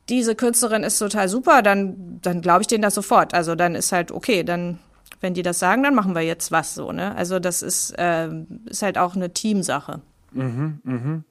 diese 0.08 0.34
Künstlerin 0.34 0.82
ist 0.82 0.98
total 0.98 1.28
super, 1.28 1.62
dann, 1.62 2.20
dann 2.20 2.42
glaube 2.42 2.60
ich 2.60 2.66
denen 2.66 2.82
das 2.82 2.94
sofort. 2.94 3.32
Also 3.32 3.54
dann 3.54 3.74
ist 3.74 3.92
halt 3.92 4.12
okay, 4.12 4.44
dann, 4.44 4.78
wenn 5.20 5.32
die 5.32 5.42
das 5.42 5.58
sagen, 5.58 5.82
dann 5.82 5.94
machen 5.94 6.14
wir 6.14 6.22
jetzt 6.22 6.52
was 6.52 6.74
so, 6.74 6.92
ne? 6.92 7.14
Also 7.16 7.38
das 7.38 7.62
ist, 7.62 7.92
äh, 7.98 8.28
ist 8.66 8.82
halt 8.82 8.98
auch 8.98 9.16
eine 9.16 9.32
Teamsache. 9.32 10.02
Mhm, 10.32 10.80
mhm. 10.84 11.24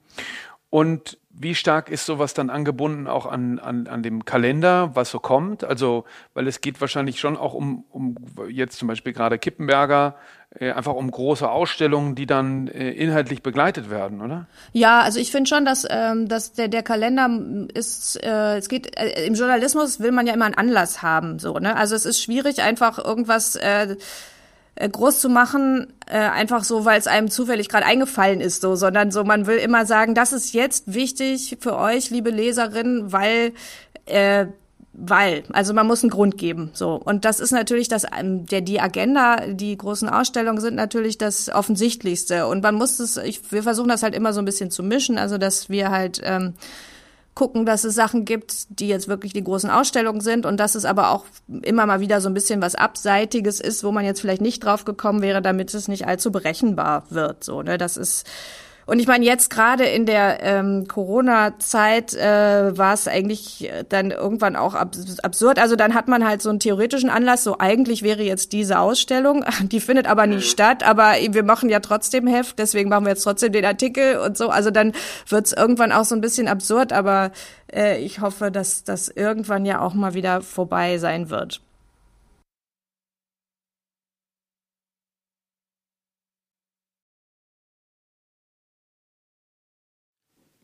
Und 0.70 1.18
wie 1.36 1.54
stark 1.54 1.90
ist 1.90 2.06
sowas 2.06 2.32
dann 2.32 2.48
angebunden 2.48 3.06
auch 3.06 3.26
an, 3.26 3.58
an, 3.58 3.86
an 3.88 4.02
dem 4.02 4.24
Kalender, 4.24 4.90
was 4.94 5.10
so 5.10 5.18
kommt? 5.18 5.64
Also, 5.64 6.04
weil 6.32 6.46
es 6.46 6.60
geht 6.60 6.80
wahrscheinlich 6.80 7.18
schon 7.18 7.36
auch 7.36 7.54
um, 7.54 7.84
um 7.90 8.16
jetzt 8.48 8.78
zum 8.78 8.88
Beispiel 8.88 9.12
gerade 9.12 9.38
Kippenberger, 9.38 10.14
äh, 10.58 10.70
einfach 10.70 10.94
um 10.94 11.10
große 11.10 11.48
Ausstellungen, 11.48 12.14
die 12.14 12.26
dann 12.26 12.68
äh, 12.68 12.90
inhaltlich 12.90 13.42
begleitet 13.42 13.90
werden, 13.90 14.20
oder? 14.20 14.46
Ja, 14.72 15.00
also 15.00 15.18
ich 15.18 15.32
finde 15.32 15.48
schon, 15.48 15.64
dass, 15.64 15.84
ähm, 15.90 16.28
dass 16.28 16.52
der, 16.52 16.68
der 16.68 16.84
Kalender 16.84 17.28
ist, 17.74 18.22
äh, 18.22 18.58
es 18.58 18.68
geht, 18.68 18.96
äh, 18.96 19.26
im 19.26 19.34
Journalismus 19.34 19.98
will 19.98 20.12
man 20.12 20.28
ja 20.28 20.34
immer 20.34 20.44
einen 20.44 20.54
Anlass 20.54 21.02
haben, 21.02 21.40
so, 21.40 21.58
ne? 21.58 21.76
Also 21.76 21.96
es 21.96 22.06
ist 22.06 22.22
schwierig, 22.22 22.62
einfach 22.62 22.98
irgendwas 22.98 23.56
äh, 23.56 23.96
äh, 24.76 24.88
groß 24.88 25.20
zu 25.20 25.28
machen, 25.28 25.92
äh, 26.06 26.18
einfach 26.18 26.64
so, 26.64 26.84
weil 26.84 26.98
es 26.98 27.06
einem 27.06 27.30
zufällig 27.30 27.68
gerade 27.68 27.86
eingefallen 27.86 28.40
ist, 28.40 28.60
so, 28.60 28.74
sondern 28.76 29.10
so, 29.10 29.24
man 29.24 29.46
will 29.46 29.58
immer 29.58 29.86
sagen, 29.86 30.14
das 30.14 30.32
ist 30.32 30.52
jetzt 30.52 30.92
wichtig 30.92 31.58
für 31.60 31.76
euch, 31.76 32.10
liebe 32.10 32.30
Leserinnen, 32.30 33.12
weil 33.12 33.52
äh, 34.06 34.46
weil, 34.96 35.42
also 35.52 35.74
man 35.74 35.88
muss 35.88 36.02
einen 36.02 36.10
Grund 36.10 36.38
geben, 36.38 36.70
so. 36.72 36.94
Und 36.94 37.24
das 37.24 37.40
ist 37.40 37.50
natürlich 37.50 37.88
das, 37.88 38.06
ähm, 38.16 38.46
der, 38.46 38.60
die 38.60 38.80
Agenda, 38.80 39.48
die 39.48 39.76
großen 39.76 40.08
Ausstellungen 40.08 40.60
sind 40.60 40.76
natürlich 40.76 41.18
das 41.18 41.48
Offensichtlichste. 41.48 42.46
Und 42.46 42.62
man 42.62 42.76
muss 42.76 43.00
es, 43.00 43.16
ich, 43.16 43.50
wir 43.50 43.64
versuchen 43.64 43.88
das 43.88 44.04
halt 44.04 44.14
immer 44.14 44.32
so 44.32 44.40
ein 44.40 44.44
bisschen 44.44 44.70
zu 44.70 44.84
mischen, 44.84 45.18
also 45.18 45.36
dass 45.36 45.68
wir 45.68 45.90
halt, 45.90 46.20
ähm, 46.22 46.54
gucken, 47.34 47.66
dass 47.66 47.84
es 47.84 47.94
Sachen 47.94 48.24
gibt, 48.24 48.80
die 48.80 48.88
jetzt 48.88 49.08
wirklich 49.08 49.32
die 49.32 49.42
großen 49.42 49.70
Ausstellungen 49.70 50.20
sind 50.20 50.46
und 50.46 50.58
dass 50.58 50.74
es 50.74 50.84
aber 50.84 51.10
auch 51.10 51.24
immer 51.62 51.84
mal 51.86 52.00
wieder 52.00 52.20
so 52.20 52.28
ein 52.28 52.34
bisschen 52.34 52.62
was 52.62 52.74
Abseitiges 52.74 53.60
ist, 53.60 53.82
wo 53.82 53.90
man 53.90 54.04
jetzt 54.04 54.20
vielleicht 54.20 54.40
nicht 54.40 54.64
drauf 54.64 54.84
gekommen 54.84 55.20
wäre, 55.20 55.42
damit 55.42 55.74
es 55.74 55.88
nicht 55.88 56.06
allzu 56.06 56.30
berechenbar 56.30 57.04
wird. 57.10 57.42
So, 57.42 57.62
ne? 57.62 57.76
Das 57.76 57.96
ist 57.96 58.24
und 58.86 58.98
ich 58.98 59.06
meine, 59.06 59.24
jetzt 59.24 59.50
gerade 59.50 59.84
in 59.84 60.06
der 60.06 60.42
ähm, 60.42 60.86
Corona-Zeit 60.88 62.14
äh, 62.14 62.76
war 62.76 62.94
es 62.94 63.08
eigentlich 63.08 63.70
dann 63.88 64.10
irgendwann 64.10 64.56
auch 64.56 64.74
abs 64.74 65.18
absurd. 65.20 65.58
Also 65.58 65.76
dann 65.76 65.94
hat 65.94 66.08
man 66.08 66.26
halt 66.26 66.42
so 66.42 66.50
einen 66.50 66.60
theoretischen 66.60 67.10
Anlass, 67.10 67.44
so 67.44 67.56
eigentlich 67.58 68.02
wäre 68.02 68.22
jetzt 68.22 68.52
diese 68.52 68.78
Ausstellung, 68.78 69.44
die 69.62 69.80
findet 69.80 70.06
aber 70.06 70.26
nicht 70.26 70.46
mhm. 70.46 70.50
statt, 70.50 70.82
aber 70.82 71.14
wir 71.30 71.42
machen 71.42 71.70
ja 71.70 71.80
trotzdem 71.80 72.26
Heft, 72.26 72.58
deswegen 72.58 72.90
machen 72.90 73.04
wir 73.04 73.10
jetzt 73.10 73.24
trotzdem 73.24 73.52
den 73.52 73.64
Artikel 73.64 74.18
und 74.18 74.36
so. 74.36 74.48
Also 74.50 74.70
dann 74.70 74.92
wird 75.28 75.46
es 75.46 75.52
irgendwann 75.52 75.92
auch 75.92 76.04
so 76.04 76.14
ein 76.14 76.20
bisschen 76.20 76.48
absurd, 76.48 76.92
aber 76.92 77.32
äh, 77.72 77.98
ich 77.98 78.20
hoffe, 78.20 78.50
dass 78.50 78.84
das 78.84 79.08
irgendwann 79.08 79.64
ja 79.64 79.80
auch 79.80 79.94
mal 79.94 80.14
wieder 80.14 80.42
vorbei 80.42 80.98
sein 80.98 81.30
wird. 81.30 81.60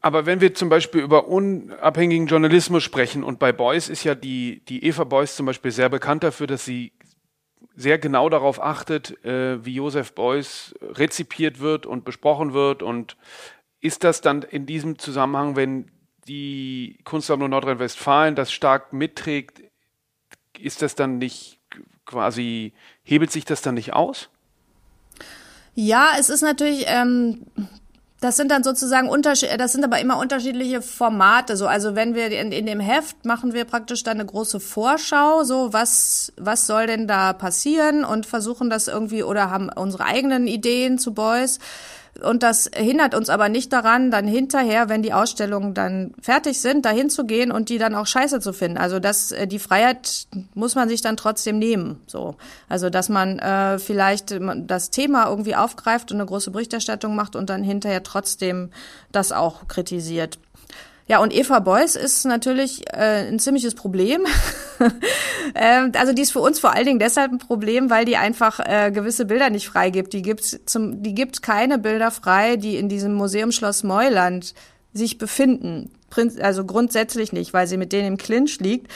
Aber 0.00 0.24
wenn 0.24 0.40
wir 0.40 0.54
zum 0.54 0.68
Beispiel 0.68 1.02
über 1.02 1.28
unabhängigen 1.28 2.26
Journalismus 2.26 2.82
sprechen 2.82 3.22
und 3.22 3.38
bei 3.38 3.52
Beuys 3.52 3.88
ist 3.88 4.04
ja 4.04 4.14
die, 4.14 4.62
die 4.66 4.84
Eva 4.84 5.04
Beuys 5.04 5.36
zum 5.36 5.46
Beispiel 5.46 5.70
sehr 5.70 5.90
bekannt 5.90 6.22
dafür, 6.22 6.46
dass 6.46 6.64
sie 6.64 6.92
sehr 7.76 7.98
genau 7.98 8.28
darauf 8.28 8.62
achtet, 8.62 9.22
äh, 9.24 9.64
wie 9.64 9.74
Josef 9.74 10.14
Beuys 10.14 10.74
rezipiert 10.80 11.60
wird 11.60 11.86
und 11.86 12.04
besprochen 12.04 12.52
wird. 12.54 12.82
Und 12.82 13.16
ist 13.80 14.04
das 14.04 14.20
dann 14.20 14.42
in 14.42 14.66
diesem 14.66 14.98
Zusammenhang, 14.98 15.56
wenn 15.56 15.90
die 16.26 16.98
Kunstsammlung 17.04 17.50
Nordrhein-Westfalen 17.50 18.34
das 18.34 18.52
stark 18.52 18.92
mitträgt, 18.92 19.62
ist 20.58 20.82
das 20.82 20.94
dann 20.94 21.18
nicht 21.18 21.58
quasi, 22.06 22.72
hebelt 23.02 23.30
sich 23.30 23.44
das 23.44 23.62
dann 23.62 23.74
nicht 23.74 23.92
aus? 23.92 24.28
Ja, 25.74 26.12
es 26.18 26.28
ist 26.28 26.42
natürlich, 26.42 26.84
ähm, 26.88 27.46
das 28.20 28.36
sind 28.36 28.50
dann 28.50 28.62
sozusagen 28.62 29.08
Unterschied, 29.08 29.48
das 29.58 29.72
sind 29.72 29.82
aber 29.82 29.98
immer 29.98 30.18
unterschiedliche 30.18 30.82
Formate. 30.82 31.56
So, 31.56 31.66
also 31.66 31.94
wenn 31.94 32.14
wir 32.14 32.30
in, 32.30 32.52
in 32.52 32.66
dem 32.66 32.80
Heft 32.80 33.24
machen 33.24 33.54
wir 33.54 33.64
praktisch 33.64 34.02
dann 34.02 34.18
eine 34.18 34.26
große 34.26 34.60
Vorschau, 34.60 35.42
so 35.44 35.72
was 35.72 36.32
was 36.36 36.66
soll 36.66 36.86
denn 36.86 37.08
da 37.08 37.32
passieren 37.32 38.04
und 38.04 38.26
versuchen 38.26 38.68
das 38.68 38.88
irgendwie 38.88 39.22
oder 39.22 39.50
haben 39.50 39.70
unsere 39.70 40.04
eigenen 40.04 40.46
Ideen 40.46 40.98
zu 40.98 41.14
Boys. 41.14 41.58
Und 42.22 42.42
das 42.42 42.70
hindert 42.74 43.14
uns 43.14 43.30
aber 43.30 43.48
nicht 43.48 43.72
daran, 43.72 44.10
dann 44.10 44.26
hinterher, 44.26 44.88
wenn 44.88 45.02
die 45.02 45.12
Ausstellungen 45.12 45.74
dann 45.74 46.12
fertig 46.20 46.60
sind, 46.60 46.84
dahin 46.84 47.08
zu 47.08 47.24
gehen 47.24 47.50
und 47.52 47.68
die 47.68 47.78
dann 47.78 47.94
auch 47.94 48.06
scheiße 48.06 48.40
zu 48.40 48.52
finden. 48.52 48.78
Also 48.78 48.98
das, 48.98 49.32
äh, 49.32 49.46
die 49.46 49.58
Freiheit 49.58 50.26
muss 50.54 50.74
man 50.74 50.88
sich 50.88 51.00
dann 51.00 51.16
trotzdem 51.16 51.58
nehmen. 51.58 52.00
So, 52.06 52.36
also 52.68 52.90
dass 52.90 53.08
man 53.08 53.38
äh, 53.38 53.78
vielleicht 53.78 54.38
das 54.66 54.90
Thema 54.90 55.28
irgendwie 55.28 55.56
aufgreift 55.56 56.10
und 56.10 56.18
eine 56.18 56.26
große 56.26 56.50
Berichterstattung 56.50 57.14
macht 57.14 57.36
und 57.36 57.48
dann 57.48 57.62
hinterher 57.62 58.02
trotzdem 58.02 58.70
das 59.12 59.32
auch 59.32 59.68
kritisiert. 59.68 60.38
Ja, 61.10 61.18
und 61.18 61.34
Eva 61.34 61.58
Beuys 61.58 61.96
ist 61.96 62.24
natürlich 62.24 62.84
äh, 62.92 63.26
ein 63.26 63.40
ziemliches 63.40 63.74
Problem. 63.74 64.26
ähm, 65.56 65.90
also 65.98 66.12
die 66.12 66.22
ist 66.22 66.30
für 66.30 66.38
uns 66.38 66.60
vor 66.60 66.72
allen 66.72 66.86
Dingen 66.86 67.00
deshalb 67.00 67.32
ein 67.32 67.38
Problem, 67.38 67.90
weil 67.90 68.04
die 68.04 68.16
einfach 68.16 68.60
äh, 68.60 68.92
gewisse 68.92 69.24
Bilder 69.24 69.50
nicht 69.50 69.66
freigibt. 69.66 70.12
Die 70.12 70.22
gibt 70.22 70.44
zum, 70.44 71.02
die 71.02 71.12
gibt 71.12 71.42
keine 71.42 71.78
Bilder 71.78 72.12
frei, 72.12 72.54
die 72.54 72.76
in 72.76 72.88
diesem 72.88 73.14
Museum 73.14 73.50
Schloss 73.50 73.82
Meuland 73.82 74.54
sich 74.92 75.18
befinden. 75.18 75.90
Also 76.40 76.64
grundsätzlich 76.64 77.32
nicht, 77.32 77.52
weil 77.52 77.66
sie 77.66 77.76
mit 77.76 77.92
denen 77.92 78.06
im 78.06 78.16
Clinch 78.16 78.60
liegt. 78.60 78.86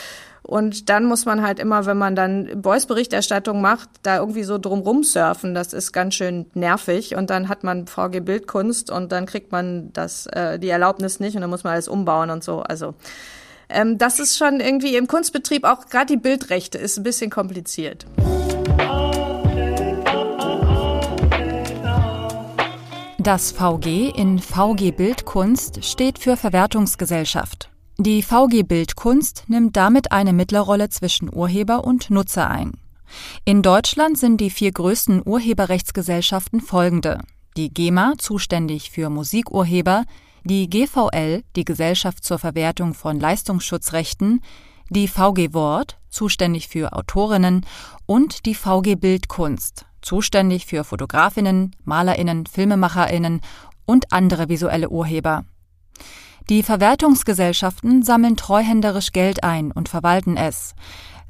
Und 0.47 0.91
dann 0.91 1.07
muss 1.07 1.25
man 1.25 1.43
halt 1.43 1.59
immer, 1.59 1.87
wenn 1.87 1.97
man 1.97 2.15
dann 2.15 2.61
Boys-Berichterstattung 2.61 3.63
macht, 3.63 3.89
da 4.03 4.19
irgendwie 4.19 4.45
so 4.45 4.59
drumrum 4.59 5.03
surfen. 5.03 5.55
Das 5.55 5.73
ist 5.73 5.93
ganz 5.93 6.15
schön 6.15 6.47
nervig. 6.53 7.17
Und 7.17 7.31
dann 7.31 7.49
hat 7.49 7.65
man 7.65 7.87
VG 7.87 8.21
Bildkunst 8.21 8.91
und 8.91 9.11
dann 9.11 9.25
kriegt 9.25 9.53
man 9.53 9.91
das, 9.95 10.27
äh, 10.27 10.59
die 10.59 10.69
Erlaubnis 10.69 11.19
nicht 11.19 11.35
und 11.35 11.41
dann 11.41 11.51
muss 11.51 11.65
man 11.65 11.73
alles 11.73 11.89
umbauen 11.89 12.29
und 12.29 12.45
so. 12.45 12.61
Also 12.61 12.95
ähm, 13.71 13.97
das 13.97 14.19
ist 14.19 14.37
schon 14.37 14.61
irgendwie 14.61 14.97
im 14.97 15.07
Kunstbetrieb 15.07 15.65
auch 15.65 15.87
gerade 15.87 16.07
die 16.07 16.17
Bildrechte 16.19 16.77
ist 16.77 16.99
ein 16.99 17.03
bisschen 17.03 17.31
kompliziert. 17.31 18.05
Das 23.19 23.53
VG 23.53 24.13
in 24.15 24.39
VG 24.39 24.91
Bildkunst 24.91 25.83
steht 25.83 26.19
für 26.19 26.37
Verwertungsgesellschaft. 26.37 27.71
Die 27.99 28.25
VG 28.25 28.65
Bildkunst 28.65 29.45
nimmt 29.47 29.77
damit 29.77 30.11
eine 30.11 30.33
Mittlerrolle 30.33 30.89
zwischen 30.89 31.33
Urheber 31.33 31.85
und 31.85 32.11
Nutzer 32.11 32.51
ein. 32.51 32.73
In 33.45 33.63
Deutschland 33.63 34.19
sind 34.19 34.41
die 34.41 34.51
vier 34.51 34.73
größten 34.73 35.23
Urheberrechtsgesellschaften 35.25 36.61
folgende. 36.61 37.21
Die 37.57 37.73
GEMA, 37.73 38.15
zuständig 38.19 38.91
für 38.91 39.11
Musikurheber, 39.11 40.07
die 40.43 40.69
GVL, 40.69 41.45
die 41.55 41.65
Gesellschaft 41.65 42.25
zur 42.25 42.41
Verwertung 42.41 42.95
von 42.95 43.21
Leistungsschutzrechten, 43.21 44.41
die 44.91 45.07
VG 45.07 45.55
Wort, 45.55 45.97
zuständig 46.09 46.67
für 46.67 46.95
Autorinnen, 46.95 47.65
und 48.07 48.45
die 48.45 48.57
VG 48.57 48.97
Bildkunst, 48.97 49.87
zuständig 50.03 50.67
für 50.67 50.83
Fotografinnen, 50.83 51.77
Malerinnen, 51.85 52.47
Filmemacherinnen 52.47 53.41
und 53.87 54.13
andere 54.13 54.49
visuelle 54.49 54.89
Urheber. 54.89 55.45
Die 56.51 56.63
Verwertungsgesellschaften 56.63 58.03
sammeln 58.03 58.37
treuhänderisch 58.37 59.13
Geld 59.13 59.43
ein 59.45 59.73
und 59.73 59.89
verwalten 59.89 60.37
es. 60.37 60.75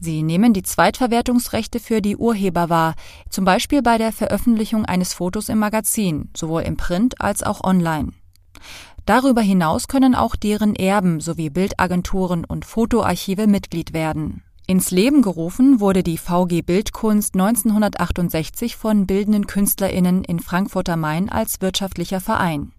Sie 0.00 0.24
nehmen 0.24 0.52
die 0.52 0.64
Zweitverwertungsrechte 0.64 1.78
für 1.78 2.02
die 2.02 2.16
Urheber 2.16 2.68
wahr, 2.68 2.94
zum 3.30 3.44
Beispiel 3.44 3.80
bei 3.80 3.96
der 3.96 4.10
Veröffentlichung 4.10 4.84
eines 4.84 5.14
Fotos 5.14 5.48
im 5.48 5.60
Magazin, 5.60 6.30
sowohl 6.36 6.62
im 6.62 6.76
Print 6.76 7.20
als 7.20 7.44
auch 7.44 7.62
online. 7.62 8.10
Darüber 9.06 9.40
hinaus 9.40 9.86
können 9.86 10.16
auch 10.16 10.34
deren 10.34 10.74
Erben 10.74 11.20
sowie 11.20 11.48
Bildagenturen 11.48 12.44
und 12.44 12.64
Fotoarchive 12.64 13.46
Mitglied 13.46 13.92
werden. 13.92 14.42
Ins 14.66 14.90
Leben 14.90 15.22
gerufen 15.22 15.78
wurde 15.78 16.02
die 16.02 16.18
VG 16.18 16.62
Bildkunst 16.62 17.34
1968 17.34 18.76
von 18.76 19.06
bildenden 19.06 19.46
KünstlerInnen 19.46 20.24
in 20.24 20.40
Frankfurt 20.40 20.88
am 20.88 21.00
Main 21.00 21.28
als 21.28 21.60
wirtschaftlicher 21.60 22.20
Verein. 22.20 22.72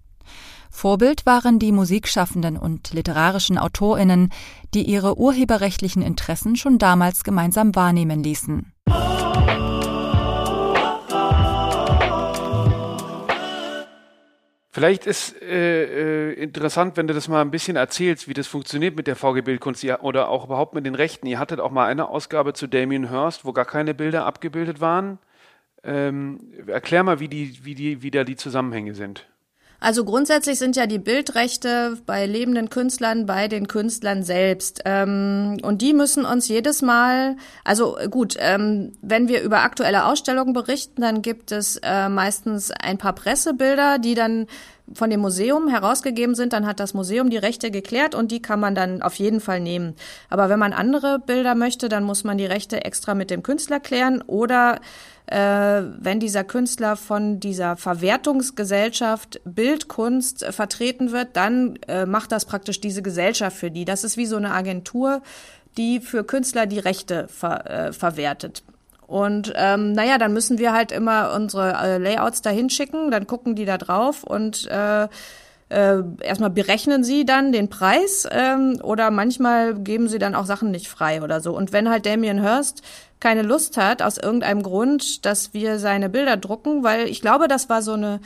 Vorbild 0.76 1.26
waren 1.26 1.58
die 1.58 1.72
Musikschaffenden 1.72 2.58
und 2.58 2.94
literarischen 2.94 3.58
AutorInnen, 3.58 4.30
die 4.74 4.84
ihre 4.84 5.18
urheberrechtlichen 5.18 6.02
Interessen 6.02 6.58
schon 6.58 6.78
damals 6.78 7.24
gemeinsam 7.24 7.74
wahrnehmen 7.76 8.22
ließen. 8.22 8.74
Vielleicht 14.70 15.06
ist 15.06 15.42
äh, 15.42 16.32
äh, 16.32 16.34
interessant, 16.34 16.98
wenn 16.98 17.08
du 17.08 17.14
das 17.14 17.30
mal 17.30 17.40
ein 17.40 17.52
bisschen 17.52 17.78
erzählst, 17.78 18.28
wie 18.28 18.34
das 18.34 18.46
funktioniert 18.46 18.98
mit 18.98 19.08
der 19.08 19.16
VG 19.16 19.44
Bildkunst 19.46 19.86
oder 20.02 20.28
auch 20.28 20.44
überhaupt 20.44 20.76
mit 20.76 20.86
den 20.86 20.96
Rechten. 20.96 21.26
Ihr 21.28 21.40
hattet 21.40 21.62
auch 21.62 21.72
mal 21.72 21.86
eine 21.86 22.10
Ausgabe 22.10 22.52
zu 22.52 22.68
Damien 22.68 23.10
Hirst, 23.10 23.46
wo 23.46 23.54
gar 23.54 23.64
keine 23.64 23.94
Bilder 23.94 24.26
abgebildet 24.26 24.82
waren. 24.82 25.20
Ähm, 25.86 26.42
erklär 26.68 27.04
mal, 27.04 27.22
wie 27.22 27.30
die, 27.30 27.64
wie 27.64 27.76
die, 27.76 28.02
wie 28.04 28.12
da 28.12 28.26
die 28.26 28.36
Zusammenhänge 28.36 28.94
sind. 28.94 29.26
Also 29.86 30.04
grundsätzlich 30.04 30.58
sind 30.58 30.76
ja 30.76 30.88
die 30.88 30.98
Bildrechte 30.98 32.00
bei 32.08 32.26
lebenden 32.26 32.72
Künstlern 32.72 33.28
bei 33.28 33.48
den 33.48 33.68
Künstlern 33.68 34.24
selbst. 34.24 34.82
Ähm, 34.84 35.58
und 35.62 35.84
die 35.84 35.94
müssen 35.94 36.26
uns 36.26 36.48
jedes 36.48 36.82
Mal, 36.82 37.38
also 37.64 37.96
gut, 38.10 38.36
ähm, 38.40 38.94
wenn 39.04 39.28
wir 39.28 39.44
über 39.44 39.62
aktuelle 39.62 40.06
Ausstellungen 40.06 40.54
berichten, 40.54 41.04
dann 41.04 41.22
gibt 41.22 41.52
es 41.52 41.80
äh, 41.84 42.10
meistens 42.10 42.72
ein 42.72 42.98
paar 42.98 43.14
Pressebilder, 43.14 44.00
die 44.00 44.16
dann 44.16 44.48
von 44.94 45.10
dem 45.10 45.20
Museum 45.20 45.68
herausgegeben 45.68 46.36
sind, 46.36 46.54
dann 46.54 46.66
hat 46.66 46.80
das 46.80 46.94
Museum 46.94 47.30
die 47.30 47.38
Rechte 47.38 47.72
geklärt 47.72 48.16
und 48.16 48.32
die 48.32 48.42
kann 48.42 48.60
man 48.60 48.76
dann 48.76 49.02
auf 49.02 49.16
jeden 49.16 49.40
Fall 49.40 49.60
nehmen. 49.60 49.96
Aber 50.30 50.50
wenn 50.50 50.60
man 50.60 50.74
andere 50.74 51.20
Bilder 51.20 51.56
möchte, 51.56 51.90
dann 51.90 52.04
muss 52.04 52.24
man 52.24 52.38
die 52.38 52.46
Rechte 52.46 52.86
extra 52.86 53.16
mit 53.16 53.32
dem 53.32 53.44
Künstler 53.44 53.80
klären 53.80 54.22
oder 54.22 54.80
äh, 55.28 55.82
wenn 55.98 56.20
dieser 56.20 56.44
Künstler 56.44 56.96
von 56.96 57.40
dieser 57.40 57.78
Verwertungsgesellschaft 57.78 59.42
Bildkunst 59.44 60.46
vertreten 60.46 61.12
wird, 61.12 61.36
dann 61.36 61.78
äh, 61.88 62.06
macht 62.06 62.32
das 62.32 62.46
praktisch 62.46 62.80
diese 62.80 63.02
Gesellschaft 63.02 63.58
für 63.58 63.72
die. 63.72 63.86
Das 63.86 64.04
ist 64.04 64.18
wie 64.18 64.28
so 64.28 64.36
eine 64.36 64.52
Agentur, 64.52 65.24
die 65.78 66.00
für 66.00 66.24
Künstler 66.24 66.68
die 66.68 66.80
Rechte 66.80 67.28
ver, 67.28 67.70
äh, 67.70 67.94
verwertet. 67.94 68.64
Und 69.08 69.54
ähm, 69.56 69.92
naja, 69.92 70.18
dann 70.18 70.34
müssen 70.34 70.58
wir 70.58 70.74
halt 70.74 70.92
immer 70.92 71.34
unsere 71.36 71.74
äh, 71.74 71.98
Layouts 71.98 72.42
dahin 72.42 72.70
schicken, 72.70 73.12
dann 73.12 73.28
gucken 73.28 73.56
die 73.56 73.66
da 73.66 73.78
drauf 73.78 74.24
und 74.24 74.68
äh, 74.68 75.08
äh, 75.70 76.04
erstmal 76.22 76.52
berechnen 76.52 77.04
sie 77.04 77.26
dann 77.26 77.52
den 77.52 77.70
Preis 77.70 78.28
ähm, 78.32 78.80
oder 78.84 79.12
manchmal 79.12 79.76
geben 79.76 80.08
sie 80.08 80.20
dann 80.20 80.36
auch 80.36 80.46
Sachen 80.46 80.72
nicht 80.72 80.88
frei 80.88 81.22
oder 81.22 81.42
so. 81.42 81.56
Und 81.56 81.74
wenn 81.74 81.90
halt 81.90 82.06
Damien 82.06 82.42
Hirst 82.42 82.82
keine 83.20 83.42
Lust 83.42 83.78
hat, 83.78 84.02
aus 84.02 84.18
irgendeinem 84.18 84.62
Grund, 84.62 85.26
dass 85.26 85.54
wir 85.54 85.80
seine 85.80 86.10
Bilder 86.10 86.38
drucken, 86.38 86.84
weil 86.84 87.08
ich 87.08 87.22
glaube, 87.22 87.48
das 87.48 87.70
war 87.70 87.82
so 87.82 87.94
eine 87.94 88.20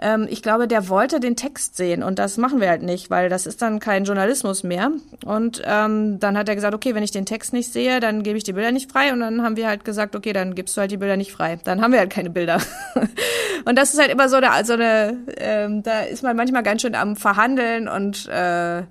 ähm, 0.00 0.26
ich 0.30 0.42
glaube, 0.42 0.66
der 0.66 0.88
wollte 0.88 1.20
den 1.20 1.36
Text 1.36 1.76
sehen 1.76 2.02
und 2.02 2.18
das 2.18 2.38
machen 2.38 2.60
wir 2.60 2.68
halt 2.68 2.82
nicht, 2.82 3.10
weil 3.10 3.28
das 3.28 3.46
ist 3.46 3.60
dann 3.60 3.80
kein 3.80 4.04
Journalismus 4.04 4.62
mehr. 4.62 4.90
Und 5.24 5.62
ähm, 5.64 6.18
dann 6.18 6.38
hat 6.38 6.48
er 6.48 6.54
gesagt, 6.54 6.74
okay, 6.74 6.94
wenn 6.94 7.02
ich 7.02 7.10
den 7.10 7.26
Text 7.26 7.52
nicht 7.52 7.72
sehe, 7.72 8.00
dann 8.00 8.22
gebe 8.22 8.38
ich 8.38 8.44
die 8.44 8.54
Bilder 8.54 8.72
nicht 8.72 8.90
frei. 8.90 9.12
Und 9.12 9.20
dann 9.20 9.42
haben 9.42 9.56
wir 9.56 9.68
halt 9.68 9.84
gesagt, 9.84 10.16
okay, 10.16 10.32
dann 10.32 10.54
gibst 10.54 10.76
du 10.76 10.80
halt 10.80 10.90
die 10.90 10.96
Bilder 10.96 11.16
nicht 11.16 11.32
frei. 11.32 11.58
Dann 11.64 11.82
haben 11.82 11.92
wir 11.92 11.98
halt 11.98 12.10
keine 12.10 12.30
Bilder. 12.30 12.60
und 13.64 13.76
das 13.76 13.92
ist 13.92 14.00
halt 14.00 14.10
immer 14.10 14.28
so 14.28 14.36
eine, 14.36 14.64
so 14.64 14.72
eine 14.72 15.18
ähm, 15.36 15.82
da 15.82 16.00
ist 16.00 16.22
man 16.22 16.36
manchmal 16.36 16.62
ganz 16.62 16.82
schön 16.82 16.94
am 16.94 17.16
Verhandeln 17.16 17.86
und 17.88 18.26
äh, 18.28 18.82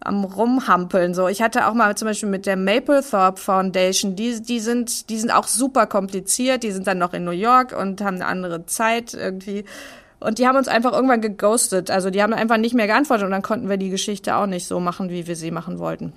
am 0.00 0.24
rumhampeln 0.24 1.14
so. 1.14 1.28
Ich 1.28 1.42
hatte 1.42 1.66
auch 1.66 1.74
mal 1.74 1.96
zum 1.96 2.06
Beispiel 2.06 2.28
mit 2.28 2.46
der 2.46 2.56
Maplethorpe 2.56 3.40
Foundation, 3.40 4.16
die 4.16 4.40
die 4.40 4.60
sind 4.60 5.10
die 5.10 5.18
sind 5.18 5.30
auch 5.30 5.46
super 5.46 5.86
kompliziert, 5.86 6.62
die 6.62 6.70
sind 6.70 6.86
dann 6.86 6.98
noch 6.98 7.12
in 7.12 7.24
New 7.24 7.30
York 7.30 7.76
und 7.76 8.00
haben 8.00 8.16
eine 8.16 8.26
andere 8.26 8.66
Zeit 8.66 9.14
irgendwie 9.14 9.64
und 10.20 10.38
die 10.38 10.46
haben 10.46 10.56
uns 10.56 10.68
einfach 10.68 10.92
irgendwann 10.92 11.20
geghostet. 11.20 11.90
Also 11.90 12.10
die 12.10 12.22
haben 12.22 12.32
einfach 12.32 12.56
nicht 12.56 12.74
mehr 12.74 12.86
geantwortet 12.86 13.26
und 13.26 13.32
dann 13.32 13.42
konnten 13.42 13.68
wir 13.68 13.76
die 13.76 13.90
Geschichte 13.90 14.36
auch 14.36 14.46
nicht 14.46 14.66
so 14.66 14.80
machen, 14.80 15.10
wie 15.10 15.26
wir 15.26 15.36
sie 15.36 15.50
machen 15.50 15.78
wollten. 15.78 16.12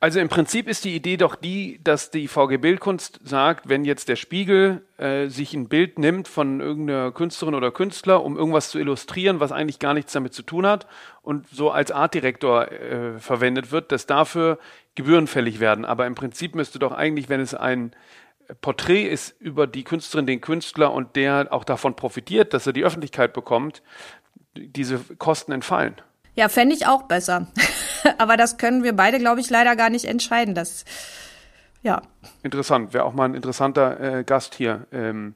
Also 0.00 0.20
im 0.20 0.28
Prinzip 0.28 0.68
ist 0.68 0.84
die 0.84 0.94
Idee 0.94 1.16
doch 1.16 1.36
die, 1.36 1.80
dass 1.82 2.10
die 2.10 2.28
VG 2.28 2.58
Bildkunst 2.58 3.20
sagt, 3.24 3.68
wenn 3.68 3.84
jetzt 3.84 4.08
der 4.08 4.16
Spiegel 4.16 4.82
äh, 4.98 5.28
sich 5.28 5.54
ein 5.54 5.68
Bild 5.68 5.98
nimmt 5.98 6.28
von 6.28 6.60
irgendeiner 6.60 7.12
Künstlerin 7.12 7.54
oder 7.54 7.70
Künstler, 7.70 8.24
um 8.24 8.36
irgendwas 8.36 8.70
zu 8.70 8.78
illustrieren, 8.78 9.40
was 9.40 9.52
eigentlich 9.52 9.78
gar 9.78 9.94
nichts 9.94 10.12
damit 10.12 10.34
zu 10.34 10.42
tun 10.42 10.66
hat 10.66 10.86
und 11.22 11.46
so 11.48 11.70
als 11.70 11.92
Artdirektor 11.92 12.70
äh, 12.72 13.18
verwendet 13.18 13.70
wird, 13.70 13.92
dass 13.92 14.06
dafür 14.06 14.58
Gebühren 14.94 15.26
fällig 15.26 15.60
werden. 15.60 15.84
Aber 15.84 16.06
im 16.06 16.14
Prinzip 16.14 16.54
müsste 16.54 16.78
doch 16.78 16.92
eigentlich, 16.92 17.28
wenn 17.28 17.40
es 17.40 17.54
ein 17.54 17.92
Porträt 18.60 19.08
ist 19.08 19.34
über 19.40 19.66
die 19.66 19.84
Künstlerin, 19.84 20.26
den 20.26 20.40
Künstler 20.40 20.92
und 20.92 21.16
der 21.16 21.48
auch 21.50 21.64
davon 21.64 21.96
profitiert, 21.96 22.54
dass 22.54 22.66
er 22.66 22.72
die 22.72 22.84
Öffentlichkeit 22.84 23.32
bekommt, 23.32 23.82
diese 24.54 24.98
Kosten 25.18 25.52
entfallen. 25.52 25.96
Ja, 26.34 26.48
fände 26.48 26.74
ich 26.74 26.86
auch 26.86 27.02
besser. 27.02 27.46
Aber 28.18 28.36
das 28.36 28.58
können 28.58 28.82
wir 28.82 28.94
beide, 28.94 29.18
glaube 29.18 29.40
ich, 29.40 29.50
leider 29.50 29.74
gar 29.74 29.90
nicht 29.90 30.04
entscheiden. 30.04 30.54
Das, 30.54 30.84
ja. 31.82 32.02
Interessant, 32.42 32.94
wäre 32.94 33.04
auch 33.04 33.14
mal 33.14 33.24
ein 33.24 33.34
interessanter 33.34 34.18
äh, 34.18 34.24
Gast 34.24 34.54
hier 34.54 34.86
ähm, 34.92 35.34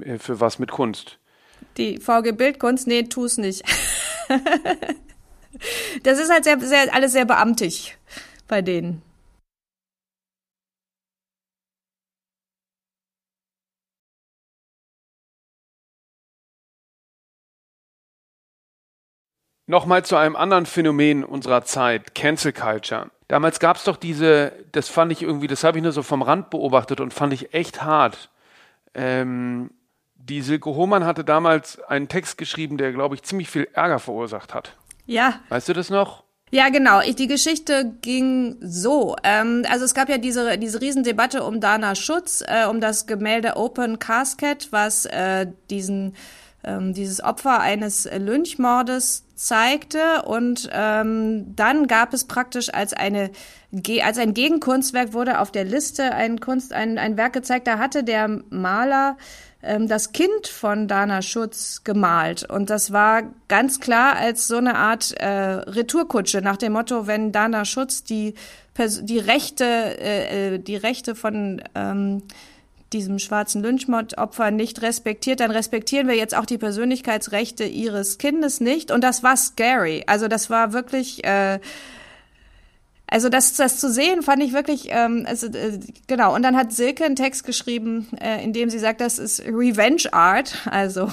äh, 0.00 0.18
für 0.18 0.40
was 0.40 0.58
mit 0.58 0.70
Kunst. 0.70 1.18
Die 1.76 1.98
VG 1.98 2.32
Bildkunst, 2.32 2.86
nee, 2.86 3.04
tu 3.04 3.24
es 3.24 3.38
nicht. 3.38 3.62
das 6.02 6.18
ist 6.18 6.30
halt 6.30 6.44
sehr, 6.44 6.60
sehr, 6.60 6.94
alles 6.94 7.12
sehr 7.12 7.24
beamtig 7.24 7.96
bei 8.48 8.62
denen. 8.62 9.02
Nochmal 19.66 20.04
zu 20.04 20.16
einem 20.16 20.36
anderen 20.36 20.66
Phänomen 20.66 21.24
unserer 21.24 21.64
Zeit, 21.64 22.14
Cancel 22.14 22.52
Culture. 22.52 23.10
Damals 23.28 23.60
gab 23.60 23.76
es 23.76 23.84
doch 23.84 23.96
diese, 23.96 24.52
das 24.72 24.88
fand 24.88 25.10
ich 25.10 25.22
irgendwie, 25.22 25.46
das 25.46 25.64
habe 25.64 25.78
ich 25.78 25.82
nur 25.82 25.92
so 25.92 26.02
vom 26.02 26.20
Rand 26.20 26.50
beobachtet 26.50 27.00
und 27.00 27.14
fand 27.14 27.32
ich 27.32 27.54
echt 27.54 27.82
hart. 27.82 28.30
Ähm, 28.94 29.70
die 30.16 30.42
Silke 30.42 30.70
Hohmann 30.70 31.06
hatte 31.06 31.24
damals 31.24 31.80
einen 31.80 32.08
Text 32.08 32.36
geschrieben, 32.36 32.76
der, 32.76 32.92
glaube 32.92 33.14
ich, 33.14 33.22
ziemlich 33.22 33.48
viel 33.48 33.68
Ärger 33.72 33.98
verursacht 33.98 34.52
hat. 34.52 34.76
Ja. 35.06 35.40
Weißt 35.48 35.68
du 35.68 35.72
das 35.72 35.88
noch? 35.88 36.24
Ja, 36.50 36.68
genau. 36.68 37.00
Ich, 37.00 37.16
die 37.16 37.26
Geschichte 37.26 37.94
ging 38.02 38.56
so. 38.60 39.16
Ähm, 39.24 39.64
also 39.70 39.86
es 39.86 39.94
gab 39.94 40.10
ja 40.10 40.18
diese, 40.18 40.58
diese 40.58 40.80
Riesendebatte 40.80 41.42
um 41.42 41.60
Dana 41.60 41.94
Schutz, 41.94 42.44
äh, 42.46 42.66
um 42.66 42.80
das 42.80 43.06
Gemälde 43.06 43.56
Open 43.56 43.98
Casket, 43.98 44.68
was 44.70 45.06
äh, 45.06 45.46
diesen 45.70 46.14
ähm, 46.64 46.94
dieses 46.94 47.22
Opfer 47.22 47.60
eines 47.60 48.08
Lynchmordes 48.10 49.23
zeigte. 49.34 50.22
Und 50.22 50.68
ähm, 50.72 51.54
dann 51.56 51.86
gab 51.86 52.14
es 52.14 52.24
praktisch 52.24 52.72
als 52.72 52.92
eine 52.92 53.30
als 54.04 54.18
ein 54.18 54.34
Gegenkunstwerk 54.34 55.14
wurde 55.14 55.40
auf 55.40 55.50
der 55.50 55.64
Liste 55.64 56.14
ein 56.14 56.38
Kunst 56.38 56.72
ein, 56.72 56.96
ein 56.96 57.16
Werk 57.16 57.32
gezeigt 57.32 57.66
da 57.66 57.78
hatte 57.78 58.04
der 58.04 58.28
Maler 58.28 59.16
ähm, 59.64 59.88
das 59.88 60.12
Kind 60.12 60.46
von 60.46 60.86
Dana 60.86 61.22
Schutz 61.22 61.82
gemalt. 61.82 62.48
Und 62.48 62.70
das 62.70 62.92
war 62.92 63.22
ganz 63.48 63.80
klar 63.80 64.16
als 64.16 64.46
so 64.46 64.58
eine 64.58 64.76
Art 64.76 65.12
äh, 65.12 65.26
Retourkutsche 65.26 66.40
nach 66.40 66.56
dem 66.56 66.74
Motto 66.74 67.06
wenn 67.06 67.32
Dana 67.32 67.64
Schutz 67.64 68.04
die 68.04 68.34
die 68.76 69.18
Rechte 69.18 69.64
äh, 69.64 70.54
äh, 70.54 70.58
die 70.58 70.76
Rechte 70.76 71.14
von 71.14 71.62
ähm, 71.74 72.22
diesem 72.94 73.18
schwarzen 73.18 73.62
Lynchmord-Opfer 73.62 74.50
nicht 74.50 74.80
respektiert, 74.80 75.40
dann 75.40 75.50
respektieren 75.50 76.08
wir 76.08 76.14
jetzt 76.14 76.34
auch 76.34 76.46
die 76.46 76.58
Persönlichkeitsrechte 76.58 77.64
ihres 77.64 78.18
Kindes 78.18 78.60
nicht. 78.60 78.90
Und 78.90 79.02
das 79.04 79.22
war 79.22 79.36
scary. 79.36 80.04
Also 80.06 80.28
das 80.28 80.48
war 80.48 80.72
wirklich. 80.72 81.24
Äh, 81.24 81.58
also 83.06 83.28
das, 83.28 83.54
das 83.54 83.78
zu 83.78 83.92
sehen, 83.92 84.22
fand 84.22 84.42
ich 84.42 84.52
wirklich, 84.52 84.88
ähm, 84.88 85.24
also, 85.28 85.46
äh, 85.46 85.78
genau. 86.06 86.34
Und 86.34 86.42
dann 86.42 86.56
hat 86.56 86.72
Silke 86.72 87.04
einen 87.04 87.16
Text 87.16 87.44
geschrieben, 87.44 88.08
äh, 88.20 88.42
in 88.42 88.52
dem 88.52 88.70
sie 88.70 88.78
sagt, 88.78 89.00
das 89.00 89.18
ist 89.18 89.42
Revenge 89.42 90.12
Art, 90.12 90.66
also 90.70 91.12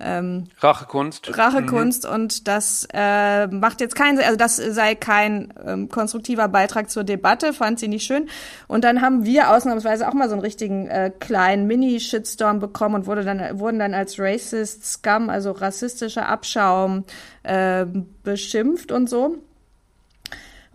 ähm, 0.00 0.44
Rachekunst. 0.60 1.36
Rachekunst 1.36 2.04
mhm. 2.04 2.14
und 2.14 2.48
das 2.48 2.86
äh, 2.92 3.46
macht 3.48 3.80
jetzt 3.80 3.96
keinen, 3.96 4.18
also 4.20 4.36
das 4.36 4.56
sei 4.56 4.94
kein 4.94 5.52
ähm, 5.64 5.88
konstruktiver 5.88 6.48
Beitrag 6.48 6.90
zur 6.90 7.04
Debatte, 7.04 7.52
fand 7.52 7.80
sie 7.80 7.88
nicht 7.88 8.04
schön. 8.04 8.28
Und 8.68 8.84
dann 8.84 9.02
haben 9.02 9.24
wir 9.24 9.50
ausnahmsweise 9.50 10.08
auch 10.08 10.14
mal 10.14 10.28
so 10.28 10.34
einen 10.34 10.42
richtigen 10.42 10.86
äh, 10.86 11.10
kleinen 11.18 11.66
Mini-Shitstorm 11.66 12.60
bekommen 12.60 12.94
und 12.94 13.06
wurde 13.06 13.24
dann, 13.24 13.58
wurden 13.58 13.78
dann 13.78 13.94
als 13.94 14.18
Racist 14.18 14.86
Scum, 14.86 15.30
also 15.30 15.50
rassistischer 15.50 16.28
Abschaum, 16.28 17.04
äh, 17.42 17.84
beschimpft 18.22 18.92
und 18.92 19.10
so. 19.10 19.38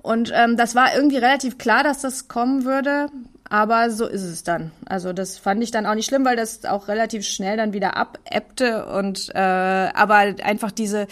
Und 0.02 0.34
ähm, 0.36 0.58
das 0.58 0.76
war 0.76 0.94
irgendwie 0.96 1.18
relativ 1.18 1.58
klar, 1.58 1.84
dass 1.84 2.02
das 2.02 2.28
kommen 2.28 2.66
würde. 2.66 3.08
Aber 3.54 3.92
so 3.92 4.08
ist 4.08 4.24
es 4.24 4.44
dann. 4.44 4.72
Also 4.88 5.14
das 5.14 5.38
fand 5.38 5.62
ich 5.62 5.70
dann 5.70 5.86
auch 5.86 5.94
nicht 5.94 6.08
schlimm, 6.08 6.26
weil 6.26 6.36
das 6.36 6.66
auch 6.66 6.88
relativ 6.88 7.24
schnell 7.24 7.56
dann 7.56 7.72
wieder 7.72 7.96
abebbte 7.96 8.88
und 8.88 9.30
äh, 9.36 9.38
aber 9.38 10.16
einfach 10.42 10.72
diese 10.72 11.06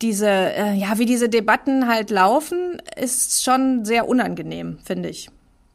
diese 0.00 0.30
äh, 0.30 0.72
ja 0.72 0.96
wie 0.96 1.04
diese 1.04 1.28
Debatten 1.28 1.88
halt 1.88 2.08
laufen, 2.08 2.80
ist 2.98 3.44
schon 3.44 3.84
sehr 3.84 4.08
unangenehm, 4.08 4.78
finde 4.82 5.10
ich. 5.10 5.28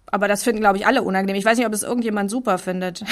Aber 0.08 0.28
das 0.28 0.44
finden 0.44 0.62
glaube 0.62 0.80
ich 0.80 0.88
alle 0.88 1.04
unangenehm. 1.04 1.38
Ich 1.38 1.46
weiß 1.46 1.60
nicht, 1.60 1.68
ob 1.68 1.74
es 1.74 1.84
irgendjemand 1.84 2.32
super 2.32 2.58
findet. 2.58 3.04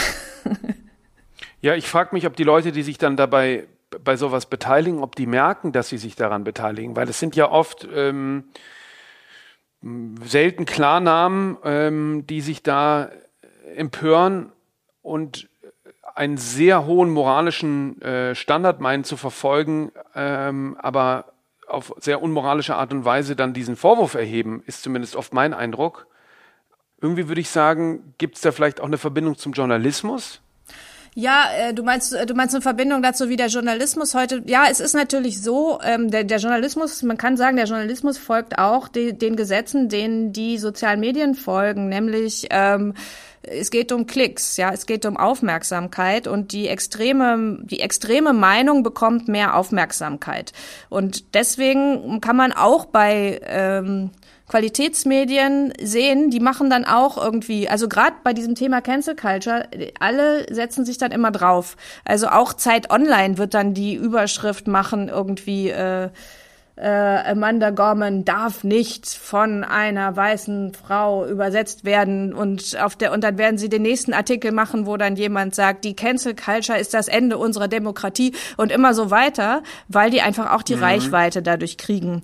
ja, 1.62 1.76
ich 1.76 1.88
frage 1.88 2.16
mich, 2.16 2.26
ob 2.26 2.36
die 2.36 2.45
Leute, 2.45 2.72
die 2.72 2.82
sich 2.82 2.97
dann 2.97 3.16
dabei 3.16 3.68
bei 4.04 4.18
sowas 4.18 4.47
beteiligen, 4.47 5.04
ob 5.04 5.16
die 5.16 5.28
merken, 5.28 5.72
dass 5.72 5.89
sie 5.89 6.00
sich 6.00 6.16
daran 6.16 6.45
beteiligen, 6.45 6.95
weil 6.95 7.08
es 7.10 7.20
sind 7.20 7.36
ja 7.36 7.52
oft 7.52 7.88
ähm, 7.93 8.45
selten 9.82 10.66
Klarnamen, 10.66 11.58
ähm, 11.64 12.28
die 12.28 12.42
sich 12.42 12.64
da 12.64 13.10
empören 13.76 14.52
und 15.02 15.50
einen 16.16 16.38
sehr 16.38 16.86
hohen 16.86 17.10
moralischen 17.12 18.02
äh, 18.02 18.36
Standard 18.36 18.82
meinen 18.82 19.04
zu 19.06 19.16
verfolgen, 19.16 19.92
ähm, 20.16 20.76
aber 20.80 21.32
auf 21.68 21.94
sehr 22.00 22.22
unmoralische 22.22 22.76
Art 22.76 22.92
und 22.92 23.06
Weise 23.06 23.36
dann 23.36 23.54
diesen 23.54 23.76
Vorwurf 23.76 24.16
erheben, 24.16 24.64
ist 24.66 24.84
zumindest 24.84 25.16
oft 25.16 25.34
mein 25.34 25.54
Eindruck. 25.54 26.08
Irgendwie 27.00 27.28
würde 27.30 27.40
ich 27.40 27.50
sagen, 27.50 28.16
gibt 28.18 28.36
es 28.36 28.42
da 28.42 28.52
vielleicht 28.52 28.82
auch 28.82 28.88
eine 28.88 28.98
Verbindung 28.98 29.38
zum 29.38 29.54
Journalismus? 29.54 30.42
Ja, 31.16 31.45
äh, 31.57 31.74
du 31.74 31.84
meinst, 31.84 32.14
äh, 32.14 32.26
du 32.26 32.34
meinst 32.34 32.55
eine 32.55 32.62
Verbindung 32.62 33.01
dazu, 33.01 33.30
wie 33.30 33.36
der 33.36 33.47
Journalismus 33.47 34.14
heute. 34.14 34.43
Ja, 34.45 34.66
es 34.70 34.80
ist 34.80 34.93
natürlich 34.93 35.41
so, 35.41 35.80
ähm, 35.84 36.12
der, 36.12 36.24
der 36.24 36.38
Journalismus, 36.38 37.03
man 37.03 37.18
kann 37.18 37.38
sagen, 37.38 37.57
der 37.57 37.66
Journalismus 37.66 38.18
folgt 38.18 38.57
auch 38.57 38.88
de, 38.88 39.14
den 39.14 39.36
Gesetzen, 39.36 39.89
denen 39.89 40.34
die 40.34 40.57
sozialen 40.57 40.99
Medien 40.99 41.36
folgen, 41.36 41.89
nämlich 41.89 42.47
ähm, 42.51 42.93
es 43.41 43.72
geht 43.72 43.91
um 43.91 44.05
Klicks, 44.05 44.57
ja, 44.57 44.72
es 44.72 44.86
geht 44.86 45.05
um 45.05 45.18
Aufmerksamkeit 45.18 46.28
und 46.28 46.51
die 46.51 46.68
extreme, 46.68 47.60
die 47.64 47.80
extreme 47.80 48.34
Meinung 48.34 48.84
bekommt 48.84 49.28
mehr 49.28 49.55
Aufmerksamkeit. 49.55 50.51
Und 50.89 51.34
deswegen 51.34 52.22
kann 52.22 52.36
man 52.36 52.51
auch 52.51 52.86
bei 52.86 53.39
ähm, 53.45 54.12
Qualitätsmedien 54.50 55.74
sehen, 55.82 56.32
die 56.32 56.39
machen 56.39 56.70
dann 56.70 56.84
auch 56.84 57.18
irgendwie, 57.18 57.70
also 57.70 57.88
gerade 57.88 58.16
bei 58.24 58.34
diesem 58.34 58.56
Thema 58.56 58.82
Cancel 58.82 59.16
Culture, 59.16 59.68
alle 60.00 60.54
setzen 60.54 60.86
sich 60.86 60.97
dann 60.97 61.12
immer 61.12 61.32
drauf. 61.32 61.78
Also 62.04 62.28
auch 62.28 62.54
Zeit 62.54 62.91
Online 62.91 63.38
wird 63.38 63.54
dann 63.54 63.74
die 63.74 63.93
Überschrift 63.93 64.68
machen, 64.68 65.08
irgendwie 65.08 65.70
äh, 65.70 66.10
äh, 66.80 67.32
Amanda 67.32 67.72
Gorman 67.72 68.24
darf 68.26 68.64
nicht 68.64 69.08
von 69.10 69.64
einer 69.64 70.16
weißen 70.16 70.74
Frau 70.74 71.28
übersetzt 71.28 71.84
werden 71.84 72.34
und 72.34 72.78
auf 72.82 72.95
der 72.95 73.12
und 73.12 73.24
dann 73.24 73.38
werden 73.38 73.58
sie 73.58 73.70
den 73.70 73.82
nächsten 73.82 74.14
Artikel 74.14 74.52
machen, 74.52 74.86
wo 74.86 74.95
dann 74.95 75.16
jemand 75.18 75.56
sagt, 75.56 75.84
die 75.84 75.95
Cancel 75.95 76.36
Culture 76.36 76.80
ist 76.80 76.93
das 76.93 77.10
Ende 77.10 77.38
unserer 77.38 77.68
Demokratie 77.68 78.34
und 78.56 78.72
immer 78.72 78.93
so 78.93 79.12
weiter, 79.12 79.62
weil 79.89 80.10
die 80.10 80.22
einfach 80.22 80.54
auch 80.54 80.64
die 80.64 80.78
mhm. 80.78 80.84
Reichweite 80.84 81.41
dadurch 81.41 81.78
kriegen. 81.78 82.22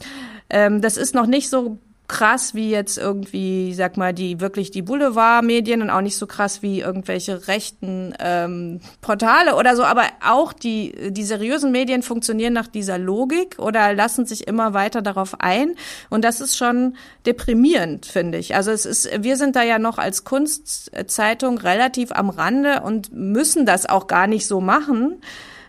Ähm, 0.49 0.81
das 0.81 0.95
ist 0.95 1.13
noch 1.13 1.27
nicht 1.27 1.49
so 1.49 1.77
krass 2.07 2.53
wie 2.53 2.69
jetzt 2.69 2.97
irgendwie, 2.97 3.73
sag 3.73 3.97
mal, 3.97 4.13
die 4.13 4.39
wirklich 4.39 4.71
die 4.71 4.81
Boulevardmedien 4.81 5.81
und 5.81 5.89
auch 5.89 6.01
nicht 6.01 6.17
so 6.17 6.27
krass 6.27 6.61
wie 6.61 6.81
irgendwelche 6.81 7.47
rechten 7.47 8.13
ähm, 8.19 8.79
Portale 9.01 9.55
oder 9.55 9.75
so, 9.75 9.83
aber 9.83 10.03
auch 10.25 10.53
die, 10.53 11.11
die 11.11 11.23
seriösen 11.23 11.71
Medien 11.71 12.03
funktionieren 12.03 12.53
nach 12.53 12.67
dieser 12.67 12.97
Logik 12.97 13.57
oder 13.57 13.93
lassen 13.93 14.25
sich 14.25 14.47
immer 14.47 14.73
weiter 14.73 15.01
darauf 15.01 15.39
ein. 15.39 15.75
Und 16.09 16.23
das 16.23 16.41
ist 16.41 16.55
schon 16.55 16.95
deprimierend, 17.25 18.05
finde 18.05 18.37
ich. 18.37 18.55
Also 18.55 18.71
es 18.71 18.85
ist, 18.85 19.09
wir 19.23 19.37
sind 19.37 19.55
da 19.55 19.63
ja 19.63 19.79
noch 19.79 19.97
als 19.97 20.23
Kunstzeitung 20.23 21.57
relativ 21.57 22.11
am 22.11 22.29
Rande 22.29 22.81
und 22.81 23.11
müssen 23.13 23.65
das 23.65 23.87
auch 23.87 24.07
gar 24.07 24.27
nicht 24.27 24.45
so 24.45 24.61
machen. 24.61 25.21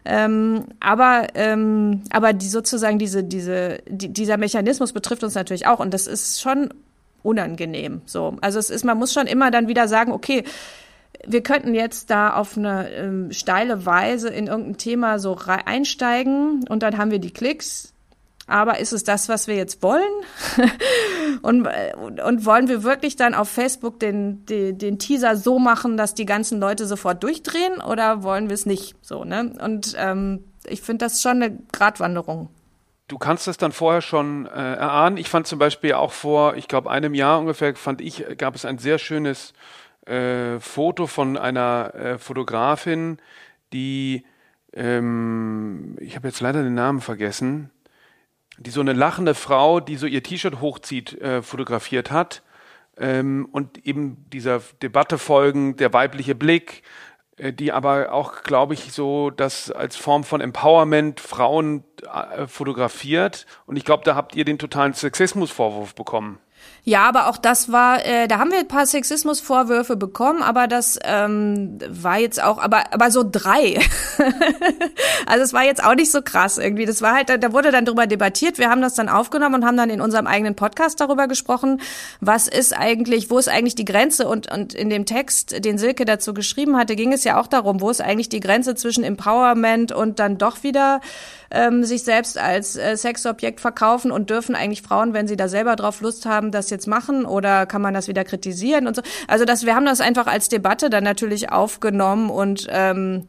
Ähm, 0.06 0.66
aber 0.80 1.26
ähm, 1.34 2.02
aber 2.10 2.32
die 2.32 2.48
sozusagen 2.48 2.98
diese 2.98 3.24
diese 3.24 3.78
die, 3.88 4.12
dieser 4.12 4.36
Mechanismus 4.36 4.92
betrifft 4.92 5.24
uns 5.24 5.34
natürlich 5.34 5.66
auch 5.66 5.80
und 5.80 5.92
das 5.92 6.06
ist 6.06 6.40
schon 6.40 6.72
unangenehm. 7.22 8.02
So, 8.06 8.36
also 8.40 8.58
es 8.58 8.70
ist 8.70 8.84
man 8.84 8.98
muss 8.98 9.12
schon 9.12 9.26
immer 9.26 9.50
dann 9.50 9.68
wieder 9.68 9.88
sagen, 9.88 10.12
okay, 10.12 10.44
wir 11.26 11.42
könnten 11.42 11.74
jetzt 11.74 12.10
da 12.10 12.34
auf 12.34 12.56
eine 12.56 12.90
ähm, 12.90 13.32
steile 13.32 13.84
Weise 13.84 14.28
in 14.28 14.46
irgendein 14.46 14.76
Thema 14.76 15.18
so 15.18 15.36
einsteigen 15.46 16.64
und 16.68 16.82
dann 16.82 16.98
haben 16.98 17.10
wir 17.10 17.18
die 17.18 17.32
Klicks 17.32 17.92
aber 18.46 18.78
ist 18.78 18.92
es 18.92 19.04
das, 19.04 19.28
was 19.28 19.48
wir 19.48 19.56
jetzt 19.56 19.82
wollen? 19.82 20.02
und, 21.42 21.66
und 21.66 22.44
wollen 22.46 22.68
wir 22.68 22.82
wirklich 22.84 23.16
dann 23.16 23.34
auf 23.34 23.48
Facebook 23.48 23.98
den, 23.98 24.46
den, 24.46 24.78
den 24.78 24.98
Teaser 24.98 25.36
so 25.36 25.58
machen, 25.58 25.96
dass 25.96 26.14
die 26.14 26.26
ganzen 26.26 26.60
Leute 26.60 26.86
sofort 26.86 27.22
durchdrehen 27.22 27.80
oder 27.80 28.22
wollen 28.22 28.48
wir 28.48 28.54
es 28.54 28.66
nicht 28.66 28.94
so? 29.02 29.24
Ne? 29.24 29.52
Und 29.60 29.94
ähm, 29.98 30.44
ich 30.66 30.82
finde 30.82 31.06
das 31.06 31.22
schon 31.22 31.42
eine 31.42 31.58
Gratwanderung. 31.72 32.48
Du 33.08 33.18
kannst 33.18 33.46
das 33.46 33.56
dann 33.56 33.72
vorher 33.72 34.02
schon 34.02 34.46
äh, 34.46 34.50
erahnen. 34.50 35.16
Ich 35.16 35.28
fand 35.28 35.46
zum 35.46 35.58
Beispiel 35.58 35.94
auch 35.94 36.12
vor, 36.12 36.56
ich 36.56 36.66
glaube, 36.66 36.90
einem 36.90 37.14
Jahr 37.14 37.38
ungefähr, 37.38 37.74
fand 37.76 38.00
ich, 38.00 38.24
gab 38.36 38.56
es 38.56 38.64
ein 38.64 38.78
sehr 38.78 38.98
schönes 38.98 39.54
äh, 40.06 40.58
Foto 40.60 41.06
von 41.06 41.36
einer 41.36 41.94
äh, 41.94 42.18
Fotografin, 42.18 43.18
die, 43.72 44.24
ähm, 44.72 45.96
ich 46.00 46.16
habe 46.16 46.28
jetzt 46.28 46.40
leider 46.40 46.62
den 46.62 46.74
Namen 46.74 47.00
vergessen, 47.00 47.70
die 48.58 48.70
so 48.70 48.80
eine 48.80 48.92
lachende 48.92 49.34
Frau, 49.34 49.80
die 49.80 49.96
so 49.96 50.06
ihr 50.06 50.22
T-Shirt 50.22 50.60
hochzieht, 50.60 51.20
äh, 51.20 51.42
fotografiert 51.42 52.10
hat. 52.10 52.42
Ähm, 52.98 53.46
und 53.52 53.86
eben 53.86 54.24
dieser 54.32 54.62
Debatte 54.82 55.18
folgen, 55.18 55.76
der 55.76 55.92
weibliche 55.92 56.34
Blick, 56.34 56.82
äh, 57.36 57.52
die 57.52 57.72
aber 57.72 58.12
auch, 58.12 58.42
glaube 58.42 58.74
ich, 58.74 58.92
so 58.92 59.30
das 59.30 59.70
als 59.70 59.96
Form 59.96 60.24
von 60.24 60.40
Empowerment 60.40 61.20
Frauen 61.20 61.84
äh, 62.02 62.46
fotografiert. 62.46 63.46
Und 63.66 63.76
ich 63.76 63.84
glaube, 63.84 64.04
da 64.04 64.14
habt 64.14 64.34
ihr 64.34 64.44
den 64.44 64.58
totalen 64.58 64.94
Sexismusvorwurf 64.94 65.94
bekommen. 65.94 66.38
Ja, 66.88 67.02
aber 67.08 67.26
auch 67.26 67.36
das 67.36 67.72
war, 67.72 68.06
äh, 68.06 68.28
da 68.28 68.38
haben 68.38 68.52
wir 68.52 68.60
ein 68.60 68.68
paar 68.68 68.86
Sexismusvorwürfe 68.86 69.96
bekommen, 69.96 70.40
aber 70.40 70.68
das 70.68 71.00
ähm, 71.02 71.80
war 71.88 72.20
jetzt 72.20 72.40
auch, 72.40 72.58
aber 72.58 72.92
aber 72.94 73.10
so 73.10 73.24
drei. 73.28 73.80
also 75.26 75.42
es 75.42 75.52
war 75.52 75.64
jetzt 75.64 75.82
auch 75.82 75.96
nicht 75.96 76.12
so 76.12 76.22
krass 76.22 76.58
irgendwie. 76.58 76.86
Das 76.86 77.02
war 77.02 77.14
halt, 77.14 77.28
da 77.42 77.52
wurde 77.52 77.72
dann 77.72 77.86
darüber 77.86 78.06
debattiert. 78.06 78.58
Wir 78.58 78.70
haben 78.70 78.82
das 78.82 78.94
dann 78.94 79.08
aufgenommen 79.08 79.56
und 79.56 79.64
haben 79.64 79.76
dann 79.76 79.90
in 79.90 80.00
unserem 80.00 80.28
eigenen 80.28 80.54
Podcast 80.54 81.00
darüber 81.00 81.26
gesprochen, 81.26 81.80
was 82.20 82.46
ist 82.46 82.72
eigentlich, 82.72 83.30
wo 83.30 83.38
ist 83.38 83.48
eigentlich 83.48 83.74
die 83.74 83.84
Grenze? 83.84 84.28
Und 84.28 84.48
und 84.52 84.72
in 84.72 84.88
dem 84.88 85.06
Text, 85.06 85.64
den 85.64 85.78
Silke 85.78 86.04
dazu 86.04 86.34
geschrieben 86.34 86.76
hatte, 86.76 86.94
ging 86.94 87.12
es 87.12 87.24
ja 87.24 87.40
auch 87.40 87.48
darum, 87.48 87.80
wo 87.80 87.90
ist 87.90 88.00
eigentlich 88.00 88.28
die 88.28 88.38
Grenze 88.38 88.76
zwischen 88.76 89.02
Empowerment 89.02 89.90
und 89.90 90.20
dann 90.20 90.38
doch 90.38 90.62
wieder 90.62 91.00
ähm, 91.50 91.84
sich 91.84 92.02
selbst 92.02 92.38
als 92.38 92.76
äh, 92.76 92.96
Sexobjekt 92.96 93.60
verkaufen 93.60 94.10
und 94.10 94.30
dürfen 94.30 94.54
eigentlich 94.54 94.82
Frauen, 94.82 95.14
wenn 95.14 95.26
sie 95.26 95.36
da 95.36 95.48
selber 95.48 95.76
drauf 95.76 96.00
Lust 96.00 96.26
haben, 96.26 96.50
das 96.50 96.70
jetzt 96.70 96.75
machen 96.84 97.24
oder 97.24 97.64
kann 97.64 97.80
man 97.80 97.94
das 97.94 98.08
wieder 98.08 98.24
kritisieren 98.24 98.86
und 98.86 98.96
so. 98.96 99.02
Also 99.28 99.44
das, 99.44 99.64
wir 99.64 99.74
haben 99.74 99.86
das 99.86 100.00
einfach 100.00 100.26
als 100.26 100.48
Debatte 100.48 100.90
dann 100.90 101.04
natürlich 101.04 101.50
aufgenommen 101.50 102.28
und 102.28 102.66
ähm, 102.70 103.26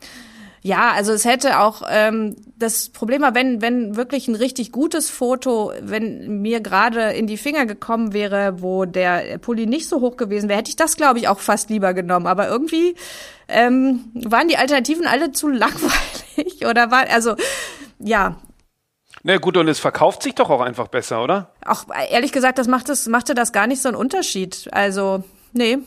Ja, 0.63 0.91
also 0.91 1.13
es 1.13 1.23
hätte 1.23 1.59
auch 1.59 1.83
ähm, 1.89 2.35
das 2.57 2.89
Problem 2.89 3.21
war, 3.21 3.33
wenn 3.35 3.61
wenn 3.61 3.95
wirklich 3.95 4.27
ein 4.27 4.35
richtig 4.35 4.71
gutes 4.71 5.09
Foto, 5.09 5.71
wenn 5.81 6.41
mir 6.41 6.59
gerade 6.59 7.11
in 7.13 7.25
die 7.27 7.37
Finger 7.37 7.65
gekommen 7.65 8.11
wäre, 8.11 8.61
wo 8.61 8.83
der 8.85 9.37
Pulli 9.37 9.65
nicht 9.65 9.87
so 9.87 10.01
hoch 10.01 10.17
gewesen 10.17 10.49
wäre, 10.49 10.59
hätte 10.59 10.69
ich 10.69 10.75
das 10.75 10.97
glaube 10.97 11.19
ich 11.19 11.27
auch 11.29 11.39
fast 11.39 11.69
lieber 11.69 11.93
genommen. 11.93 12.27
Aber 12.27 12.49
irgendwie 12.49 12.95
ähm, 13.47 14.11
waren 14.13 14.49
die 14.49 14.57
Alternativen 14.57 15.07
alle 15.07 15.31
zu 15.31 15.47
langweilig 15.63 16.65
oder 16.67 16.91
war 16.91 17.07
also 17.09 17.35
ja, 17.99 18.35
na 19.27 19.35
gut, 19.39 19.57
und 19.57 19.67
es 19.67 19.77
verkauft 19.77 20.23
sich 20.23 20.35
doch 20.35 20.49
auch 20.49 20.61
einfach 20.61 20.87
besser, 20.87 21.21
oder? 21.21 21.49
Auch 21.65 21.83
ehrlich 22.09 22.31
gesagt, 22.31 22.59
das 22.59 22.69
macht 22.69 22.87
es, 22.87 23.09
machte 23.09 23.33
das 23.35 23.51
gar 23.51 23.67
nicht 23.67 23.81
so 23.81 23.89
einen 23.89 23.97
Unterschied. 23.97 24.69
Also, 24.71 25.21
nee. 25.51 25.79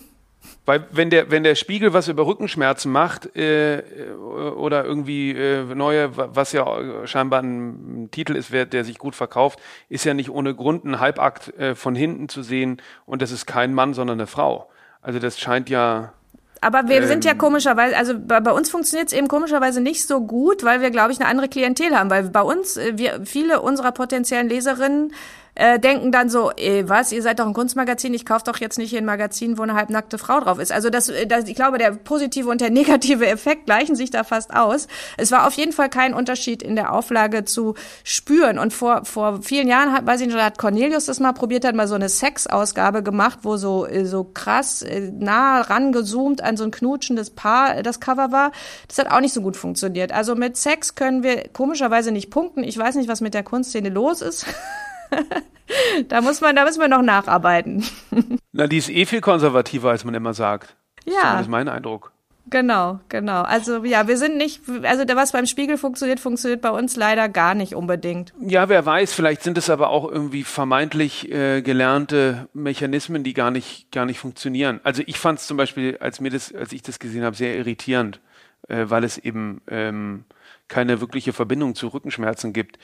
Weil 0.67 0.85
wenn 0.91 1.09
der, 1.09 1.31
wenn 1.31 1.43
der 1.43 1.55
Spiegel 1.55 1.95
was 1.95 2.09
über 2.09 2.27
Rückenschmerzen 2.27 2.93
macht 2.93 3.35
äh, 3.35 3.83
oder 4.13 4.85
irgendwie 4.85 5.31
äh, 5.31 5.65
neue, 5.75 6.15
was 6.19 6.53
ja 6.53 7.07
scheinbar 7.07 7.43
ein 7.43 8.11
Titel 8.11 8.37
ist, 8.37 8.53
der 8.53 8.85
sich 8.85 8.99
gut 8.99 9.15
verkauft, 9.15 9.59
ist 9.89 10.05
ja 10.05 10.13
nicht 10.13 10.29
ohne 10.29 10.55
Grund 10.55 10.85
ein 10.85 11.01
Halbakt 11.01 11.59
äh, 11.59 11.75
von 11.75 11.95
hinten 11.95 12.29
zu 12.29 12.43
sehen 12.43 12.83
und 13.07 13.23
das 13.23 13.31
ist 13.31 13.47
kein 13.47 13.73
Mann, 13.73 13.95
sondern 13.95 14.19
eine 14.19 14.27
Frau. 14.27 14.69
Also 15.01 15.19
das 15.19 15.41
scheint 15.41 15.71
ja 15.71 16.13
aber 16.61 16.89
wir 16.89 16.99
ähm, 16.99 17.07
sind 17.07 17.25
ja 17.25 17.35
komischerweise, 17.35 17.97
also 17.97 18.15
bei, 18.19 18.41
bei 18.41 18.53
uns 18.53 18.71
funktioniert 18.71 19.09
es 19.09 19.15
eben 19.17 19.29
komischerweise 19.29 19.81
nicht 19.81 20.07
so 20.07 20.21
gut, 20.21 20.63
weil 20.63 20.81
wir, 20.83 20.91
glaube 20.91 21.13
ich, 21.13 21.21
eine 21.21 21.29
andere 21.29 21.49
Klientel 21.49 21.97
haben. 21.99 22.11
Weil 22.11 22.25
bei 22.25 22.43
uns, 22.43 22.77
äh, 22.77 22.93
wir, 22.97 23.21
viele 23.25 23.63
unserer 23.63 23.93
potenziellen 23.93 24.49
Leserinnen 24.49 25.15
äh, 25.61 25.79
denken 25.79 26.11
dann 26.11 26.31
so, 26.31 26.51
ey, 26.53 26.89
was, 26.89 27.13
ihr 27.13 27.21
seid 27.21 27.39
doch 27.39 27.47
ein 27.47 27.53
Kunstmagazin, 27.53 28.15
ich 28.15 28.25
kaufe 28.25 28.45
doch 28.47 28.57
jetzt 28.59 28.79
nicht 28.79 28.89
hier 28.89 29.01
ein 29.01 29.05
Magazin, 29.05 29.59
wo 29.59 29.63
eine 29.63 29.75
halbnackte 29.75 30.17
Frau 30.17 30.41
drauf 30.41 30.59
ist. 30.59 30.73
Also 30.73 30.89
das, 30.89 31.11
äh, 31.11 31.27
das, 31.27 31.49
ich 31.49 31.55
glaube, 31.55 31.77
der 31.77 31.91
positive 31.91 32.49
und 32.49 32.63
der 32.63 32.71
negative 32.81 33.27
Effekt 33.27 33.67
gleichen 33.67 33.95
sich 33.95 34.11
da 34.11 34.25
fast 34.25 34.55
aus. 34.55 34.89
Es 35.19 35.31
war 35.33 35.47
auf 35.47 35.53
jeden 35.53 35.73
Fall 35.73 35.91
kein 35.91 36.15
Unterschied 36.15 36.63
in 36.63 36.77
der 36.77 36.95
Auflage 36.95 37.45
zu 37.45 37.75
spüren. 38.05 38.59
Und 38.59 38.73
vor, 38.73 39.05
vor 39.05 39.43
vielen 39.43 39.69
Jahren, 39.69 39.93
hat, 39.93 40.07
weiß 40.07 40.23
ich 40.23 40.29
nicht, 40.29 40.39
hat 40.39 40.57
Cornelius 40.57 41.05
das 41.05 41.21
mal 41.21 41.35
probiert, 41.35 41.67
hat 41.67 41.75
mal 41.75 41.89
so 41.89 41.95
eine 41.95 42.09
Sex-Ausgabe 42.09 43.03
gemacht, 43.03 43.41
wo 43.43 43.59
so, 43.59 43.87
äh, 43.87 44.07
so 44.07 44.25
krass 44.25 44.83
nah 45.13 45.61
rangezoomt 45.61 46.43
an 46.43 46.57
so 46.57 46.65
ein 46.65 46.71
knutschendes 46.71 47.31
Paar 47.31 47.83
das 47.83 48.01
Cover 48.01 48.33
war. 48.33 48.53
Das 48.89 48.97
hat 48.97 49.11
auch 49.11 49.21
nicht 49.21 49.35
so 49.35 49.43
gut 49.43 49.59
funktioniert. 49.59 50.11
Also 50.11 50.35
mit 50.37 50.57
Sex 50.57 50.95
können 50.95 51.23
wir 51.23 51.49
komischerweise 51.53 52.13
nicht 52.13 52.31
punkten. 52.31 52.65
Ich 52.65 52.79
weiß 52.79 52.95
nicht, 52.95 53.11
was 53.11 53.21
mit 53.21 53.35
der 53.35 53.43
Kunstszene 53.43 53.91
los 53.91 54.23
ist. 54.23 54.47
da 56.09 56.21
muss 56.21 56.41
man, 56.41 56.57
da 56.57 56.65
müssen 56.65 56.81
wir 56.81 56.89
noch 56.89 57.03
nacharbeiten. 57.03 57.85
Na, 58.53 58.67
die 58.67 58.79
ist 58.79 58.91
eh 58.91 59.07
viel 59.07 59.21
konservativer, 59.21 59.91
als 59.91 60.05
man 60.05 60.15
immer 60.15 60.35
sagt. 60.35 60.77
Ja. 61.05 61.33
Das 61.35 61.43
ist 61.43 61.49
mein 61.49 61.69
Eindruck. 61.69 62.13
Genau, 62.51 62.99
genau. 63.09 63.43
Also 63.43 63.85
ja, 63.85 64.09
wir 64.09 64.17
sind 64.17 64.37
nicht, 64.37 64.63
also 64.83 65.05
was 65.15 65.33
beim 65.33 65.47
Spiegel 65.47 65.79
funktioniert, 65.79 66.19
funktioniert 66.19 66.61
bei 66.61 66.71
uns 66.71 66.97
leider 66.97 67.29
gar 67.29 67.55
nicht 67.55 67.75
unbedingt. 67.75 68.33
Ja, 68.41 68.69
wer 68.69 68.85
weiß, 68.85 69.13
vielleicht 69.13 69.43
sind 69.43 69.57
es 69.57 69.71
aber 69.71 69.91
auch 69.91 70.11
irgendwie 70.11 70.43
vermeintlich 70.43 71.31
äh, 71.31 71.63
gelernte 71.63 72.49
Mechanismen, 72.53 73.23
die 73.23 73.35
gar 73.35 73.53
nicht, 73.53 73.93
gar 73.93 74.05
nicht 74.05 74.19
funktionieren. 74.19 74.81
Also 74.83 75.03
ich 75.07 75.19
fand 75.19 75.39
es 75.39 75.47
zum 75.47 75.57
Beispiel, 75.57 75.99
als 76.01 76.21
mir 76.21 76.31
das, 76.31 76.53
als 76.53 76.73
ich 76.73 76.83
das 76.83 76.99
gesehen 76.99 77.23
habe, 77.23 77.37
sehr 77.37 77.57
irritierend, 77.57 78.21
äh, 78.69 78.87
weil 78.89 79.05
es 79.05 79.17
eben 79.17 79.61
ähm, 79.69 80.25
keine 80.67 81.01
wirkliche 81.01 81.33
Verbindung 81.33 81.77
zu 81.77 81.89
Rückenschmerzen 81.89 82.53
gibt. 82.53 82.79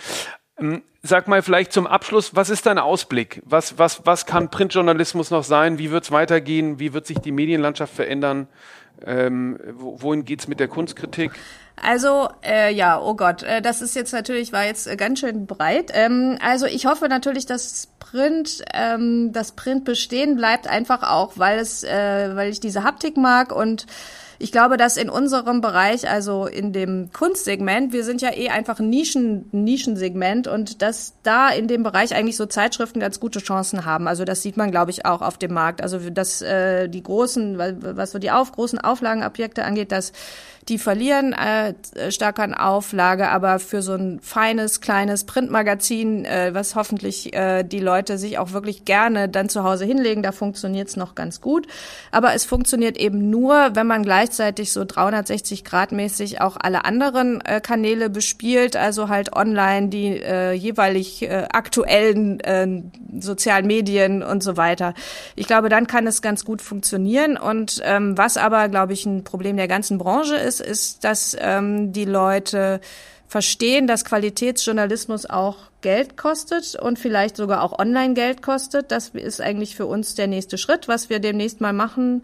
Ähm, 0.58 0.82
sag 1.02 1.28
mal 1.28 1.42
vielleicht 1.42 1.72
zum 1.72 1.86
Abschluss, 1.86 2.34
was 2.34 2.50
ist 2.50 2.66
dein 2.66 2.78
Ausblick? 2.78 3.42
Was, 3.44 3.78
was, 3.78 4.04
was 4.06 4.26
kann 4.26 4.50
Printjournalismus 4.50 5.30
noch 5.30 5.44
sein? 5.44 5.78
Wie 5.78 5.90
wird 5.90 6.04
es 6.04 6.10
weitergehen? 6.10 6.78
Wie 6.78 6.92
wird 6.92 7.06
sich 7.06 7.18
die 7.18 7.32
Medienlandschaft 7.32 7.94
verändern? 7.94 8.48
Ähm, 9.04 9.58
wohin 9.74 10.24
geht's 10.24 10.48
mit 10.48 10.58
der 10.58 10.68
Kunstkritik? 10.68 11.32
Also 11.80 12.30
äh, 12.42 12.72
ja, 12.72 12.98
oh 12.98 13.14
Gott, 13.14 13.42
äh, 13.42 13.60
das 13.60 13.82
ist 13.82 13.94
jetzt 13.94 14.12
natürlich 14.12 14.52
war 14.54 14.64
jetzt 14.64 14.86
äh, 14.86 14.96
ganz 14.96 15.20
schön 15.20 15.46
breit. 15.46 15.90
Ähm, 15.92 16.38
also 16.42 16.64
ich 16.64 16.86
hoffe 16.86 17.08
natürlich, 17.08 17.44
dass 17.44 17.88
Print, 17.98 18.64
ähm, 18.72 19.32
das 19.32 19.52
Print 19.52 19.84
bestehen 19.84 20.36
bleibt, 20.36 20.66
einfach 20.66 21.02
auch, 21.02 21.32
weil 21.36 21.58
es, 21.58 21.84
äh, 21.84 22.34
weil 22.34 22.50
ich 22.50 22.60
diese 22.60 22.82
Haptik 22.82 23.18
mag 23.18 23.54
und 23.54 23.86
ich 24.38 24.52
glaube, 24.52 24.76
dass 24.76 24.96
in 24.96 25.08
unserem 25.08 25.60
Bereich, 25.60 26.08
also 26.08 26.46
in 26.46 26.72
dem 26.72 27.10
Kunstsegment, 27.12 27.92
wir 27.92 28.04
sind 28.04 28.20
ja 28.20 28.32
eh 28.34 28.48
einfach 28.50 28.80
ein 28.80 28.90
Nischen, 28.90 29.48
Nischensegment 29.52 30.46
und 30.46 30.82
dass 30.82 31.14
da 31.22 31.50
in 31.50 31.68
dem 31.68 31.82
Bereich 31.82 32.14
eigentlich 32.14 32.36
so 32.36 32.46
Zeitschriften 32.46 33.00
ganz 33.00 33.20
gute 33.20 33.38
Chancen 33.38 33.84
haben. 33.84 34.08
Also 34.08 34.24
das 34.24 34.42
sieht 34.42 34.56
man, 34.56 34.70
glaube 34.70 34.90
ich, 34.90 35.06
auch 35.06 35.22
auf 35.22 35.38
dem 35.38 35.54
Markt. 35.54 35.82
Also 35.82 35.98
dass 36.10 36.42
äh, 36.42 36.88
die 36.88 37.02
großen, 37.02 37.58
was 37.58 38.12
so 38.12 38.18
die 38.18 38.30
auf, 38.30 38.52
großen 38.52 38.78
Auflagenobjekte 38.78 39.64
angeht, 39.64 39.92
dass 39.92 40.12
die 40.68 40.78
verlieren 40.78 41.32
äh, 41.32 41.74
stark 42.10 42.40
an 42.40 42.52
Auflage, 42.52 43.28
aber 43.28 43.60
für 43.60 43.82
so 43.82 43.94
ein 43.94 44.18
feines, 44.20 44.80
kleines 44.80 45.24
Printmagazin, 45.24 46.24
äh, 46.24 46.50
was 46.54 46.74
hoffentlich 46.74 47.32
äh, 47.34 47.62
die 47.62 47.78
Leute 47.78 48.18
sich 48.18 48.38
auch 48.38 48.52
wirklich 48.52 48.84
gerne 48.84 49.28
dann 49.28 49.48
zu 49.48 49.62
Hause 49.62 49.84
hinlegen, 49.84 50.24
da 50.24 50.32
funktioniert 50.32 50.88
es 50.88 50.96
noch 50.96 51.14
ganz 51.14 51.40
gut. 51.40 51.68
Aber 52.10 52.34
es 52.34 52.44
funktioniert 52.44 52.96
eben 52.96 53.30
nur, 53.30 53.70
wenn 53.74 53.86
man 53.86 54.02
gleichzeitig 54.02 54.72
so 54.72 54.84
360 54.84 55.64
Grad 55.64 55.92
mäßig 55.92 56.40
auch 56.40 56.56
alle 56.60 56.84
anderen 56.84 57.40
äh, 57.42 57.60
Kanäle 57.60 58.10
bespielt, 58.10 58.74
also 58.74 59.08
halt 59.08 59.34
online 59.34 59.88
die 59.88 60.20
äh, 60.20 60.52
jeweilig 60.52 61.22
äh, 61.22 61.46
aktuellen 61.52 62.40
äh, 62.40 62.82
sozialen 63.20 63.66
Medien 63.66 64.22
und 64.22 64.42
so 64.42 64.56
weiter. 64.56 64.94
Ich 65.36 65.46
glaube, 65.46 65.68
dann 65.68 65.86
kann 65.86 66.06
es 66.06 66.22
ganz 66.22 66.44
gut 66.44 66.60
funktionieren. 66.60 67.36
Und 67.36 67.80
ähm, 67.84 68.18
was 68.18 68.36
aber, 68.36 68.68
glaube 68.68 68.92
ich, 68.92 69.06
ein 69.06 69.24
Problem 69.24 69.56
der 69.56 69.68
ganzen 69.68 69.98
Branche 69.98 70.36
ist, 70.36 70.55
ist, 70.60 70.86
ist, 70.96 71.04
dass 71.04 71.36
ähm, 71.38 71.92
die 71.92 72.04
Leute 72.04 72.80
verstehen, 73.28 73.86
dass 73.86 74.04
Qualitätsjournalismus 74.04 75.26
auch 75.28 75.56
Geld 75.80 76.16
kostet 76.16 76.76
und 76.76 76.98
vielleicht 76.98 77.36
sogar 77.36 77.62
auch 77.62 77.78
online 77.78 78.14
Geld 78.14 78.42
kostet. 78.42 78.90
Das 78.92 79.08
ist 79.10 79.40
eigentlich 79.40 79.74
für 79.76 79.86
uns 79.86 80.14
der 80.14 80.26
nächste 80.26 80.58
Schritt, 80.58 80.88
was 80.88 81.10
wir 81.10 81.18
demnächst 81.18 81.60
mal 81.60 81.72
machen 81.72 82.22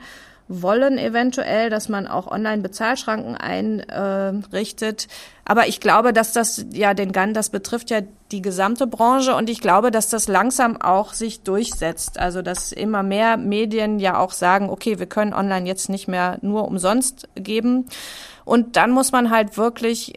wollen 0.49 0.99
eventuell, 0.99 1.71
dass 1.71 1.89
man 1.89 2.07
auch 2.07 2.27
online 2.27 2.63
Bezahlschranken 2.63 3.37
einrichtet. 3.37 5.09
Aber 5.45 5.67
ich 5.67 5.81
glaube, 5.81 6.13
dass 6.13 6.33
das 6.33 6.67
ja 6.73 6.95
den 6.95 7.13
GAN, 7.13 7.35
das 7.35 7.51
betrifft 7.51 7.91
ja 7.91 8.01
die 8.31 8.43
gesamte 8.43 8.87
Branche 8.87 9.35
und 9.35 9.51
ich 9.51 9.61
glaube, 9.61 9.91
dass 9.91 10.09
das 10.09 10.29
langsam 10.29 10.81
auch 10.81 11.13
sich 11.15 11.43
durchsetzt. 11.43 12.19
Also 12.19 12.43
dass 12.43 12.73
immer 12.73 13.03
mehr 13.03 13.37
Medien 13.37 13.99
ja 13.99 14.19
auch 14.19 14.33
sagen, 14.33 14.71
okay, 14.71 14.99
wir 14.99 15.07
können 15.07 15.35
online 15.35 15.67
jetzt 15.67 15.89
nicht 15.89 16.07
mehr 16.07 16.39
nur 16.43 16.67
umsonst 16.67 17.29
geben. 17.35 17.87
Und 18.45 18.77
dann 18.77 18.91
muss 18.93 19.13
man 19.13 19.31
halt 19.31 19.57
wirklich 19.57 20.15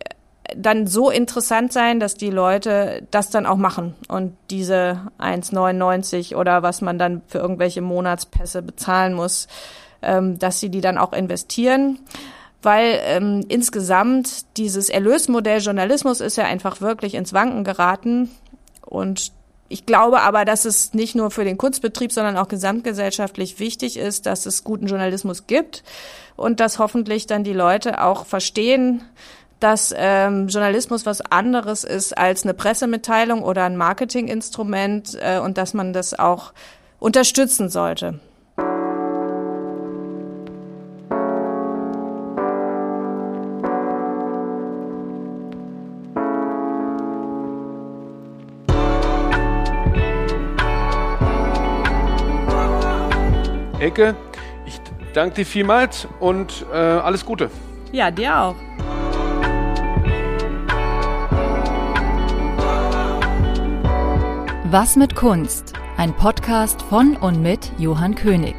dann 0.55 0.86
so 0.86 1.09
interessant 1.09 1.73
sein, 1.73 1.99
dass 1.99 2.15
die 2.15 2.30
Leute 2.30 3.07
das 3.09 3.32
dann 3.32 3.47
auch 3.47 3.57
machen 3.57 3.95
und 4.07 4.38
diese 4.51 5.01
1,99 5.19 6.36
oder 6.36 6.61
was 6.61 6.82
man 6.82 6.99
dann 6.99 7.23
für 7.28 7.39
irgendwelche 7.39 7.82
Monatspässe 7.82 8.61
bezahlen 8.61 9.13
muss, 9.13 9.47
ähm, 10.01 10.38
dass 10.38 10.59
sie 10.59 10.69
die 10.69 10.82
dann 10.82 10.99
auch 10.99 11.13
investieren. 11.13 11.99
Weil 12.66 12.99
ähm, 13.03 13.45
insgesamt 13.47 14.57
dieses 14.57 14.89
Erlösmodell 14.89 15.61
Journalismus 15.61 16.20
ist 16.20 16.36
ja 16.36 16.45
einfach 16.45 16.82
wirklich 16.82 17.13
ins 17.13 17.32
Wanken 17.32 17.63
geraten. 17.63 18.32
Und 18.84 19.32
ich 19.70 19.86
glaube 19.86 20.22
aber, 20.22 20.45
dass 20.45 20.66
es 20.66 20.95
nicht 20.95 21.13
nur 21.13 21.30
für 21.30 21.43
den 21.43 21.59
Kunstbetrieb, 21.59 22.11
sondern 22.11 22.38
auch 22.38 22.47
gesamtgesellschaftlich 22.47 23.59
wichtig 23.59 23.97
ist, 23.97 24.26
dass 24.26 24.47
es 24.47 24.63
guten 24.63 24.88
Journalismus 24.88 25.45
gibt 25.45 25.84
und 26.36 26.59
dass 26.59 26.80
hoffentlich 26.80 27.28
dann 27.28 27.43
die 27.43 27.53
Leute 27.53 28.03
auch 28.03 28.26
verstehen, 28.26 29.03
dass 29.59 29.93
ähm, 29.95 30.47
Journalismus 30.47 31.05
was 31.05 31.22
anderes 31.22 31.84
ist 31.84 32.18
als 32.18 32.43
eine 32.43 32.55
Pressemitteilung 32.55 33.43
oder 33.43 33.66
ein 33.66 33.78
Marketinginstrument 33.78 35.20
äh, 35.22 35.38
und 35.38 35.59
dass 35.59 35.76
man 35.76 35.93
das 35.93 36.18
auch 36.18 36.51
unterstützen 36.99 37.70
sollte. 37.70 38.20
Ecke. 53.96 54.16
Ich 54.66 54.82
danke 55.14 55.36
dir 55.36 55.46
vielmals 55.46 56.06
und 56.20 56.66
äh, 56.74 56.76
alles 56.76 57.26
Gute. 57.26 57.50
Ja, 57.93 58.12
dir 58.12 58.38
auch. 58.38 58.56
Was 64.66 64.98
mit 64.98 65.16
Kunst? 65.16 65.74
Ein 65.96 66.14
Podcast 66.14 66.82
von 66.82 67.16
und 67.16 67.41
mit 67.41 67.72
Johann 67.78 68.16
König. 68.16 68.56